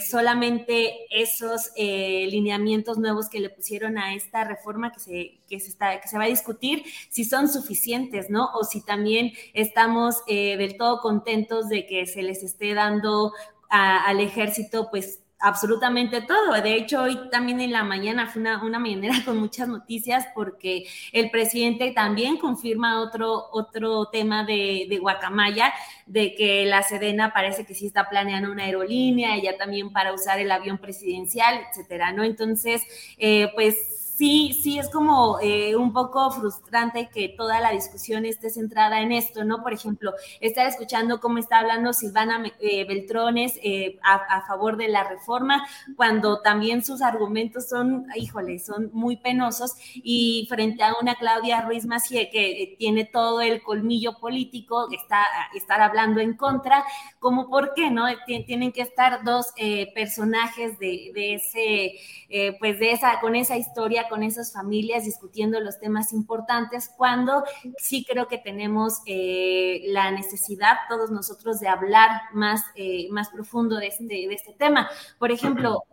[0.00, 6.00] solamente esos lineamientos nuevos que le pusieron a esta reforma que se, que se, está,
[6.00, 8.50] que se va a discutir, si son suficientes, ¿no?
[8.54, 13.32] O si también estamos del todo contentos de que se les esté dando
[13.68, 16.60] al ejército, pues absolutamente todo.
[16.60, 20.84] De hecho, hoy también en la mañana fue una, una mañanera con muchas noticias porque
[21.12, 25.72] el presidente también confirma otro, otro tema de, de, Guacamaya,
[26.06, 30.38] de que la Sedena parece que sí está planeando una aerolínea, ella también para usar
[30.40, 32.24] el avión presidencial, etcétera, ¿no?
[32.24, 32.82] Entonces,
[33.18, 38.50] eh, pues sí, sí es como eh, un poco frustrante que toda la discusión esté
[38.50, 39.62] centrada en esto, ¿no?
[39.62, 45.04] Por ejemplo, estar escuchando cómo está hablando Silvana eh, Beltrones eh, a, favor de la
[45.04, 45.64] reforma,
[45.96, 51.86] cuando también sus argumentos son, híjole, son muy penosos, y frente a una Claudia Ruiz
[51.86, 55.24] Macié que tiene todo el colmillo político, está
[55.54, 56.84] estar hablando en contra,
[57.20, 58.06] como por qué, ¿no?
[58.26, 59.52] Tienen que estar dos
[59.94, 65.60] personajes de, de ese, pues de esa, con esa historia día con esas familias discutiendo
[65.60, 67.44] los temas importantes, cuando
[67.78, 73.76] sí creo que tenemos eh, la necesidad todos nosotros de hablar más, eh, más profundo
[73.76, 74.88] de este, de este tema.
[75.18, 75.84] Por ejemplo,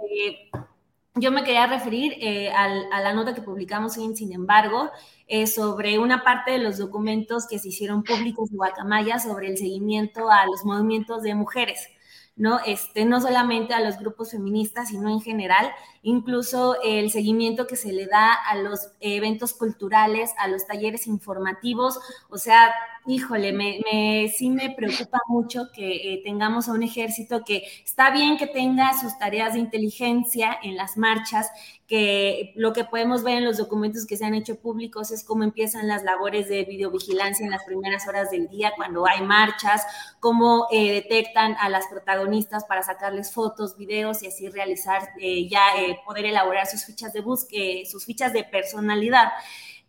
[1.15, 2.13] yo me quería referir
[2.53, 4.91] a la nota que publicamos en Sin embargo,
[5.47, 10.29] sobre una parte de los documentos que se hicieron públicos de Guacamaya sobre el seguimiento
[10.29, 11.87] a los movimientos de mujeres.
[12.35, 12.59] ¿no?
[12.65, 15.71] Este, no solamente a los grupos feministas, sino en general,
[16.05, 21.99] incluso el seguimiento que se le da a los eventos culturales, a los talleres informativos,
[22.29, 22.71] o sea,
[23.07, 28.37] híjole, me, sí me preocupa mucho que eh, tengamos a un ejército que está bien
[28.37, 31.49] que tenga sus tareas de inteligencia en las marchas,
[31.87, 35.43] que lo que podemos ver en los documentos que se han hecho públicos es cómo
[35.43, 39.85] empiezan las labores de videovigilancia en las primeras horas del día cuando hay marchas,
[40.19, 45.61] cómo eh, detectan a las protagonistas para sacarles fotos, videos y así realizar eh, ya
[46.05, 49.29] poder elaborar sus fichas de búsqueda, sus fichas de personalidad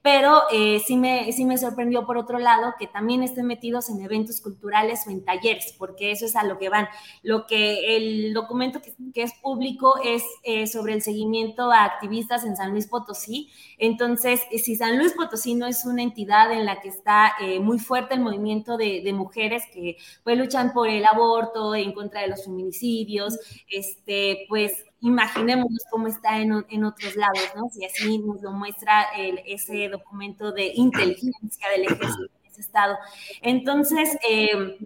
[0.07, 4.01] pero eh, sí, me, sí me sorprendió por otro lado que también estén metidos en
[4.01, 6.87] eventos culturales o en talleres, porque eso es a lo que van.
[7.25, 12.57] Lo que el documento que, es público es eh, sobre el seguimiento a activistas en
[12.57, 13.51] San Luis Potosí.
[13.79, 17.81] Entonces, eh, si San Luis Potosí no es una entidad en la que está muy
[17.81, 22.29] fuerte el movimiento de, de, mujeres que pues luchan por el aborto, en contra de
[22.29, 27.69] los feminicidios, este, pues imaginémonos cómo está en, otros lados, ¿no?
[27.71, 29.07] Si así nos lo muestra
[29.47, 32.97] ese documento de inteligencia del ejército de ese estado.
[33.43, 34.79] Entonces, eh,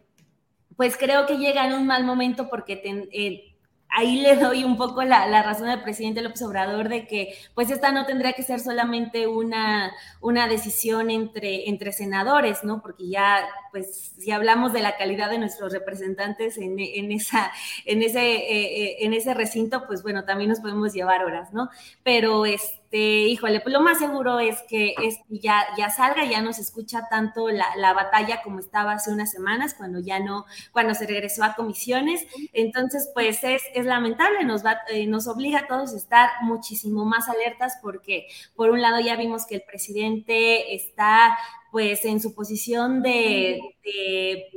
[0.76, 2.80] pues creo que llega en un mal momento porque
[3.12, 3.49] eh,
[3.90, 7.92] ahí le doy un poco la, razón al presidente López Obrador de que pues esta
[7.92, 12.80] no tendría que ser solamente una, una decisión entre, entre senadores, ¿no?
[12.82, 16.78] Porque ya, pues, si hablamos de la calidad de nuestros representantes en,
[17.12, 17.52] esa,
[17.84, 21.68] en, ese, eh, eh, en ese recinto, pues bueno, también nos podemos llevar horas, ¿no?
[22.02, 26.42] Pero este este, híjole, pues lo más seguro es que es, ya, ya salga, ya
[26.42, 30.94] no se escucha tanto la, batalla como estaba hace unas semanas, cuando ya no, cuando
[30.94, 32.26] se regresó a comisiones.
[32.52, 37.28] Entonces, pues es, lamentable, nos, va, eh, nos obliga a todos a estar muchísimo más
[37.28, 38.26] alertas porque,
[38.56, 41.38] por un lado, ya vimos que el presidente está
[41.70, 43.60] pues en su posición de,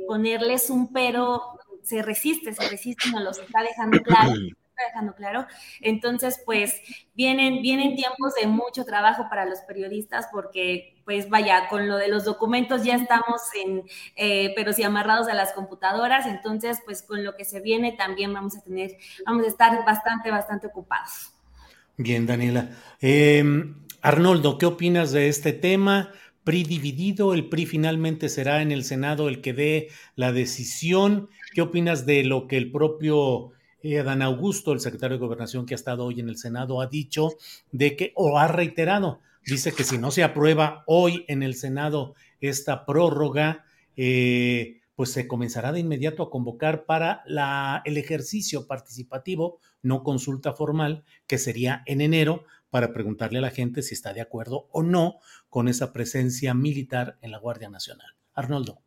[0.08, 4.32] ponerles un pero, se resiste, se resiste, nos los está dejando claro
[4.86, 5.46] dejando claro.
[5.80, 6.80] Entonces, pues
[7.14, 12.08] vienen, vienen tiempos de mucho trabajo para los periodistas porque, pues vaya, con lo de
[12.08, 13.82] los documentos ya estamos en,
[14.16, 18.32] eh, pero si amarrados a las computadoras, entonces, pues con lo que se viene también
[18.32, 18.92] vamos a tener,
[19.26, 21.34] vamos a estar bastante, bastante ocupados.
[21.96, 22.70] Bien, Daniela.
[23.00, 26.12] Em, Arnoldo, ¿qué opinas de este tema?
[26.44, 31.30] PRI dividido, el PRI finalmente será en el Senado el que dé la decisión.
[31.54, 33.52] ¿Qué opinas de lo que el propio
[33.84, 36.86] eh, Dan Augusto, el secretario de Gobernación que ha estado hoy en el Senado, ha
[36.86, 37.30] dicho
[37.70, 42.14] de que, o ha reiterado, dice que si no se aprueba hoy en el Senado
[42.40, 43.64] esta prórroga,
[43.96, 47.22] eh, pues se comenzará de inmediato a convocar para
[47.84, 53.82] el ejercicio participativo, no consulta formal, que sería en enero, para preguntarle a la gente
[53.82, 58.16] si está de acuerdo o no con esa presencia militar en la Guardia Nacional.
[58.34, 58.80] Arnoldo.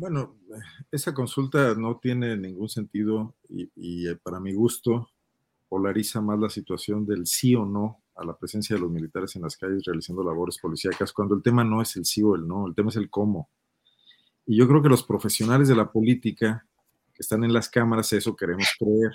[0.00, 0.34] Bueno,
[0.90, 5.10] esa consulta no tiene ningún sentido y, eh, para mi gusto
[5.68, 9.42] polariza más la situación del sí o no a la presencia de los militares en
[9.42, 12.66] las calles realizando labores policíacas, cuando el tema no es el sí o el no,
[12.66, 13.50] el tema es el cómo.
[14.46, 16.66] Y yo creo que los profesionales de la política
[17.12, 19.12] que están en las cámaras, eso queremos creer,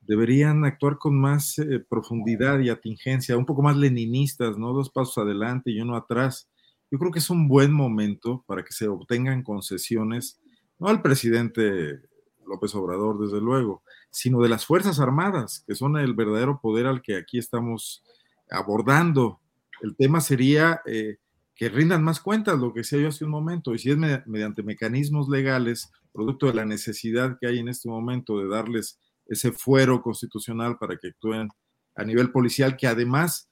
[0.00, 4.72] deberían actuar con más eh, profundidad y atingencia, un poco más leninistas, ¿no?
[4.72, 6.48] Dos pasos adelante y uno atrás
[6.90, 10.40] yo creo que es un buen momento para que se obtengan concesiones,
[10.78, 12.00] no al presidente
[12.46, 17.02] López Obrador, desde luego, sino de las Fuerzas Armadas, que son el verdadero poder al
[17.02, 18.04] que aquí estamos
[18.50, 19.40] abordando.
[19.82, 21.18] El tema sería eh,
[21.54, 24.62] que rindan más cuentas, lo que decía yo hace un momento, y si es mediante
[24.62, 30.02] mecanismos legales, producto de la necesidad que hay en este momento de darles ese fuero
[30.02, 31.48] constitucional para que actúen
[31.96, 33.50] a nivel policial, que además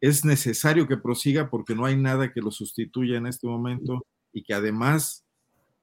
[0.00, 4.42] es necesario que prosiga porque no hay nada que lo sustituya en este momento y
[4.42, 5.24] que además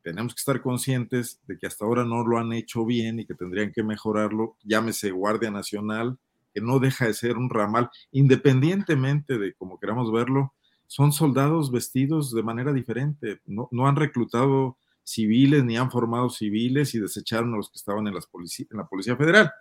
[0.04, 3.34] tenemos que estar conscientes de que hasta ahora no lo han hecho bien y que
[3.34, 6.18] tendrían que mejorarlo, llámese Guardia Nacional,
[6.54, 10.54] que no deja de ser un ramal, independientemente de cómo queramos verlo,
[10.88, 17.00] son soldados vestidos de manera diferente, no, han reclutado civiles ni han formado civiles y
[17.00, 19.52] desecharon a los que estaban en, las en la Policía Federal.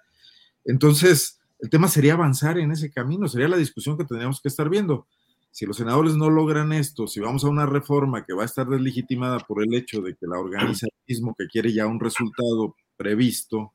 [0.64, 4.68] Entonces, el tema sería avanzar en ese camino, sería la discusión que tendríamos que estar
[4.68, 5.06] viendo.
[5.50, 8.68] Si los senadores no logran esto, si vamos a una reforma que va a estar
[8.68, 13.72] deslegitimada por el hecho de que la organización que quiere ya un resultado previsto,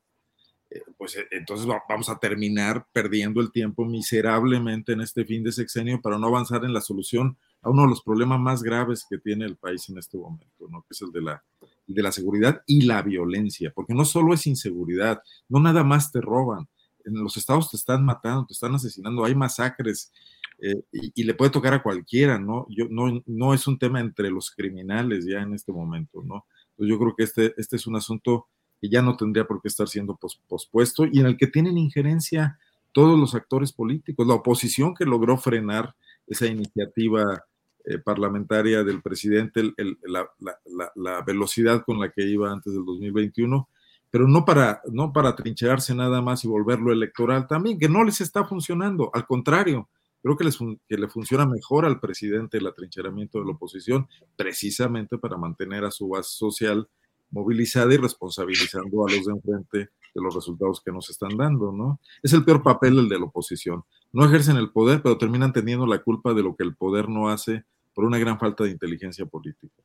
[0.70, 5.52] eh, pues eh, entonces vamos a terminar perdiendo el tiempo miserablemente en este fin de
[5.52, 9.18] sexenio para no avanzar en la solución a uno de los problemas más graves que
[9.18, 10.84] tiene el país en este momento, ¿no?
[10.84, 11.44] que es el de la,
[11.88, 16.22] de la seguridad y la violencia, porque no solo es inseguridad, no nada más te
[16.22, 16.68] roban,
[17.10, 20.12] en los estados te están matando, te están asesinando, hay masacres
[20.60, 22.66] eh, y, le puede tocar a cualquiera, ¿no?
[22.70, 26.46] Yo, no, no es un tema entre los criminales ya en este momento, ¿no?
[26.72, 28.48] Entonces yo creo que este, este es un asunto
[28.82, 30.18] que ya no tendría por qué estar siendo
[30.48, 32.58] pospuesto y en el que tienen injerencia
[32.92, 35.96] todos los actores políticos, la oposición que logró frenar
[36.28, 37.44] esa iniciativa
[37.86, 39.74] eh, parlamentaria del presidente,
[40.04, 43.68] la, velocidad con la que iba antes del 2021,
[44.12, 48.22] pero no para, no para trincherarse nada más y volverlo electoral también, que no les
[48.22, 49.90] está funcionando, al contrario,
[50.22, 55.18] creo que, les que le funciona mejor al presidente el atrincheramiento de la oposición, precisamente
[55.18, 56.88] para mantener a su base social
[57.32, 59.78] movilizada y responsabilizando a los de enfrente
[60.16, 62.00] de los resultados que nos están dando, ¿no?
[62.24, 63.84] Es el peor papel el de la oposición.
[64.12, 67.30] No ejercen el poder, pero terminan teniendo la culpa de lo que el poder no
[67.30, 67.64] hace
[67.94, 69.84] por una gran falta de inteligencia política.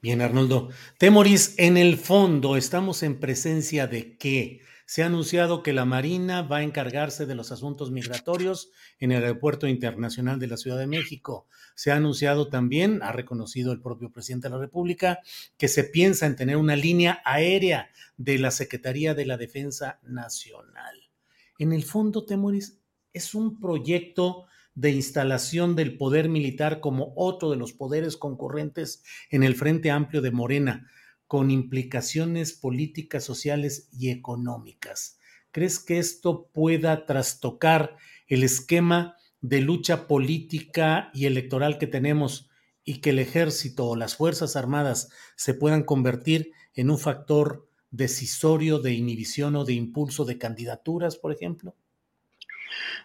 [0.00, 0.68] Bien, Arnoldo.
[0.96, 4.60] Temoris, en el fondo, ¿estamos en presencia de qué?
[4.86, 8.70] Se ha anunciado que la Marina va a encargarse de los asuntos migratorios
[9.00, 11.48] en el Aeropuerto Internacional de la Ciudad de México.
[11.74, 15.18] Se ha anunciado también, ha reconocido el propio presidente de la República,
[15.56, 21.10] que se piensa en tener una línea aérea de la Secretaría de la Defensa Nacional.
[21.58, 22.78] En el fondo, Temoris,
[23.12, 24.46] es un proyecto
[24.78, 30.22] de instalación del poder militar como otro de los poderes concurrentes en el Frente Amplio
[30.22, 30.88] de Morena
[31.26, 35.18] con implicaciones políticas, sociales y económicas.
[35.50, 37.96] ¿Crees que esto pueda trastocar
[38.28, 42.48] el esquema de lucha política y electoral que tenemos
[42.84, 48.78] y que el ejército o las Fuerzas Armadas se puedan convertir en un factor decisorio
[48.78, 51.74] de inhibición o de impulso de candidaturas, por ejemplo?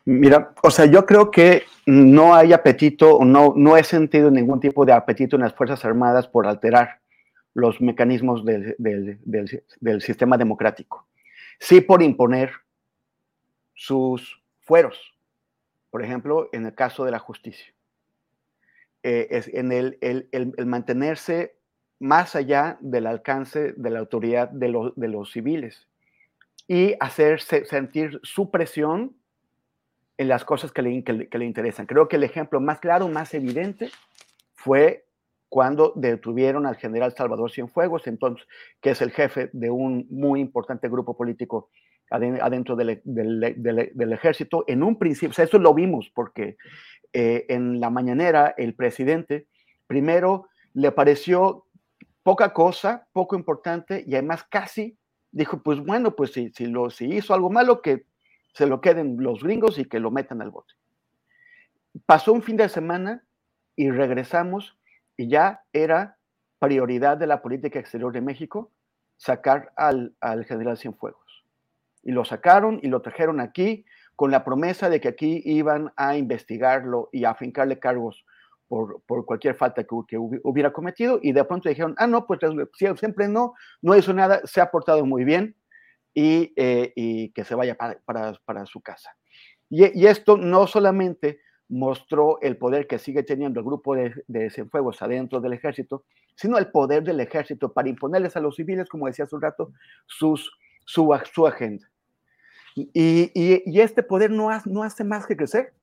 [0.05, 4.85] Mira, o sea, yo creo que no hay apetito, no, no he sentido ningún tipo
[4.85, 6.99] de apetito en las Fuerzas Armadas por alterar
[7.53, 11.07] los mecanismos del, sistema democrático.
[11.59, 12.51] Sí por imponer
[13.75, 15.13] sus fueros,
[15.89, 17.73] por ejemplo, en el caso de la justicia.
[19.03, 20.27] Eh, es en el,
[20.65, 21.55] mantenerse
[21.99, 25.87] más allá del alcance de la autoridad de, de los civiles
[26.67, 29.15] y hacer sentir su presión
[30.17, 31.85] en las cosas que le, que le, interesan.
[31.85, 33.89] Creo que el ejemplo más claro, más evidente,
[34.53, 35.05] fue
[35.49, 38.47] cuando detuvieron al general Salvador Cienfuegos, entonces,
[38.81, 41.69] que es el jefe de un muy importante grupo político
[42.09, 44.65] adentro del, del, ejército.
[44.67, 46.57] En un principio, eso lo vimos porque
[47.11, 49.47] eh, en la mañanera el presidente
[49.87, 51.65] primero le pareció
[52.23, 54.97] poca cosa, poco importante y además casi
[55.31, 58.05] dijo, pues bueno, pues si, si, lo, si hizo algo malo, que
[58.53, 60.73] se lo queden los gringos y que lo metan al bote.
[62.05, 63.23] Pasó un fin de semana
[63.75, 64.77] y regresamos
[65.17, 66.17] y ya era
[66.59, 68.71] prioridad de la política exterior de México
[69.17, 70.15] sacar al,
[70.47, 71.45] general Cienfuegos.
[72.03, 73.85] Y lo sacaron y lo trajeron aquí
[74.15, 78.25] con la promesa de que aquí iban a investigarlo y a afincarle cargos
[78.67, 82.39] por, cualquier falta que, hubiera cometido y de pronto dijeron, ah, no, pues
[82.95, 85.55] siempre no, no hizo nada, se ha portado muy bien
[86.13, 89.15] y, eh, que se vaya para, su casa.
[89.69, 94.49] Y, y, esto no solamente mostró el poder que sigue teniendo el grupo de, de
[94.49, 99.07] Cienfuegos adentro del ejército, sino el poder del ejército para imponerles a los civiles, como
[99.07, 99.71] decía hace un rato,
[100.05, 100.51] sus,
[100.85, 101.89] su, su agenda.
[102.75, 105.73] Y, y, este poder no, no hace más que crecer.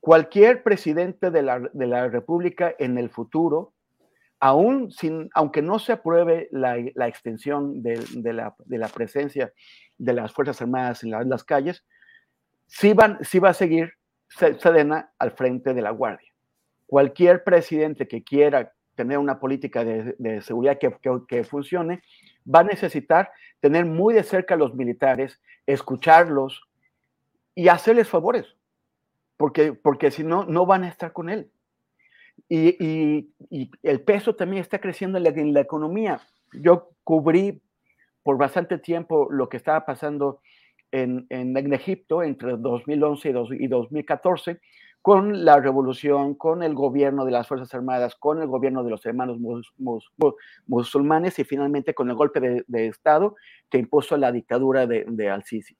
[0.00, 3.72] Cualquier presidente de la, de la República en el futuro,
[4.40, 9.52] aún sin, aunque no se apruebe la, extensión de, la, presencia
[9.98, 11.84] de las Fuerzas Armadas en, las calles,
[12.66, 13.92] sí va a seguir
[14.30, 16.28] Sedena al frente de la Guardia.
[16.86, 20.94] Cualquier presidente que quiera tener una política de, seguridad que,
[21.26, 22.02] que, funcione,
[22.46, 23.30] va a necesitar
[23.60, 26.62] tener muy de cerca a los militares, escucharlos
[27.54, 28.56] y hacerles favores,
[29.36, 31.50] porque, porque si no, no van a estar con él.
[32.52, 36.20] Y, y, el peso también está creciendo en la, en la, economía.
[36.52, 37.62] Yo cubrí
[38.24, 40.40] por bastante tiempo lo que estaba pasando
[40.90, 44.60] en, en, Egipto entre 2011 y, 2014
[45.00, 49.06] con la revolución, con el gobierno de las Fuerzas Armadas, con el gobierno de los
[49.06, 49.38] hermanos
[50.66, 53.36] musulmanes y finalmente con el golpe de, Estado
[53.70, 55.76] que impuso la dictadura de, Al-Sisi.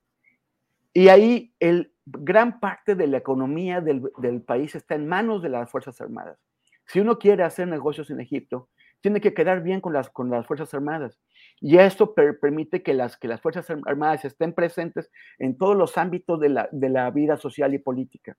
[0.93, 5.49] Y ahí el, gran parte de la economía del, del, país está en manos de
[5.49, 6.39] las Fuerzas Armadas.
[6.85, 8.69] Si uno quiere hacer negocios en Egipto,
[9.01, 11.19] tiene que quedar bien con las, con las Fuerzas Armadas.
[11.59, 16.39] Y esto permite que las, que las Fuerzas Armadas estén presentes en todos los ámbitos
[16.39, 18.37] de la, de la vida social y política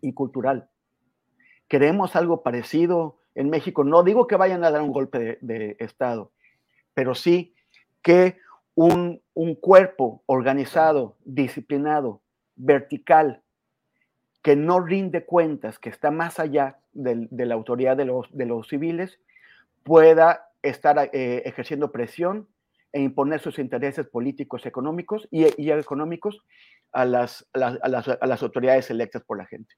[0.00, 0.68] y cultural.
[1.68, 3.84] Queremos algo parecido en México.
[3.84, 6.32] No digo que vayan a dar un golpe de, Estado,
[6.94, 7.54] pero sí
[8.02, 8.38] que
[8.74, 12.22] un, un, cuerpo organizado, disciplinado,
[12.56, 13.42] vertical,
[14.44, 19.18] que no rinde cuentas, que está más allá de, la autoridad de los, civiles,
[19.84, 22.46] pueda estar eh, ejerciendo presión
[22.92, 26.42] e imponer sus intereses políticos, económicos y, económicos
[26.92, 27.46] a las,
[28.42, 29.76] autoridades electas por la gente.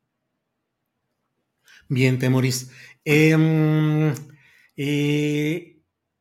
[1.88, 2.72] Bien, Temoris.
[3.05, 4.12] Em,
[4.76, 5.76] eh,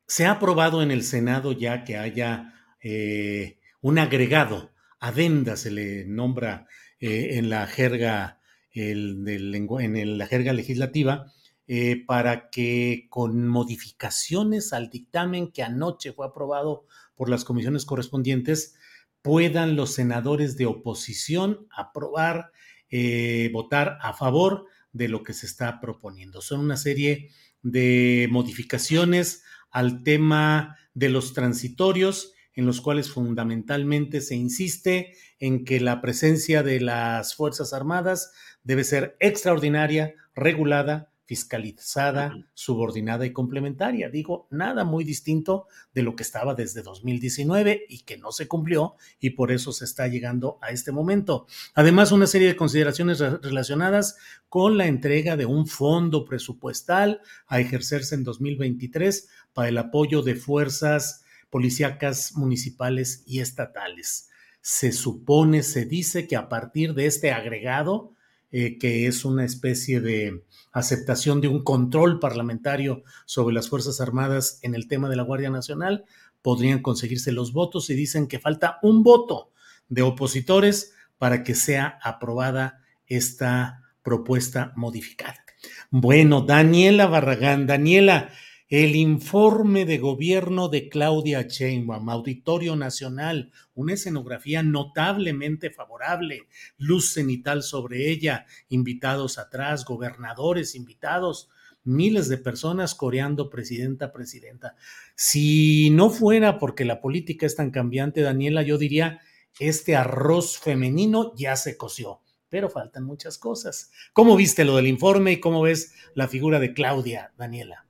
[0.06, 4.70] se ha aprobado en el Senado ya que haya eh, un agregado,
[5.00, 6.68] adenda se le nombra
[7.00, 8.35] en la jerga,
[8.76, 11.32] en la jerga legislativa,
[11.68, 16.86] eh, para que con modificaciones al dictamen que anoche fue aprobado
[17.16, 18.76] por las comisiones correspondientes,
[19.24, 22.52] puedan los senadores de oposición aprobar,
[22.92, 26.42] eh, votar a favor de lo que se está proponiendo.
[26.42, 27.32] Son una serie
[27.64, 35.80] de modificaciones al tema de los transitorios, en los cuales fundamentalmente se insiste en que
[35.80, 38.32] la presencia de las Fuerzas Armadas
[38.66, 44.10] debe ser extraordinaria, regulada, fiscalizada, subordinada y complementaria.
[44.10, 48.96] Digo, nada muy distinto de lo que estaba desde 2019 y que no se cumplió
[49.20, 51.48] y por eso se está llegando a este momento.
[51.74, 54.18] Además, una serie de consideraciones relacionadas
[54.50, 60.36] con la entrega de un fondo presupuestal a ejercerse en 2023 para el apoyo de
[60.36, 64.30] fuerzas policíacas municipales y estatales.
[64.62, 68.15] Se supone, se dice que a partir de este agregado,
[68.52, 74.60] eh, que es una especie de aceptación de un control parlamentario sobre las Fuerzas Armadas
[74.62, 76.06] en el tema de la Guardia Nacional,
[76.42, 79.52] podrían conseguirse los votos y dicen que falta un voto
[79.90, 85.44] de opositores para que sea aprobada esta propuesta modificada.
[85.90, 88.30] Bueno, Daniela Barragán, Daniela,
[88.68, 96.48] el informe de gobierno de Claudia Sheinbaum, Auditorio Nacional, una escenografía notablemente favorable,
[96.78, 101.50] luz cenital sobre ella, invitados atrás, gobernadores invitados,
[101.84, 104.76] miles de personas coreando presidenta, presidenta.
[105.16, 109.22] Si no fuera porque la política es tan cambiante, Daniela, yo diría,
[109.60, 113.92] este arroz femenino ya se coció, pero faltan muchas cosas.
[114.12, 117.86] ¿Cómo viste lo del informe y cómo ves la figura de Claudia, Daniela?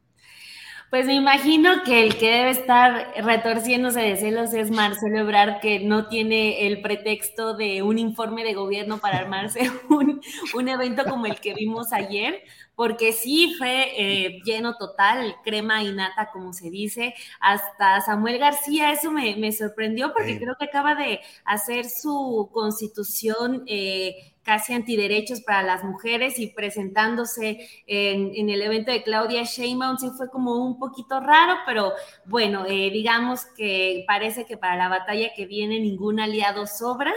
[0.95, 5.81] Pues me imagino que el que debe estar retorciéndose de celos es Marcelo Ebrard, que
[5.81, 10.21] no tiene el pretexto de un informe de gobierno para armarse un,
[10.53, 12.41] un evento como el que vimos ayer,
[12.75, 18.93] porque sí fue eh, lleno total, crema y nata, como se dice, hasta Samuel García,
[18.93, 23.65] eso me, me sorprendió porque creo que acaba de hacer su constitución.
[23.67, 30.11] Eh, casi antiderechos para las mujeres y presentándose en, el evento de Claudia Sheinbaum sí
[30.15, 31.93] fue como un poquito raro, pero
[32.25, 37.11] bueno, eh, digamos que parece que para la batalla que viene ningún aliado sobra.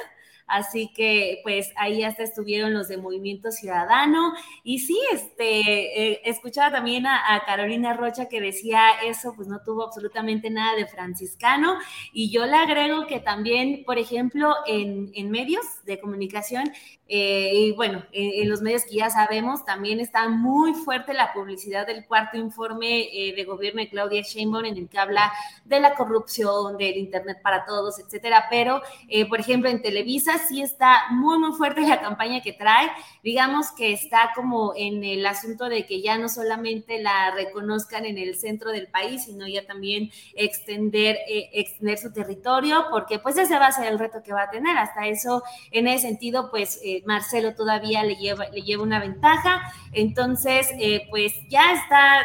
[0.49, 4.33] Así que pues ahí hasta estuvieron los de Movimiento Ciudadano.
[4.65, 9.85] Y sí, este, eh, escuchaba también a, Carolina Rocha que decía eso, pues no tuvo
[9.85, 11.77] absolutamente nada de franciscano.
[12.15, 16.73] Y yo le agrego que también, por ejemplo, en, en medios de comunicación,
[17.09, 21.87] eh, y bueno, en, los medios que ya sabemos, también está muy fuerte la publicidad
[21.87, 25.33] del cuarto informe eh, de gobierno de Claudia Sheinbaum en el que habla
[25.65, 28.47] de la corrupción, del Internet para todos, etcétera.
[28.51, 28.83] Pero,
[29.29, 32.91] por ejemplo, en Televisa sí está muy, muy fuerte la campaña que trae.
[33.23, 38.19] Digamos que está como en el asunto de que ya no solamente la reconozcan en
[38.19, 43.59] el centro del país, sino ya también extender, eh, extender su territorio, porque pues ese
[43.59, 44.77] va a ser el reto que va a tener.
[44.77, 49.73] Hasta eso, en ese sentido, pues eh, Marcelo todavía le lleva, le lleva una ventaja.
[49.93, 52.23] Entonces, eh, pues ya está,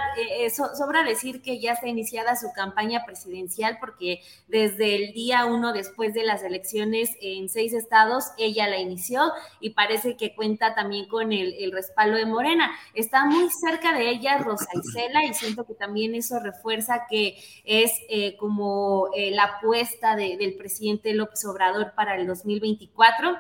[0.75, 6.13] sobra decir que ya está iniciada su campaña presidencial, porque desde el día uno después
[6.13, 11.31] de las elecciones en seis estados, ella la inició y parece que cuenta también con
[11.31, 12.71] el, respaldo de Morena.
[12.93, 17.91] Está muy cerca de ella Rosa Isela y siento que también eso refuerza que es
[18.09, 23.37] eh, como eh, la apuesta del presidente López Obrador para el 2024.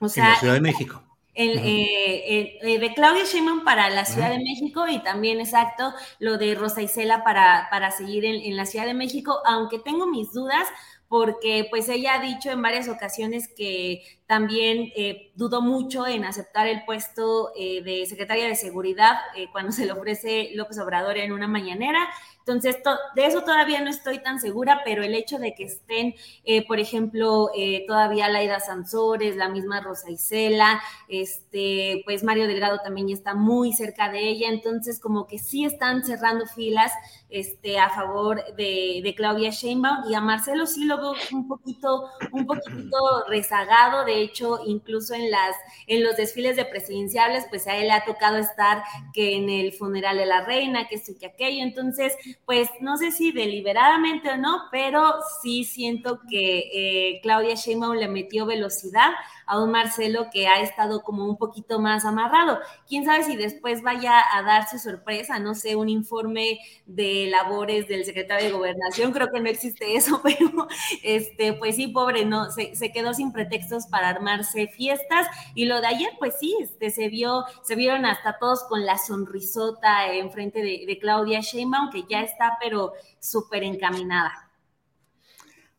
[0.00, 1.02] O sea, en la Ciudad de México.
[1.34, 6.82] Eh, de Claudia Sheinbaum para la Ciudad de México y también exacto lo de Rosa
[6.82, 10.66] Isela para, para seguir en, en, la Ciudad de México, aunque tengo mis dudas
[11.10, 16.68] porque pues ella ha dicho en varias ocasiones que también eh, dudó mucho en aceptar
[16.68, 21.32] el puesto eh, de secretaria de seguridad eh, cuando se le ofrece López Obrador en
[21.32, 22.08] una mañanera.
[22.50, 22.82] Entonces,
[23.14, 26.80] de eso todavía no estoy tan segura, pero el hecho de que estén, eh, por
[26.80, 33.14] ejemplo, eh, todavía Laida Sansores, la misma Rosa Isela, este, pues Mario Delgado también ya
[33.14, 36.92] está muy cerca de ella, entonces como que sí están cerrando filas
[37.28, 42.46] este, a favor de, Claudia Sheinbaum y a Marcelo sí lo veo un poquito, un
[42.46, 42.96] poquito
[43.28, 45.54] rezagado, de hecho, incluso en, las,
[45.86, 48.82] en los desfiles de presidenciables, pues a él le ha tocado estar
[49.12, 52.14] que en el funeral de la reina, que esto y que aquello, entonces
[52.46, 58.08] pues no sé si deliberadamente o no, pero sí siento que eh, Claudia Sheinbaum le
[58.08, 59.10] metió velocidad
[59.50, 62.60] a un Marcelo que ha estado como un poquito más amarrado.
[62.88, 67.88] Quién sabe si después vaya a dar su sorpresa, no sé, un informe de labores
[67.88, 70.68] del secretario de Gobernación, creo que no existe eso, pero
[71.02, 75.26] este, pues sí, pobre, no, se, quedó sin pretextos para armarse fiestas.
[75.56, 78.98] Y lo de ayer, pues sí, este, se vio, se vieron hasta todos con la
[78.98, 84.48] sonrisota enfrente de, de Claudia Sheinbaum, que ya está, pero súper encaminada.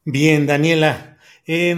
[0.04, 1.11] Bien, Daniela.
[1.54, 1.76] Eh,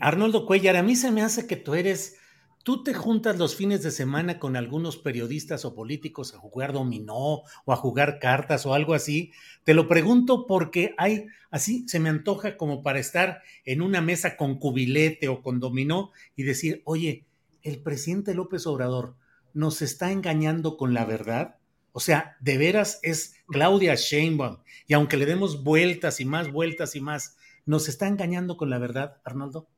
[0.00, 2.16] Arnoldo Cuellar, a mí se me hace que tú eres,
[2.64, 7.42] tú te juntas los fines de semana con algunos periodistas o políticos a jugar dominó
[7.64, 9.30] o a jugar cartas o algo así.
[9.62, 14.36] Te lo pregunto porque hay, así se me antoja como para estar en una mesa
[14.36, 17.24] con cubilete o con dominó y decir, oye,
[17.62, 19.14] el presidente López Obrador
[19.52, 21.54] nos está engañando con la verdad.
[21.92, 24.56] O sea, de veras es Claudia Sheinbaum.
[24.88, 27.36] Y aunque le demos vueltas y más vueltas y más,
[27.66, 29.68] ¿Nos está engañando con la verdad, Arnoldo?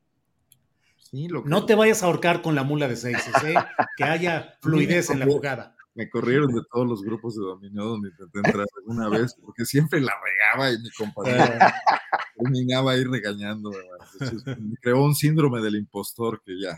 [0.98, 3.54] Sí, lo No te vayas a ahorcar con la mula de seis, ¿eh?
[3.96, 5.76] que haya fluidez en la jugada.
[5.94, 10.00] Me corrieron de todos los grupos de dominio donde intenté entrar alguna vez, porque siempre
[10.00, 11.58] la regaba y mi compañero
[12.36, 13.70] terminaba ahí regañando.
[14.44, 16.76] me creó un síndrome del impostor que ya.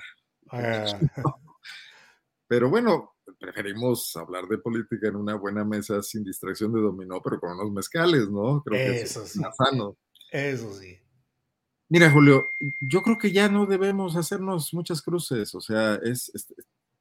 [0.51, 1.01] Ah.
[2.47, 7.41] Pero bueno, preferimos hablar de política en una buena mesa sin distracción de dominó, pero
[7.41, 8.63] con unos mezcales, ¿no?
[8.63, 9.97] Creo que Eso es más sano.
[10.31, 10.99] Eso sí.
[11.89, 12.49] Mira, Julio,
[12.81, 15.99] yo creo que ya no debemos hacernos muchas cruces, o sea,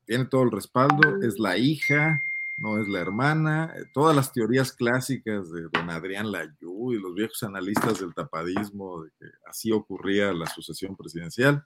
[0.06, 2.24] tiene todo el respaldo, es la hija,
[2.58, 7.14] no es la hermana, eh, todas las teorías clásicas de don Adrián Layú y los
[7.14, 11.66] viejos analistas del tapadismo, de que así ocurría la sucesión presidencial,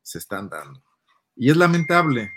[0.00, 0.82] se están dando.
[1.36, 2.32] Y es lamentable,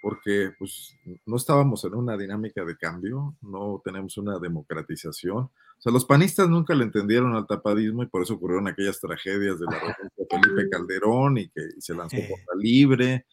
[0.00, 0.96] porque pues
[1.26, 5.50] no estábamos en una dinámica de cambio, no tenemos una democratización.
[5.82, 9.58] O sea, los panistas nunca le entendieron al tapadismo y por eso ocurrieron aquellas tragedias
[9.58, 13.26] de la regencia de Felipe Calderón y que se lanzó por la libre,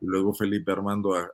[0.00, 1.30] y luego Felipe Armando, a,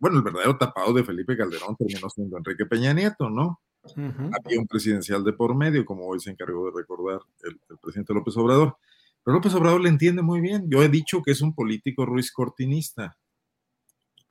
[0.00, 3.60] bueno, el verdadero tapado de Felipe Calderón terminó siendo Enrique Peña Nieto, ¿no?
[3.94, 8.14] Había un presidencial de por medio, como hoy se encargó de recordar el, el presidente
[8.14, 8.76] López Obrador.
[9.22, 10.68] Pero López Obrador le entiende muy bien.
[10.68, 13.16] Yo he dicho que es un político ruiz cortinista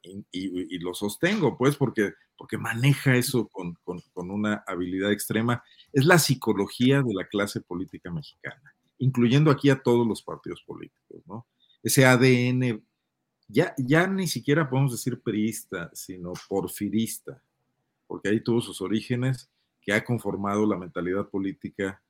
[0.03, 3.77] y, lo sostengo, pues, porque, porque maneja eso con,
[4.15, 5.63] una habilidad extrema.
[5.91, 11.21] Es la psicología de la clase política mexicana, incluyendo aquí a todos los partidos políticos,
[11.25, 11.47] ¿no?
[11.81, 12.83] Ese ADN,
[13.47, 17.41] ya, ya ni siquiera podemos decir priista, sino porfirista,
[18.07, 19.49] porque ahí tuvo sus orígenes,
[19.81, 22.01] que ha conformado la mentalidad política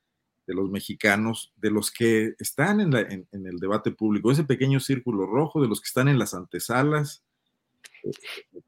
[0.45, 2.93] de los mexicanos, de los que están en,
[3.31, 7.23] en el debate público, ese pequeño círculo rojo, de los que están en las antesalas,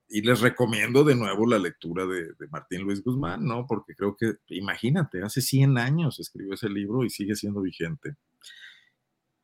[0.08, 3.66] y les recomiendo de nuevo la lectura de, Martín Luis Guzmán, ¿no?
[3.68, 8.16] Porque creo que, imagínate, hace 100 años escribió ese libro y sigue siendo vigente.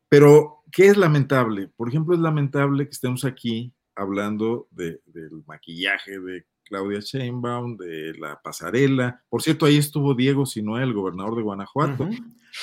[0.08, 1.70] Pero, ¿qué es lamentable?
[1.76, 5.00] Por ejemplo, es lamentable que estemos aquí hablando del
[5.46, 9.24] maquillaje de Claudia Sheinbaum, de la pasarela.
[9.30, 12.10] Por cierto, ahí estuvo Diego Sinoé, el gobernador de Guanajuato,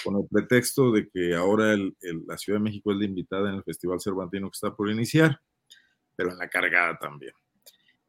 [0.04, 3.64] con el pretexto de que ahora la Ciudad de México es la invitada en el
[3.64, 5.40] Festival Cervantino que está por iniciar
[6.18, 7.32] pero en la cargada también.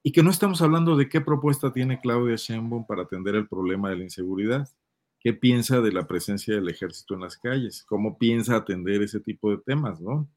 [0.02, 3.92] Y que no estamos hablando de qué propuesta tiene Claudia Sheinbaum para atender el problema
[3.92, 4.68] de la inseguridad.
[5.20, 7.84] ¿Qué piensa de la presencia del ejército en las calles?
[7.88, 10.28] ¿Cómo piensa atender ese tipo de temas, no?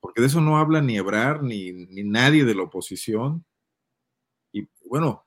[0.00, 3.42] Porque de eso no habla ni Ebrar ni, ni nadie de la oposición.
[4.52, 5.24] Y bueno,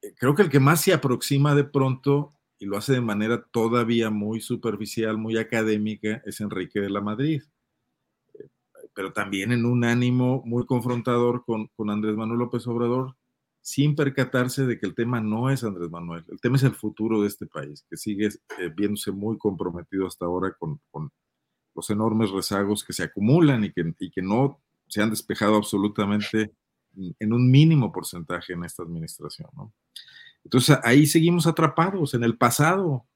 [0.00, 3.44] eh, creo que el que más se aproxima de pronto y lo hace de manera
[3.52, 7.42] todavía muy superficial, muy académica, es Enrique de la Madrid
[8.94, 13.16] pero también en un ánimo muy confrontador con, Andrés Manuel López Obrador,
[13.60, 17.22] sin percatarse de que el tema no es Andrés Manuel, el tema es el futuro
[17.22, 20.80] de este país, que sigue eh, viéndose muy comprometido hasta ahora con,
[21.76, 26.54] los enormes rezagos que se acumulan y que, y que no se han despejado absolutamente
[27.18, 29.48] en un mínimo porcentaje en esta administración.
[30.44, 33.06] Entonces ahí seguimos atrapados en el pasado,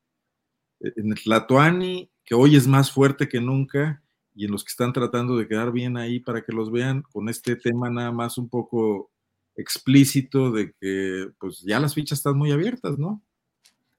[0.80, 4.02] en el Tlatoani que hoy es más fuerte que nunca
[4.38, 7.28] y en los que están tratando de quedar bien ahí para que los vean con
[7.28, 9.10] este tema nada más un poco
[9.56, 13.20] explícito de que pues ya las fichas están muy abiertas, ¿no?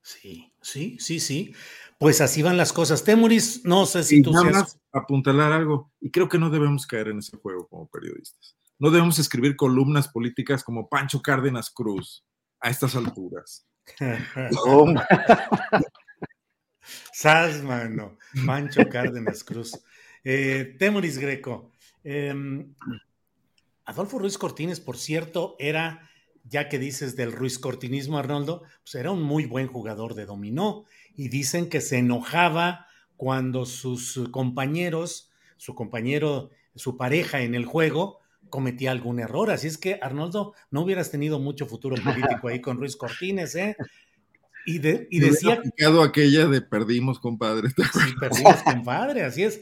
[0.01, 1.53] Sí, sí, sí, sí.
[1.97, 3.03] Pues así van las cosas.
[3.03, 6.87] Temuris, no sé si y tú nada más apuntalar algo, y creo que no debemos
[6.87, 8.55] caer en ese juego como periodistas.
[8.77, 12.23] No debemos escribir columnas políticas como Pancho Cárdenas Cruz
[12.61, 13.67] a estas alturas.
[17.11, 18.17] Sas, mano.
[18.45, 19.73] Pancho Cárdenas Cruz.
[20.23, 20.75] Eh,
[21.19, 21.71] Greco.
[22.03, 22.65] eh,
[23.85, 26.09] Adolfo Ruiz Cortines, por cierto, era,
[26.43, 30.85] ya que dices del Ruiz Cortinismo, Arnoldo, pues era un muy buen jugador de dominó.
[31.15, 32.85] Y dicen que se enojaba
[33.17, 38.19] cuando sus compañeros, su compañero, su pareja en el juego,
[38.49, 39.49] cometía algún error.
[39.51, 43.75] Así es que, Arnoldo, no hubieras tenido mucho futuro político ahí con Ruiz Cortines, ¿eh?
[44.65, 45.61] Y, de- y decía
[46.03, 47.69] aquella de perdimos, compadre.
[48.19, 49.61] perdimos, compadre, así es.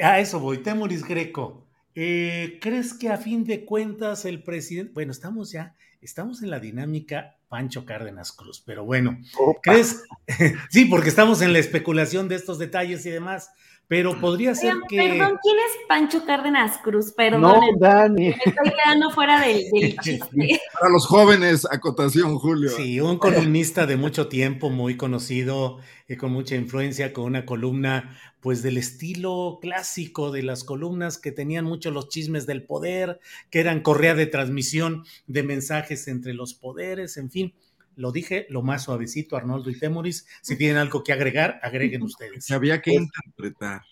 [0.00, 1.66] A eso voy, Temuris Greco.
[1.94, 6.60] Eh, ¿Crees que a fin de cuentas el presidente, bueno, estamos ya, estamos en la
[6.60, 9.18] dinámica Pancho Cárdenas Cruz, pero bueno,
[9.62, 10.04] ¿crees?
[10.70, 13.50] sí, porque estamos en la especulación de estos detalles y demás,
[13.88, 14.96] pero podría ser Oigan, que...
[14.96, 17.12] Perdón, ¿quién es Pancho Cárdenas Cruz?
[17.12, 17.40] Perdón.
[17.42, 18.28] No, Dani.
[18.28, 20.60] Me estoy quedando fuera del, del chiste.
[20.72, 22.70] Para los jóvenes, acotación, Julio.
[22.70, 25.80] Sí, un columnista de mucho tiempo, muy conocido,
[26.10, 31.30] eh, con mucha influencia, con una columna, pues del estilo clásico de las columnas que
[31.30, 36.54] tenían mucho los chismes del poder, que eran correa de transmisión de mensajes entre los
[36.54, 37.54] poderes, en fin.
[37.94, 40.26] Lo dije lo más suavecito, Arnoldo y Temoris.
[40.42, 42.44] Si tienen algo que agregar, agreguen ustedes.
[42.44, 43.82] Que había que interpretar.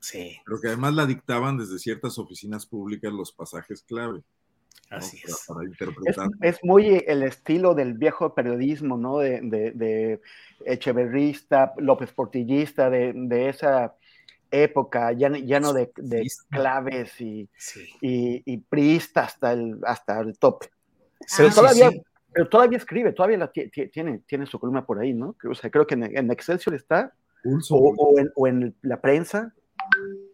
[0.00, 0.36] Sí.
[0.44, 4.24] Pero que además la dictaban desde ciertas oficinas públicas los pasajes clave.
[4.90, 5.44] Así es.
[5.46, 6.28] Para, Es, interpretar.
[6.40, 9.18] es muy el estilo del viejo periodismo, ¿no?
[9.18, 10.20] De, de, de
[10.64, 13.94] Echeverrista, López Portillista, de, de esa
[14.50, 17.48] época, ya, lleno de, de claves y,
[18.00, 20.70] y, y priista hasta el, hasta el tope.
[21.36, 22.02] Pero, Sí, todavía, sí.
[22.32, 25.36] pero todavía escribe, todavía la ti- ti- tiene, tiene su columna por ahí, ¿no?
[25.50, 27.74] O sea, creo que en, en Excelsior está, Pulso.
[27.74, 29.52] o, o en, o en la prensa.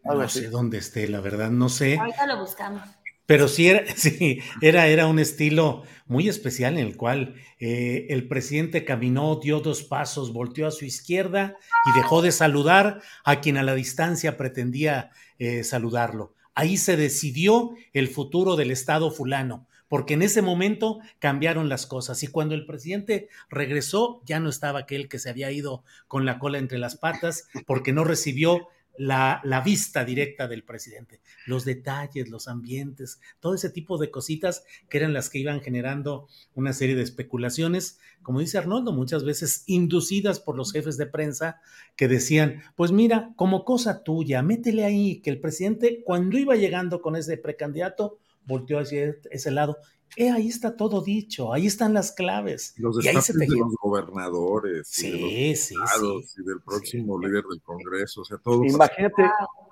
[0.04, 1.98] No sé dónde esté, la verdad, no sé.
[1.98, 2.82] Ahorita lo buscamos.
[3.26, 8.28] Pero sí era, sí, era, era un estilo muy especial en el cual eh, el
[8.28, 11.56] presidente caminó, dio dos pasos, volteó a su izquierda
[11.86, 16.34] y dejó de saludar a quien a la distancia pretendía eh, saludarlo.
[16.54, 22.22] Ahí se decidió el futuro del Estado fulano, porque en ese momento cambiaron las cosas
[22.22, 26.38] y cuando el presidente regresó ya no estaba aquel que se había ido con la
[26.38, 32.48] cola entre las patas porque no recibió la, vista directa del presidente, los detalles, los
[32.48, 37.02] ambientes, todo ese tipo de cositas que eran las que iban generando una serie de
[37.02, 41.60] especulaciones, como dice Arnoldo, muchas veces inducidas por los jefes de prensa
[41.96, 47.00] que decían, pues mira, como cosa tuya, métele ahí, que el presidente cuando iba llegando
[47.00, 49.78] con ese precandidato, volteó hacia ese lado.
[50.16, 52.74] Eh, ahí está todo dicho, ahí están las claves.
[52.78, 56.40] Los y ahí se destapes de los gobernadores, y de los Sí, sí, sí.
[56.40, 58.64] y del próximo líder del Congreso, o sea, todo.
[58.64, 59.24] Imagínate,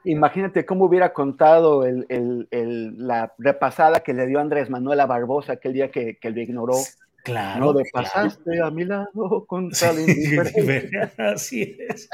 [0.04, 5.06] imagínate cómo hubiera contado el, el- el- la repasada que le dio Andrés Manuel a
[5.06, 6.74] Barbosa aquel día que, que lo ignoró.
[7.24, 8.08] Claro, No, de claro.
[8.12, 11.12] pasaste a mi lado contra la indiferencia.
[11.18, 12.08] Así es.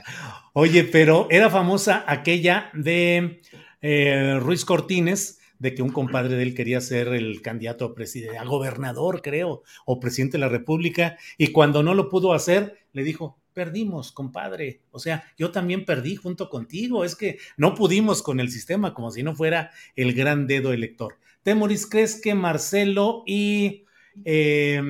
[0.52, 3.40] Oye, pero era famosa aquella de
[3.80, 8.39] eh, Ruiz Cortines, de que un compadre de él quería ser el candidato a presidente,
[8.39, 13.02] a gobernador, creo, o presidente de la República, y cuando no lo pudo hacer, le
[13.02, 14.82] dijo, perdimos, compadre.
[14.93, 17.05] O sea, yo también perdí junto contigo.
[17.05, 21.16] Es que no pudimos con el sistema, como si no fuera el gran dedo elector.
[21.43, 23.85] Temoris, ¿crees que Marcelo y
[24.24, 24.80] eh,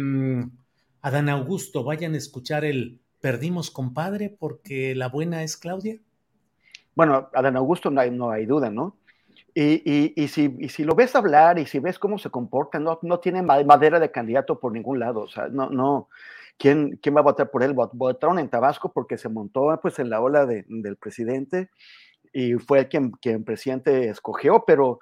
[1.01, 5.99] Adán Augusto vayan a escuchar el perdimos, compadre, porque la buena es Claudia?
[6.95, 8.98] Bueno, Adán Augusto no hay, no hay duda, ¿no?
[9.61, 12.79] Y, y- y si, y si lo ves hablar y si ves cómo se comporta,
[12.79, 15.23] no, no tiene ma- madera de candidato por ningún lado.
[15.23, 16.09] O sea, no, no.
[16.59, 17.75] ¿Quién, quién va a votar por él?
[17.75, 21.71] Vot- Votaron en Tabasco porque se montó pues, en la ola de- del presidente
[22.33, 25.01] y fue el quien, quien presidente escogió, pero,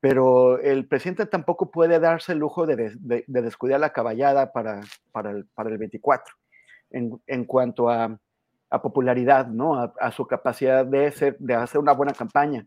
[0.00, 4.80] pero el presidente tampoco puede darse el lujo de, de- de descuidar la caballada para,
[5.12, 6.34] para, el, para el 24
[6.90, 8.18] en, en cuanto a,
[8.70, 9.76] a popularidad, ¿no?
[9.76, 12.66] A, a su capacidad de, ser, de hacer una buena campaña.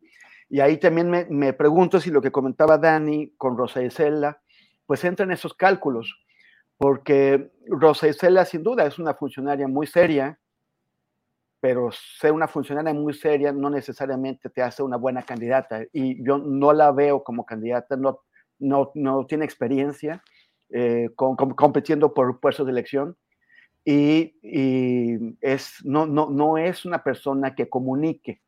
[0.53, 4.41] Y ahí también me, me pregunto si lo que comentaba Dani con Rosa Isela,
[4.86, 6.14] pues entra en esos cálculos,
[6.78, 10.38] porque Rosa Isela sin duda es una funcionaria muy seria,
[11.61, 15.84] pero ser una funcionaria muy seria no necesariamente te hace una buena candidata.
[15.94, 18.19] Y yo no la veo como candidata, no,
[18.60, 20.22] no, no tiene experiencia
[20.69, 23.15] eh, con- compitiendo por puestos de elección,
[23.86, 24.36] y,
[25.41, 28.41] es, no, no, no es una persona que comunique,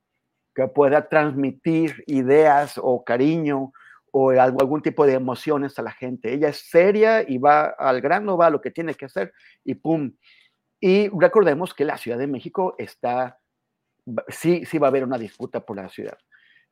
[0.54, 3.74] que pueda transmitir ideas o cariño
[4.12, 6.34] o algún tipo de emociones a la gente.
[6.34, 9.74] Ella es seria y va al grano, va a lo que tiene que hacer y
[9.74, 10.14] pum.
[10.80, 13.40] Y recordemos que la Ciudad de México está,
[14.28, 16.18] sí, sí va a haber una disputa por la ciudad,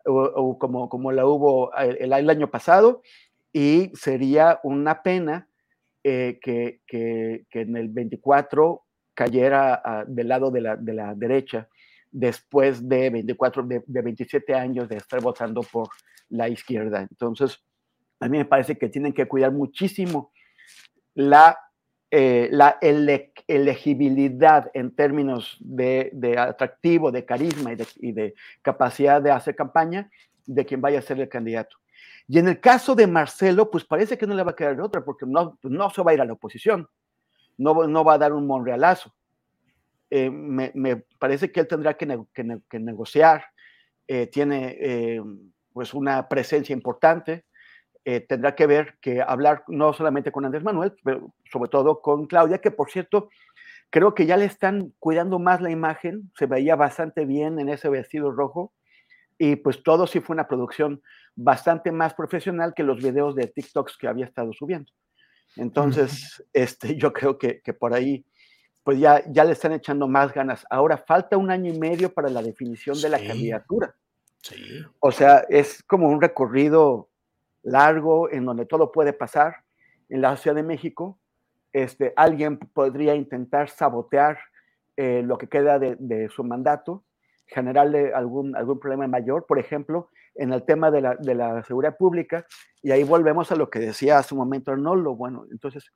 [0.05, 3.01] o, como, como la hubo el, año pasado,
[3.51, 5.47] y sería una pena
[6.03, 8.83] eh, que, que, en el 24
[9.15, 11.69] cayera del lado de la, de la derecha
[12.11, 15.89] después de 24, de, 27 años de estar votando por
[16.29, 17.01] la izquierda.
[17.01, 17.63] Entonces,
[18.19, 20.31] a mí me parece que tienen que cuidar muchísimo
[21.13, 21.57] la,
[22.11, 22.77] eh, la
[23.47, 29.55] elegibilidad en términos de, de, atractivo, de carisma y de, y de, capacidad de hacer
[29.55, 30.09] campaña
[30.45, 31.77] de quien vaya a ser el candidato.
[32.27, 35.03] Y en el caso de Marcelo, pues parece que no le va a quedar otra,
[35.03, 36.87] porque no, no se va a ir a la oposición,
[37.57, 39.13] no, no va a dar un monrealazo.
[40.13, 42.05] Eh, me, parece que él tendrá que,
[42.79, 43.45] negociar,
[44.07, 45.21] eh, tiene eh,
[45.71, 47.45] pues una presencia importante,
[48.27, 52.57] tendrá que ver, que hablar no solamente con Andrés Manuel, pero sobre todo con Claudia,
[52.57, 53.29] que por cierto,
[53.91, 57.89] creo que ya le están cuidando más la imagen, se veía bastante bien en ese
[57.89, 58.73] vestido rojo,
[59.37, 61.01] y pues todo sí fue una producción
[61.35, 64.91] bastante más profesional que los videos de TikToks que había estado subiendo.
[65.55, 68.25] Entonces, este, yo creo que, que por ahí
[68.83, 70.65] pues ya, ya le están echando más ganas.
[70.69, 73.95] Ahora falta un año y medio para la definición de la candidatura.
[74.41, 74.55] Sí.
[74.99, 77.09] O sea, es como un recorrido
[77.63, 79.57] largo en donde todo puede pasar.
[80.09, 81.19] En la Ciudad de México,
[81.73, 84.39] este, alguien podría intentar sabotear
[84.97, 87.05] eh, lo que queda de, su mandato,
[87.47, 91.97] generarle algún, algún problema mayor, por ejemplo, en el tema de la, de la seguridad
[91.97, 92.45] pública,
[92.81, 95.91] y ahí volvemos a lo que decía hace un momento Arnoldo, bueno, entonces,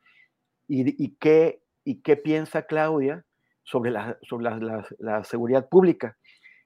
[0.68, 3.24] ¿y, y qué, y qué piensa Claudia
[3.64, 6.18] sobre la, seguridad pública.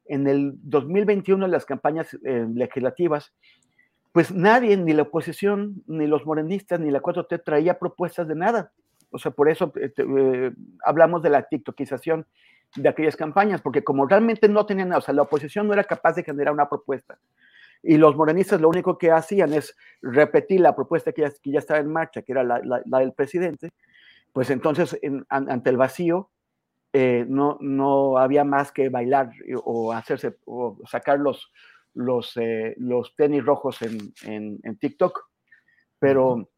[0.05, 3.33] En el 2021, en las campañas eh, legislativas,
[4.11, 8.71] pues nadie, ni la oposición, ni los morenistas, ni la 4T traía propuestas de nada.
[9.11, 10.51] O sea, por eso eh, eh,
[10.83, 12.25] hablamos de la tiktokización
[12.75, 15.83] de aquellas campañas, porque como realmente no tenían nada, o sea, la oposición no era
[15.83, 17.19] capaz de generar una propuesta.
[17.81, 21.79] Y los morenistas lo único que hacían es repetir la propuesta que ya, que estaba
[21.79, 23.71] en marcha, que era la del presidente,
[24.33, 24.99] pues entonces
[25.29, 26.29] ante el vacío
[26.91, 29.31] eh, no, no había más que bailar
[29.63, 31.51] o hacerse o sacar los,
[31.93, 35.27] los, eh, los tenis rojos en, en, TikTok.
[35.99, 36.49] Pero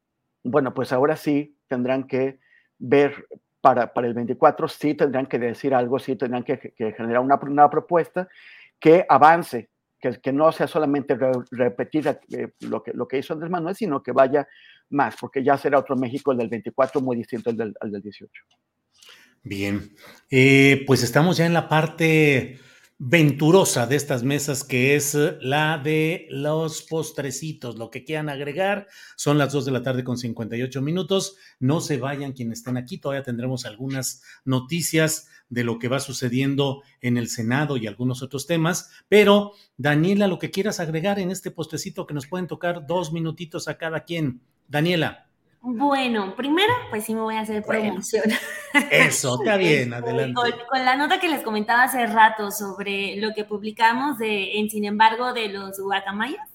[0.42, 2.38] bueno, pues ahora sí tendrán que
[2.78, 3.26] ver
[3.60, 7.70] para, para el 24, sí tendrán que decir algo, sí tendrán que, generar una, una,
[7.70, 8.28] propuesta
[8.80, 9.70] que avance,
[10.00, 11.16] que, que no sea solamente
[11.50, 14.48] repetir eh, lo, que, lo que hizo Andrés Manuel, sino que vaya
[14.92, 18.02] más, porque ya será otro México el del 24 muy distinto al del, al del
[18.02, 18.30] 18.
[19.44, 19.94] Bien,
[20.30, 22.60] eh, pues estamos ya en la parte
[23.04, 27.76] venturosa de estas mesas, que es la de los postrecitos.
[27.76, 28.86] Lo que quieran agregar
[29.16, 31.36] son las 2 de la tarde con 58 minutos.
[31.58, 36.84] No se vayan quienes estén aquí, todavía tendremos algunas noticias de lo que va sucediendo
[37.00, 38.90] en el Senado y algunos otros temas.
[39.08, 43.66] Pero, Daniela, lo que quieras agregar en este postrecito que nos pueden tocar dos minutitos
[43.66, 44.42] a cada quien.
[44.68, 45.26] Daniela.
[45.64, 48.24] Bueno, primero, pues sí me voy a hacer promoción.
[48.90, 50.34] Eso, está bien, adelante.
[50.68, 54.84] Con, la nota que les comentaba hace rato sobre lo que publicamos de, en Sin
[54.84, 56.48] embargo, de los guacamayas,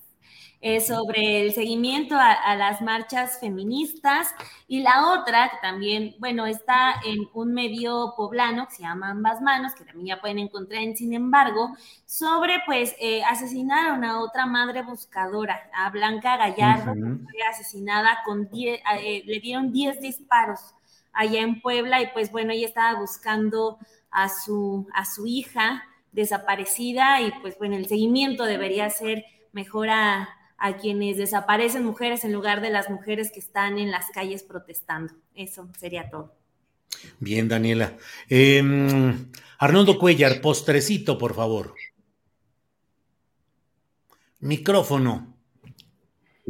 [0.85, 4.33] sobre el seguimiento a, las marchas feministas.
[4.67, 9.41] Y la otra que también, bueno, está en un medio poblano que se llama Ambas
[9.41, 11.75] Manos, que también ya pueden encontrar en Sin embargo,
[12.05, 18.81] sobre pues eh, asesinaron a otra madre buscadora, a Blanca Gallardo, fue asesinada con 10,
[19.01, 20.73] eh, le dieron 10 disparos
[21.13, 22.01] allá en Puebla.
[22.01, 23.77] Y pues bueno, ella estaba buscando
[24.11, 27.21] a su, a su hija desaparecida.
[27.21, 32.61] Y pues bueno, el seguimiento debería ser mejor a, a quienes desaparecen mujeres en lugar
[32.61, 35.13] de las mujeres que están en las calles protestando.
[35.35, 36.33] Eso sería todo.
[37.19, 37.95] Bien, Daniela.
[38.27, 41.75] Em, Arnoldo Cuellar, postrecito, por favor.
[44.39, 45.35] Micrófono.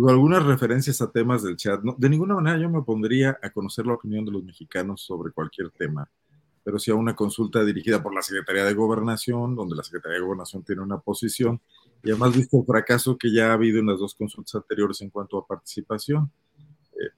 [0.08, 1.82] Algunas referencias a temas del chat.
[1.82, 5.72] de ninguna manera yo me pondría a conocer la opinión de los mexicanos sobre cualquier
[5.72, 6.08] tema,
[6.64, 10.24] pero sí a una consulta dirigida por la Secretaría de Gobernación, donde la Secretaría de
[10.24, 11.60] Gobernación tiene una posición
[12.08, 15.10] y además visto el fracaso que ya ha habido en las dos consultas anteriores en
[15.10, 16.32] cuanto a participación,
[16.94, 17.10] eh,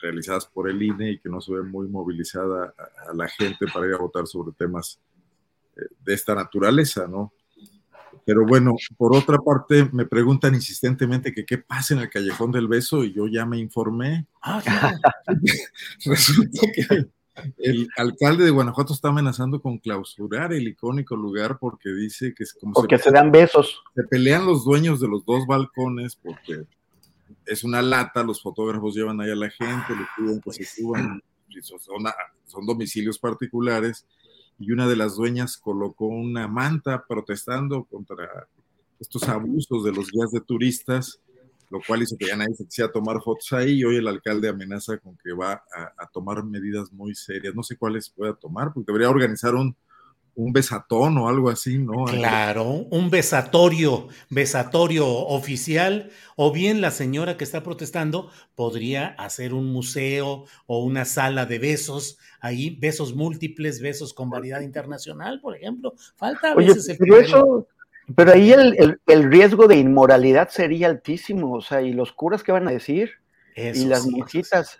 [0.00, 2.72] realizadas por el INE y que no se ve muy movilizada
[3.08, 5.00] a, la gente para ir a votar sobre temas
[5.76, 7.32] eh, de esta naturaleza, ¿no?
[8.24, 12.68] Pero bueno, por otra parte, me preguntan insistentemente que qué pasa en el Callejón del
[12.68, 14.28] Beso y yo ya me informé.
[14.42, 14.62] Ah,
[16.04, 17.08] Resulta que
[17.58, 22.54] El alcalde de Guanajuato está amenazando con clausurar el icónico lugar porque dice que es
[22.54, 23.82] como porque se, dan besos.
[23.94, 26.64] Se pelean los dueños de los dos balcones porque
[27.44, 31.22] es una lata, los fotógrafos llevan ahí a la gente, le piden que se suban,
[31.62, 32.04] son,
[32.46, 34.06] son domicilios particulares
[34.58, 38.48] y una de las dueñas colocó una manta protestando contra
[38.98, 41.20] estos abusos de los guías de turistas
[41.70, 44.48] lo cual hizo que ya nadie se quisiera tomar fotos ahí y hoy el alcalde
[44.48, 45.64] amenaza con que va
[45.98, 47.54] a, tomar medidas muy serias.
[47.54, 49.76] No sé cuáles pueda tomar, porque debería organizar un,
[50.36, 52.04] un besatón o algo así, ¿no?
[52.04, 59.72] Claro, un besatorio, besatorio oficial, o bien la señora que está protestando podría hacer un
[59.72, 65.94] museo o una sala de besos, ahí besos múltiples, besos con variedad internacional, por ejemplo.
[66.16, 67.66] Falta a veces el pero eso,
[68.14, 69.00] pero ahí el,
[69.30, 73.10] riesgo de inmoralidad sería altísimo, o sea, y los curas qué van a decir,
[73.56, 74.78] y las monjitas,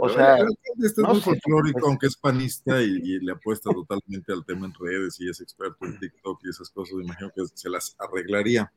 [0.00, 0.38] o sea...
[0.82, 1.88] Este es muy folclórico, pues.
[1.88, 6.00] aunque es panista y, le apuesta totalmente al tema en redes y es experto en
[6.00, 8.72] TikTok y esas cosas, imagino que se las arreglaría.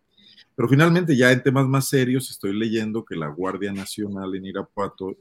[0.56, 5.11] Pero finalmente ya en temas más serios estoy leyendo que la Guardia Nacional en Irapuato,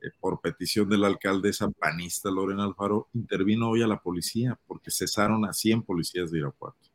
[0.00, 4.92] eh, por petición de la alcaldesa panista Lorena Alfaro, intervino hoy a la policía porque
[4.92, 6.87] cesaron a 100 policías de Irapuato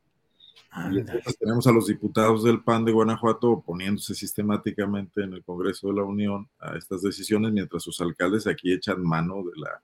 [1.40, 6.04] tenemos a los diputados del PAN de Guanajuato oponiéndose sistemáticamente en el Congreso de la
[6.04, 9.82] Unión a estas decisiones, mientras sus alcaldes aquí echan mano de la,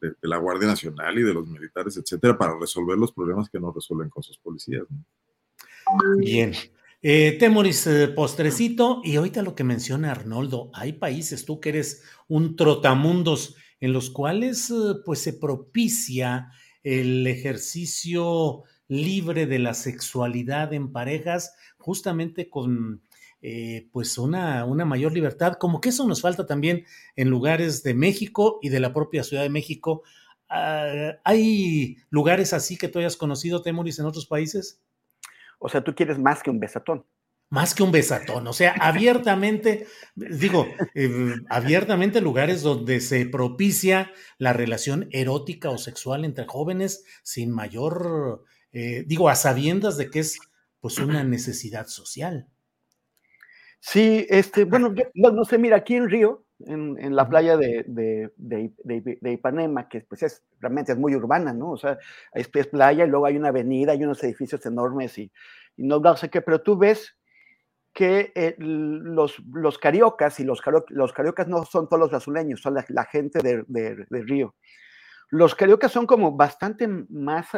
[0.00, 3.72] de, la Guardia Nacional y de los militares, etcétera, para resolver los problemas que no
[3.72, 4.84] resuelven con sus policías.
[6.18, 6.52] Bien.
[7.02, 12.02] Eh, Temoris, eh, postrecito, y ahorita lo que menciona Arnoldo, hay países, tú que eres
[12.28, 16.50] un trotamundos, en los cuales eh, pues se propicia
[16.82, 23.02] el ejercicio libre de la sexualidad en parejas, justamente con
[23.40, 26.84] eh, pues una, una, mayor libertad, como que eso nos falta también
[27.14, 30.02] en lugares de México y de la propia Ciudad de México.
[30.48, 34.82] Ah, ¿Hay lugares así que tú hayas conocido, Temuris, en otros países?
[35.60, 37.06] O sea, tú quieres más que un besatón.
[37.48, 44.52] Más que un besatón, o sea, abiertamente, digo, eh, abiertamente lugares donde se propicia la
[44.52, 50.38] relación erótica o sexual entre jóvenes sin mayor eh, digo, a sabiendas de que es
[50.80, 52.48] pues una necesidad social.
[53.80, 59.88] Sí, este, bueno, no, sé, mira, aquí en Río, en, la playa de, de, Ipanema,
[59.88, 61.70] que pues es, realmente es muy urbana, ¿no?
[61.72, 61.98] O sea,
[62.34, 65.32] es, es playa y luego hay una avenida, hay unos edificios enormes y,
[65.76, 67.16] no, sé qué, pero tú ves
[67.92, 72.74] que eh, los, los cariocas, y los, los cariocas no son todos los azuleños, son
[72.74, 74.54] la, gente de, Río.
[75.30, 77.48] Los cariocas son como bastante más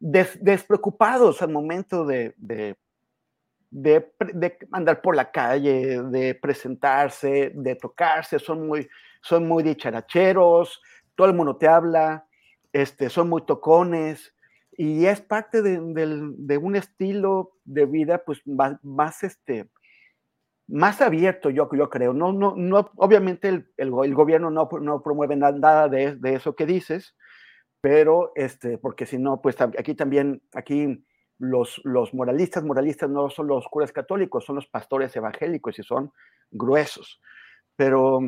[0.00, 2.76] despreocupados al momento de, de,
[4.70, 8.88] andar por la calle, de presentarse, de tocarse, son muy,
[9.20, 10.80] son muy dicharacheros,
[11.14, 12.26] todo el mundo te habla,
[12.72, 14.34] este, son muy tocones,
[14.76, 19.68] y es parte de, un estilo de vida pues más, este,
[20.66, 22.12] más abierto, yo, yo creo.
[22.12, 26.66] No, no, no, obviamente el, el, gobierno no, no promueve nada de, de, eso que
[26.66, 27.14] dices,
[27.84, 31.04] pero este, porque si no, pues aquí también, aquí
[31.38, 36.10] los, los moralistas, moralistas no son los curas católicos, son los pastores evangélicos y son
[36.50, 37.20] gruesos,
[37.76, 38.20] pero,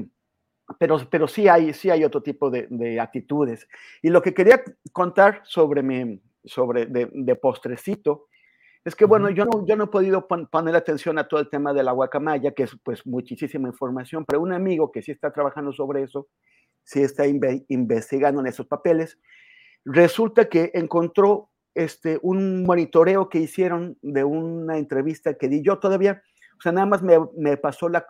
[0.78, 3.66] pero, pero sí, hay, sí hay otro tipo de, de actitudes.
[4.02, 4.62] Y lo que quería
[4.92, 8.26] contar sobre mi, sobre de, de postrecito,
[8.84, 11.72] es que bueno, yo no, yo no he podido poner atención a todo el tema
[11.72, 15.72] de la guacamaya, que es pues muchísima información, pero un amigo que sí está trabajando
[15.72, 16.28] sobre eso,
[16.84, 19.18] sí está investigando en esos papeles,
[19.88, 26.22] Resulta que encontró este, un monitoreo que hicieron de una entrevista que di yo todavía,
[26.58, 28.08] o sea, nada más me, pasó la,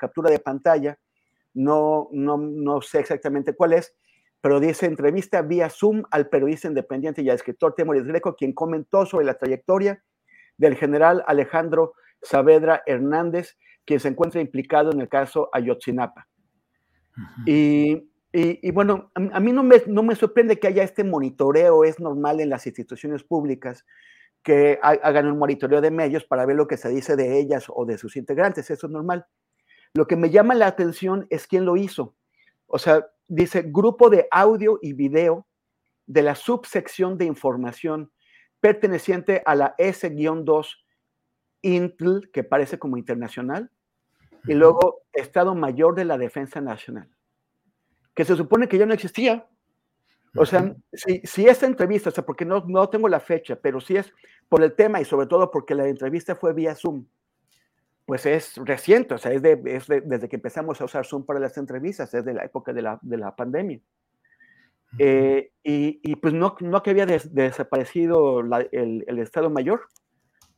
[0.00, 0.98] captura de pantalla,
[1.52, 3.94] no, no, no sé exactamente cuál es,
[4.40, 9.04] pero dice entrevista vía Zoom al periodista independiente y al escritor Temoris Greco, quien comentó
[9.04, 10.02] sobre la trayectoria
[10.56, 11.92] del general Alejandro
[12.22, 16.28] Saavedra Hernández, quien se encuentra implicado en el caso Ayotzinapa.
[17.44, 21.98] Y y, bueno, a, mí no me, no me, sorprende que haya este monitoreo, es
[21.98, 23.86] normal en las instituciones públicas
[24.42, 27.86] que hagan un monitoreo de medios para ver lo que se dice de ellas o
[27.86, 29.26] de sus integrantes, eso es normal.
[29.94, 32.16] Lo que me llama la atención es quién lo hizo.
[32.66, 35.46] O sea, dice grupo de audio y video
[36.06, 38.12] de la subsección de información
[38.60, 40.68] perteneciente a la S-2
[41.62, 43.70] INTL, que parece como internacional,
[44.44, 47.17] y luego Estado Mayor de la Defensa Nacional
[48.18, 49.46] que se supone que ya no existía.
[50.34, 53.80] O sea, si, si esta entrevista, o sea, porque no, no tengo la fecha, pero
[53.80, 54.12] si es
[54.48, 57.06] por el tema y sobre todo porque la entrevista fue vía Zoom,
[58.04, 62.10] pues es reciente, o sea, es, desde que empezamos a usar Zoom para las entrevistas,
[62.10, 63.78] desde la época de la, de la pandemia.
[64.98, 69.82] Eh, y, pues no, no que había desaparecido el, el, Estado Mayor,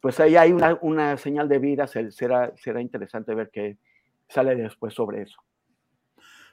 [0.00, 3.76] pues ahí hay una, una señal de vida, será, será interesante ver qué
[4.30, 5.42] sale después sobre eso.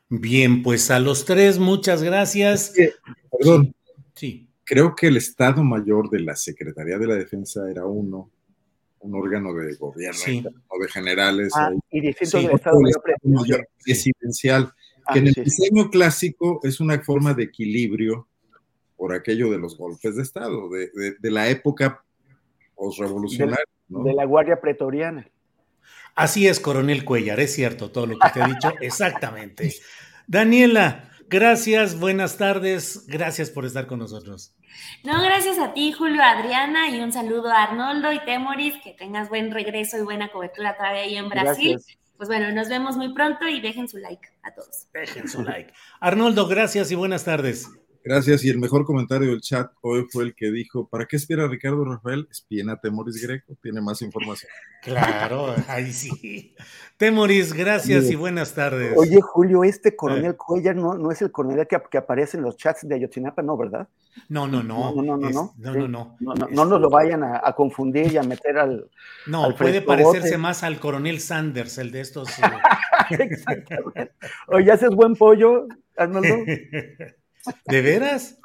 [0.10, 2.74] Bien, pues a los tres, muchas gracias.
[3.38, 3.74] perdón.
[4.16, 4.50] Sí.
[4.64, 8.32] Creo que el Estado Mayor de la Secretaría de la Defensa era uno,
[9.00, 11.54] un órgano de gobierno o de generales.
[11.56, 12.80] Ah, y distinto del Estado
[13.24, 14.74] Mayor presidencial,
[15.12, 18.28] que en el diseño clásico es una forma de equilibrio
[18.96, 20.90] por aquello de los golpes de Estado, de,
[21.20, 22.04] de, la época
[22.76, 23.64] posrevolucionaria.
[23.88, 25.30] De, de la Guardia Pretoriana.
[26.18, 29.72] Así es, coronel Cuellar, es cierto todo lo que te he dicho, exactamente.
[30.26, 34.56] Daniela, gracias, buenas tardes, gracias por estar con nosotros.
[35.03, 39.30] No, gracias a ti, Julio, Adriana, y un saludo a Arnoldo y Temoris, que tengas
[39.30, 41.80] buen regreso y buena cobertura todavía ahí en Brasil.
[42.18, 44.88] Pues bueno, nos vemos muy pronto y dejen su like a todos.
[44.91, 45.72] Dejen su like.
[45.99, 47.69] Arnoldo, gracias y buenas tardes.
[48.08, 48.46] Gracias.
[48.46, 51.84] Y el mejor comentario del chat hoy fue el que dijo: ¿Para qué espera Ricardo
[51.84, 52.26] Rafael?
[52.32, 54.50] Espien a Temoris Greco, tiene más información.
[54.82, 56.56] Claro, ahí sí.
[56.96, 58.94] Temoris, gracias y buenas tardes.
[58.96, 62.56] Oye, Julio, este coronel Cuellar no, no es el coronel que, que, aparece en los
[62.56, 63.90] chats de Ayotzinapa, ¿no, verdad?
[64.30, 64.94] No, no, no.
[64.96, 65.30] No, no, no.
[65.58, 68.90] no, no, no, no, nos lo vayan a, confundir y a meter al.
[69.26, 72.30] No, puede parecerse más al coronel Sanders, el de estos.
[72.40, 72.42] Eh.
[73.20, 74.14] Exactamente.
[74.48, 75.68] Oye, haces buen pollo,
[75.98, 76.36] Arnoldo.
[77.65, 78.40] ¿De veras?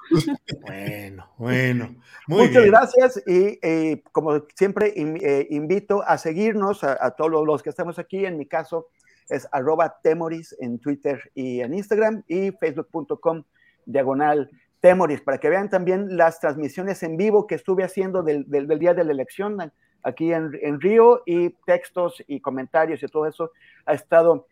[0.61, 1.97] Bueno, bueno.
[2.27, 7.99] Muchas gracias y eh, como siempre eh, invito a seguirnos a, todos los que estamos
[7.99, 8.25] aquí.
[8.25, 8.89] En mi caso
[9.29, 13.45] es arroba temoris en Twitter y en Instagram y facebook.com
[13.87, 14.51] diagonal
[14.81, 18.47] temoris para que vean también las transmisiones en vivo que estuve haciendo del,
[18.79, 19.73] día de la elección
[20.03, 23.53] aquí en, en Río y textos y comentarios y todo eso
[23.87, 24.47] ha estado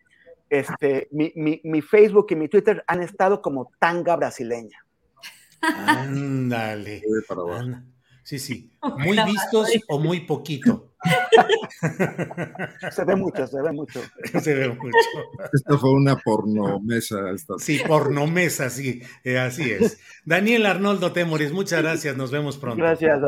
[0.51, 4.77] este, mi, mi, mi, Facebook y mi Twitter han estado como tanga brasileña.
[5.61, 7.01] Ándale.
[8.23, 8.71] Sí, sí.
[8.97, 10.89] Muy vistos o muy poquito.
[12.91, 13.99] Se ve mucho, se ve mucho.
[14.41, 14.97] Se ve mucho.
[15.51, 17.31] Esta fue una pornomesa.
[17.33, 17.55] Esta.
[17.57, 19.99] Sí, pornomesa, sí, eh, así es.
[20.25, 22.77] Daniel Arnoldo Temoris, muchas gracias, nos vemos pronto.
[22.77, 23.19] Gracias,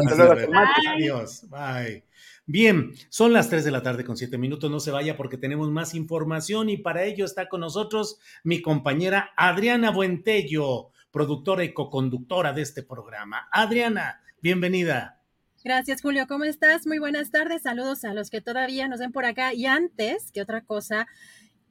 [0.93, 2.03] Adiós, bye.
[2.45, 5.71] Bien, son las 3 de la tarde con 7 minutos, no se vaya porque tenemos
[5.71, 12.51] más información y para ello está con nosotros mi compañera Adriana Buentello, productora y coconductora
[12.51, 13.47] de este programa.
[13.49, 15.21] Adriana, bienvenida.
[15.63, 16.27] Gracias, Julio.
[16.27, 16.85] ¿Cómo estás?
[16.85, 17.61] Muy buenas tardes.
[17.61, 19.53] Saludos a los que todavía nos ven por acá.
[19.53, 21.07] Y antes que otra cosa,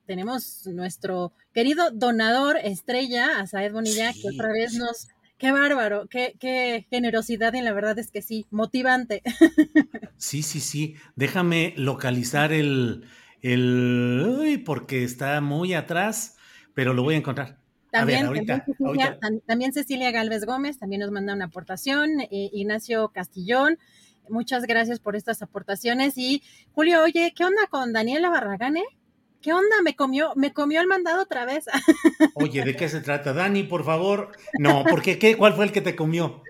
[0.07, 5.09] tenemos nuestro querido donador estrella, Asaed Bonilla, que otra vez nos
[5.43, 9.23] Qué bárbaro, qué, generosidad y la verdad es que sí, motivante.
[10.17, 10.95] Sí, sí, sí.
[11.17, 13.09] Déjame localizar el,
[13.41, 16.37] el, uy, porque está muy atrás,
[16.75, 17.59] pero lo voy a encontrar.
[17.91, 18.31] También,
[19.45, 23.81] también, Cecilia, Galvez Gómez también nos manda una aportación, eh, Ignacio Castillón,
[24.29, 26.17] muchas gracias por estas aportaciones.
[26.19, 28.77] Y Julio, oye, ¿qué onda con Daniela Barragán?
[28.77, 28.85] Eh?
[29.43, 29.83] ¿Qué onda?
[29.83, 31.67] Me comió, me comió el mandado otra vez.
[32.35, 33.33] Oye, ¿de qué se trata?
[33.33, 34.31] Dani, por favor.
[34.59, 36.43] No, porque qué, ¿cuál fue el que te comió?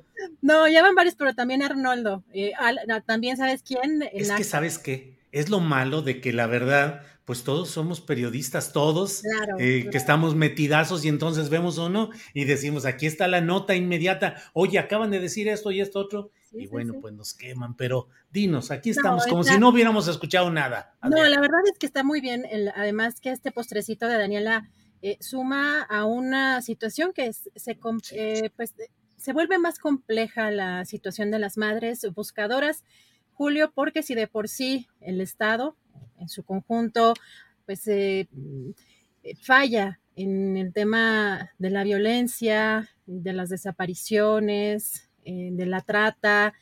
[0.43, 2.23] No, ya van varios, pero también Arnoldo.
[2.32, 2.52] Eh,
[3.06, 4.02] también sabes quién.
[4.12, 8.73] Es que sabes qué, es lo malo de que la verdad, pues todos somos periodistas,
[8.73, 9.23] todos,
[9.59, 14.36] eh, que estamos metidazos y entonces vemos uno y decimos, aquí está la nota inmediata,
[14.52, 18.70] oye, acaban de decir esto y esto otro, y bueno, pues nos queman, pero dinos,
[18.70, 20.94] aquí estamos, como si no hubiéramos escuchado nada.
[21.02, 24.68] No, la verdad es que está muy bien, además que este postrecito de Daniela
[25.00, 27.78] eh, suma a una situación que se,
[28.12, 28.74] eh, pues,
[29.16, 32.84] se vuelve más compleja la situación de las madres buscadoras,
[33.32, 35.76] Julio, porque si de por sí el Estado
[36.18, 37.14] en su conjunto,
[37.66, 38.28] pues eh,
[39.40, 46.54] falla en el tema de la violencia, de las desapariciones, eh, de la trata.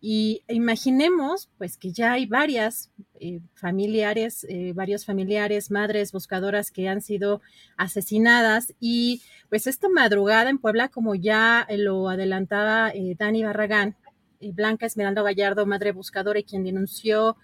[0.00, 6.88] Y imaginemos, pues, que ya hay varias eh, familiares, eh, varios familiares, madres buscadoras que
[6.88, 7.40] han sido
[7.76, 8.74] asesinadas.
[8.80, 13.96] Y pues esta madrugada en Puebla, como ya lo adelantaba Dani Barragán,
[14.40, 17.36] Blanca Esmeralda Gallardo, madre buscadora y quien denunció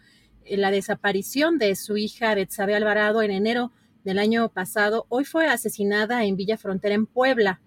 [0.46, 3.72] la desaparición de su hija Betsabe Alvarado en enero
[4.04, 7.60] del año pasado, hoy fue asesinada en Villa Frontera, en Puebla.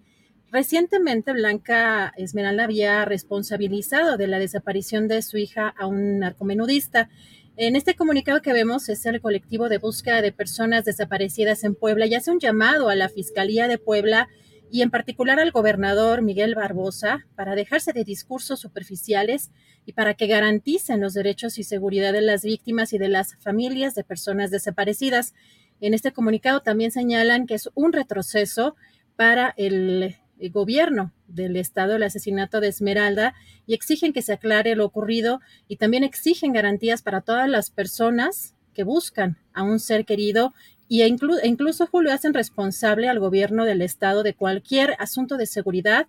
[0.50, 7.10] Recientemente, Blanca Esmeralda había responsabilizado de la desaparición de su hija a un narcomenudista.
[7.56, 12.06] En este comunicado que vemos es el colectivo de búsqueda de personas desaparecidas en Puebla
[12.06, 14.28] y hace un llamado a la Fiscalía de Puebla
[14.70, 19.50] y en particular al gobernador Miguel Barbosa para dejarse de discursos superficiales
[19.84, 23.94] y para que garanticen los derechos y seguridad de las víctimas y de las familias
[23.94, 25.34] de personas desaparecidas.
[25.80, 28.76] En este comunicado también señalan que es un retroceso
[29.16, 30.16] para el
[30.52, 33.34] gobierno del estado del asesinato de Esmeralda
[33.66, 38.54] y exigen que se aclare lo ocurrido y también exigen garantías para todas las personas
[38.74, 40.54] que buscan a un ser querido
[40.88, 45.46] y e incluso, incluso Julio hacen responsable al gobierno del estado de cualquier asunto de
[45.46, 46.06] seguridad,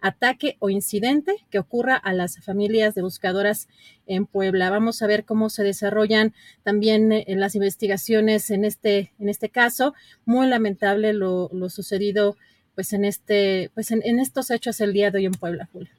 [0.00, 3.68] ataque o incidente que ocurra a las familias de buscadoras
[4.06, 4.70] en Puebla.
[4.70, 9.94] Vamos a ver cómo se desarrollan también eh, las investigaciones en este, en este caso.
[10.24, 12.36] Muy lamentable lo sucedido
[12.74, 15.90] pues en este, pues en, en, estos hechos el día de hoy en Puebla, Julio.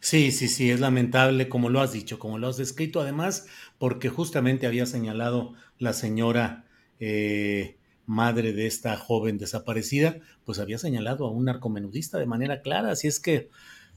[0.00, 3.46] Sí, sí, sí, es lamentable, como lo has dicho, como lo has descrito, además,
[3.78, 6.66] porque justamente había señalado la señora
[7.00, 12.92] eh, madre de esta joven desaparecida, pues había señalado a un narcomenudista de manera clara,
[12.92, 13.50] así es que,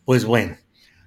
[0.05, 0.57] pues bueno.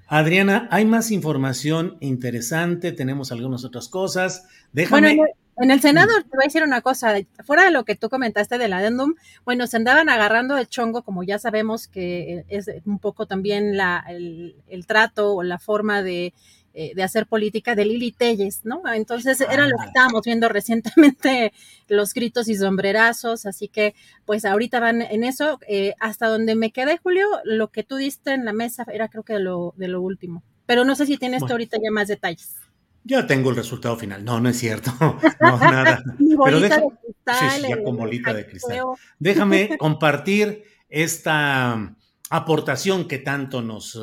[0.07, 4.47] Adriana, hay más información interesante, tenemos algunas otras cosas.
[4.73, 5.17] Déjame.
[5.17, 5.25] Bueno,
[5.57, 7.15] en el Senado te voy a decir una cosa,
[7.45, 9.15] fuera de lo que tú comentaste del adendum,
[9.45, 14.05] bueno, se andaban agarrando el chongo, como ya sabemos que es un poco también la,
[14.09, 16.35] el, el trato o la forma de
[16.77, 18.83] eh, de hacer política de Lili Telles, ¿no?
[18.93, 21.53] Entonces era lo que estábamos viendo recientemente,
[21.87, 23.95] los gritos y sombrerazos, así que
[24.25, 25.61] pues ahorita van en eso.
[25.69, 29.23] Eh, hasta donde me quedé, Julio, lo que tú diste en la mesa era creo
[29.23, 32.57] que de lo, de lo último, pero no sé si tienes ahorita ya más detalles.
[33.05, 34.25] Ya tengo el resultado final.
[34.25, 34.93] No, no es cierto.
[35.41, 36.03] No, nada.
[36.45, 36.81] Pero deja...
[36.81, 38.81] de cristal, sí, sí, ya con bolita de cristal.
[39.19, 41.95] Déjame compartir esta
[42.31, 44.01] aportación que tanto nos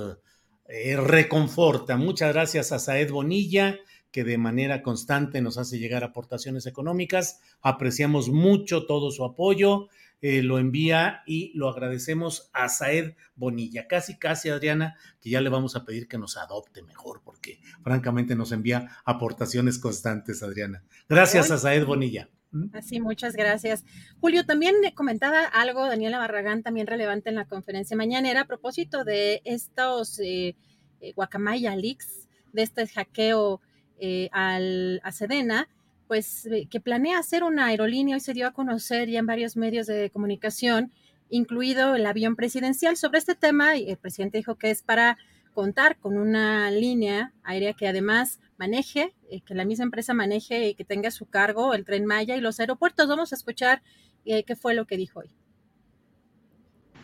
[0.68, 1.98] eh, reconforta.
[1.98, 3.78] Muchas gracias a Saed Bonilla,
[4.12, 7.40] que de manera constante nos hace llegar aportaciones económicas.
[7.62, 9.90] Apreciamos mucho todo su apoyo.
[10.22, 13.88] Eh, lo envía y lo agradecemos a Saed Bonilla.
[13.88, 18.36] Casi, casi, Adriana, que ya le vamos a pedir que nos adopte mejor, porque francamente
[18.36, 20.84] nos envía aportaciones constantes, Adriana.
[21.10, 22.30] Gracias a Saed Bonilla.
[22.52, 22.66] ¿Mm?
[22.74, 23.86] Así, muchas gracias.
[24.20, 29.42] Julio, también comentaba algo, Daniela Barragán, también relevante en la conferencia mañanera, a propósito de
[29.46, 30.56] estos eh,
[31.00, 33.62] eh, Guacamaya Leaks, de este hackeo
[34.00, 35.70] eh, al, a Sedena,
[36.12, 39.56] pues eh, que planea hacer una aerolínea, hoy se dio a conocer ya en varios
[39.56, 40.92] medios de comunicación,
[41.30, 42.98] incluido el avión presidencial.
[42.98, 45.18] Sobre este tema, el presidente dijo que es para
[45.54, 50.74] contar con una línea aérea que además maneje, eh, que la misma empresa maneje y
[50.74, 53.08] que tenga a su cargo el tren Maya y los aeropuertos.
[53.08, 53.82] Vamos a escuchar
[54.26, 55.30] eh, qué fue lo que dijo hoy.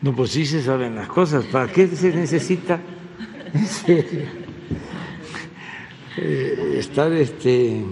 [0.02, 1.46] No, pues sí se saben las cosas.
[1.46, 2.78] ¿Para qué se necesita
[6.76, 7.82] estar este,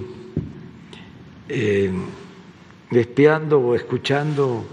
[2.91, 4.65] espiando o escuchando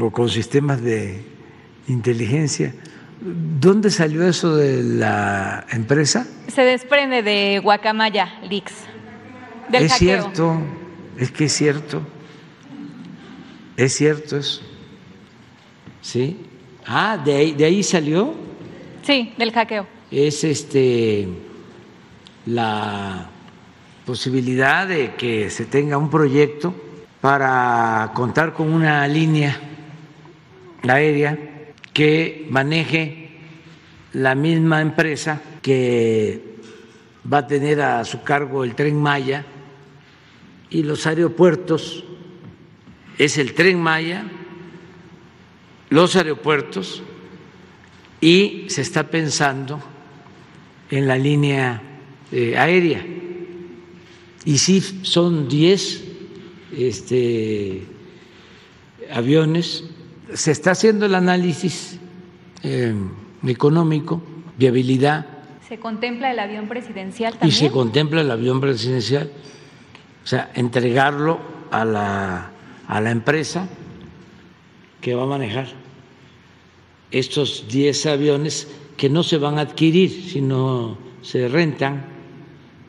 [0.00, 1.22] o con sistemas de
[1.88, 2.74] inteligencia?
[3.20, 6.26] ¿Dónde salió eso de la empresa?
[6.48, 8.74] Se desprende de Guacamaya Leaks.
[9.72, 10.60] es cierto,
[11.18, 12.02] es que es cierto.
[13.76, 14.62] Es cierto eso.
[16.00, 16.46] ¿Sí?
[16.86, 18.34] Ah, ¿de ahí, de ahí salió?
[19.02, 19.86] Sí, del hackeo.
[20.10, 21.28] Es este
[22.46, 23.28] la
[24.06, 26.72] posibilidad de que se tenga un proyecto
[27.20, 29.60] para contar con una línea
[30.86, 31.36] aérea
[31.92, 33.40] que maneje
[34.12, 36.54] la misma empresa que
[37.30, 39.44] va a tener a su cargo el tren Maya
[40.70, 42.04] y los aeropuertos,
[43.18, 44.24] es el tren Maya,
[45.90, 47.02] los aeropuertos
[48.20, 49.80] y se está pensando
[50.92, 51.82] en la línea
[52.30, 53.04] eh, aérea.
[54.46, 56.04] Y sí, son 10
[56.72, 57.82] este,
[59.12, 59.84] aviones
[60.34, 61.98] se está haciendo el análisis
[62.62, 62.94] eh,
[63.46, 64.22] económico,
[64.56, 65.26] viabilidad.
[65.68, 67.50] ¿Se contempla el avión presidencial también?
[67.50, 69.30] Y se contempla el avión presidencial,
[70.24, 72.50] o sea, entregarlo a la,
[72.86, 73.68] a la empresa
[75.00, 75.68] que va a manejar
[77.10, 82.15] estos 10 aviones que no se van a adquirir, sino se rentan.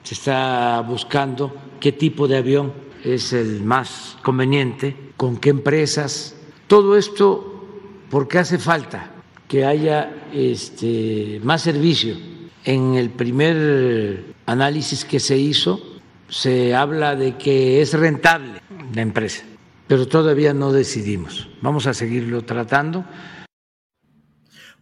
[0.07, 2.71] Se está buscando qué tipo de avión
[3.03, 6.33] es el más conveniente, con qué empresas
[6.67, 7.65] todo esto
[8.09, 9.11] porque hace falta
[9.49, 12.15] que haya este, más servicio.
[12.63, 15.81] En el primer análisis que se hizo
[16.29, 18.61] se habla de que es rentable
[18.95, 19.43] la empresa,
[19.87, 21.49] pero todavía no decidimos.
[21.61, 23.03] Vamos a seguirlo tratando.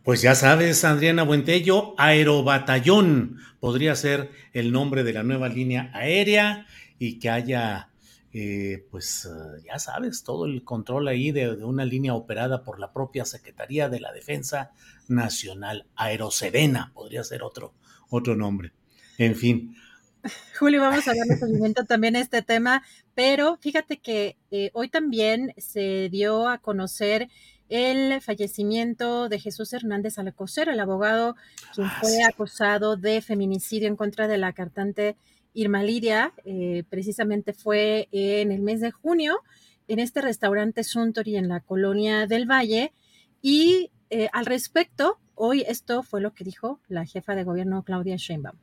[0.05, 6.67] Pues ya sabes, Adriana Buentello, Aerobatallón podría ser el nombre de la nueva línea aérea
[6.99, 7.89] y que haya
[8.31, 12.93] eh, pues eh, ya sabes, todo el control ahí de, una línea operada por la
[12.93, 14.73] propia Secretaría de la Defensa
[15.07, 17.73] Nacional, Aeroserena, podría ser otro,
[18.11, 18.73] otro nombre.
[19.17, 19.75] En fin.
[20.59, 22.83] Julio, vamos a darle seguimiento también este tema,
[23.15, 27.27] pero fíjate que eh, hoy también se dio a conocer
[27.69, 31.35] el fallecimiento de Jesús Hernández Alacocer, el abogado
[31.73, 35.15] quien fue acusado de feminicidio en contra de la cantante
[35.53, 36.33] Irma Lidia.
[36.43, 39.39] eh, precisamente fue en el mes de junio
[39.87, 42.93] en este restaurante Suntory en la colonia del Valle.
[43.41, 48.15] Y eh, al respecto, hoy esto fue lo que dijo la jefa de gobierno Claudia
[48.17, 48.57] Sheinbaum.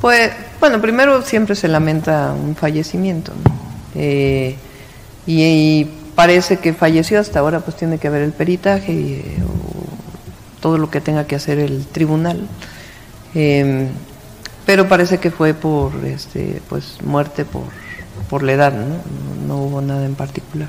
[0.00, 3.60] Pues, bueno, primero siempre se lamenta un fallecimiento, ¿no?
[3.94, 4.56] Eh,
[5.26, 9.36] y, y parece que falleció hasta ahora, pues tiene que haber el peritaje y eh,
[10.60, 12.46] todo lo que tenga que hacer el tribunal.
[13.34, 13.88] Eh,
[14.66, 17.64] pero parece que fue por, este, pues, muerte por,
[18.28, 19.00] por la edad, ¿no?
[19.46, 20.68] No hubo nada en particular.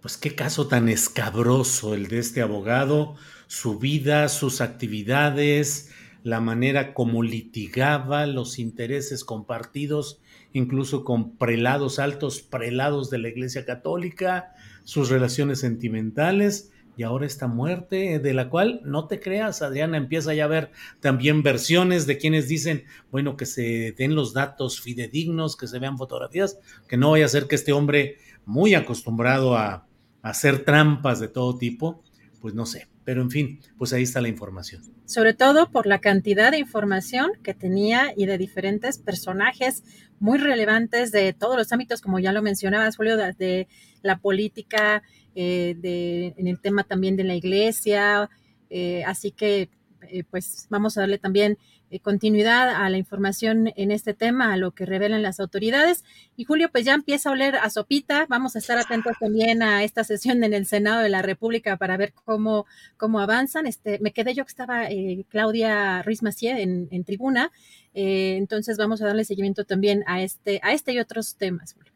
[0.00, 3.14] Pues qué caso tan escabroso el de este abogado,
[3.46, 5.90] su vida, sus actividades,
[6.24, 10.18] la manera como litigaba los intereses compartidos,
[10.52, 17.46] incluso con prelados, altos prelados de la Iglesia Católica, sus relaciones sentimentales y ahora esta
[17.46, 22.18] muerte de la cual no te creas, Adriana, empieza ya a ver también versiones de
[22.18, 26.58] quienes dicen, bueno, que se den los datos fidedignos, que se vean fotografías,
[26.88, 29.86] que no vaya a ser que este hombre muy acostumbrado a, a
[30.22, 32.02] hacer trampas de todo tipo,
[32.42, 34.82] pues no sé, pero en fin, pues ahí está la información.
[35.06, 39.84] sobre todo por la cantidad de información que tenía y de diferentes personajes
[40.18, 43.68] muy relevantes de todos los ámbitos, como ya lo mencionabas, Julio, de,
[44.02, 45.02] la política,
[45.36, 48.28] eh, de, en el tema también de la iglesia.
[48.70, 49.70] eh, así que,
[50.08, 51.58] eh, pues, vamos a darle también
[52.00, 56.04] continuidad a la información en este tema, a lo que revelan las autoridades.
[56.36, 58.26] Y Julio, pues ya empieza a oler a sopita.
[58.28, 61.96] Vamos a estar atentos también a esta sesión en el Senado de la República para
[61.96, 63.66] ver cómo, cómo avanzan.
[63.66, 67.52] Este, me quedé yo que estaba eh, Claudia Ruiz Macié en, en tribuna.
[67.94, 71.74] Eh, entonces vamos a darle seguimiento también a este, a este y otros temas.
[71.74, 71.91] Julio.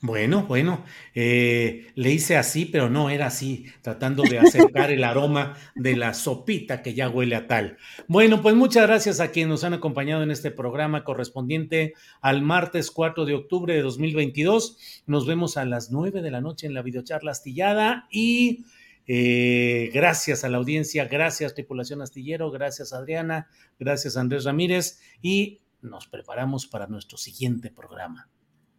[0.00, 5.56] Bueno, bueno, eh, le hice así, pero no era así, tratando de acercar el aroma
[5.74, 7.78] de la sopita que ya huele a tal.
[8.06, 12.92] Bueno, pues muchas gracias a quienes nos han acompañado en este programa correspondiente al martes
[12.92, 15.02] 4 de octubre de 2022.
[15.06, 18.66] Nos vemos a las 9 de la noche en la videocharla astillada y
[19.08, 23.48] eh, gracias a la audiencia, gracias tripulación astillero, gracias Adriana,
[23.80, 28.28] gracias Andrés Ramírez y nos preparamos para nuestro siguiente programa.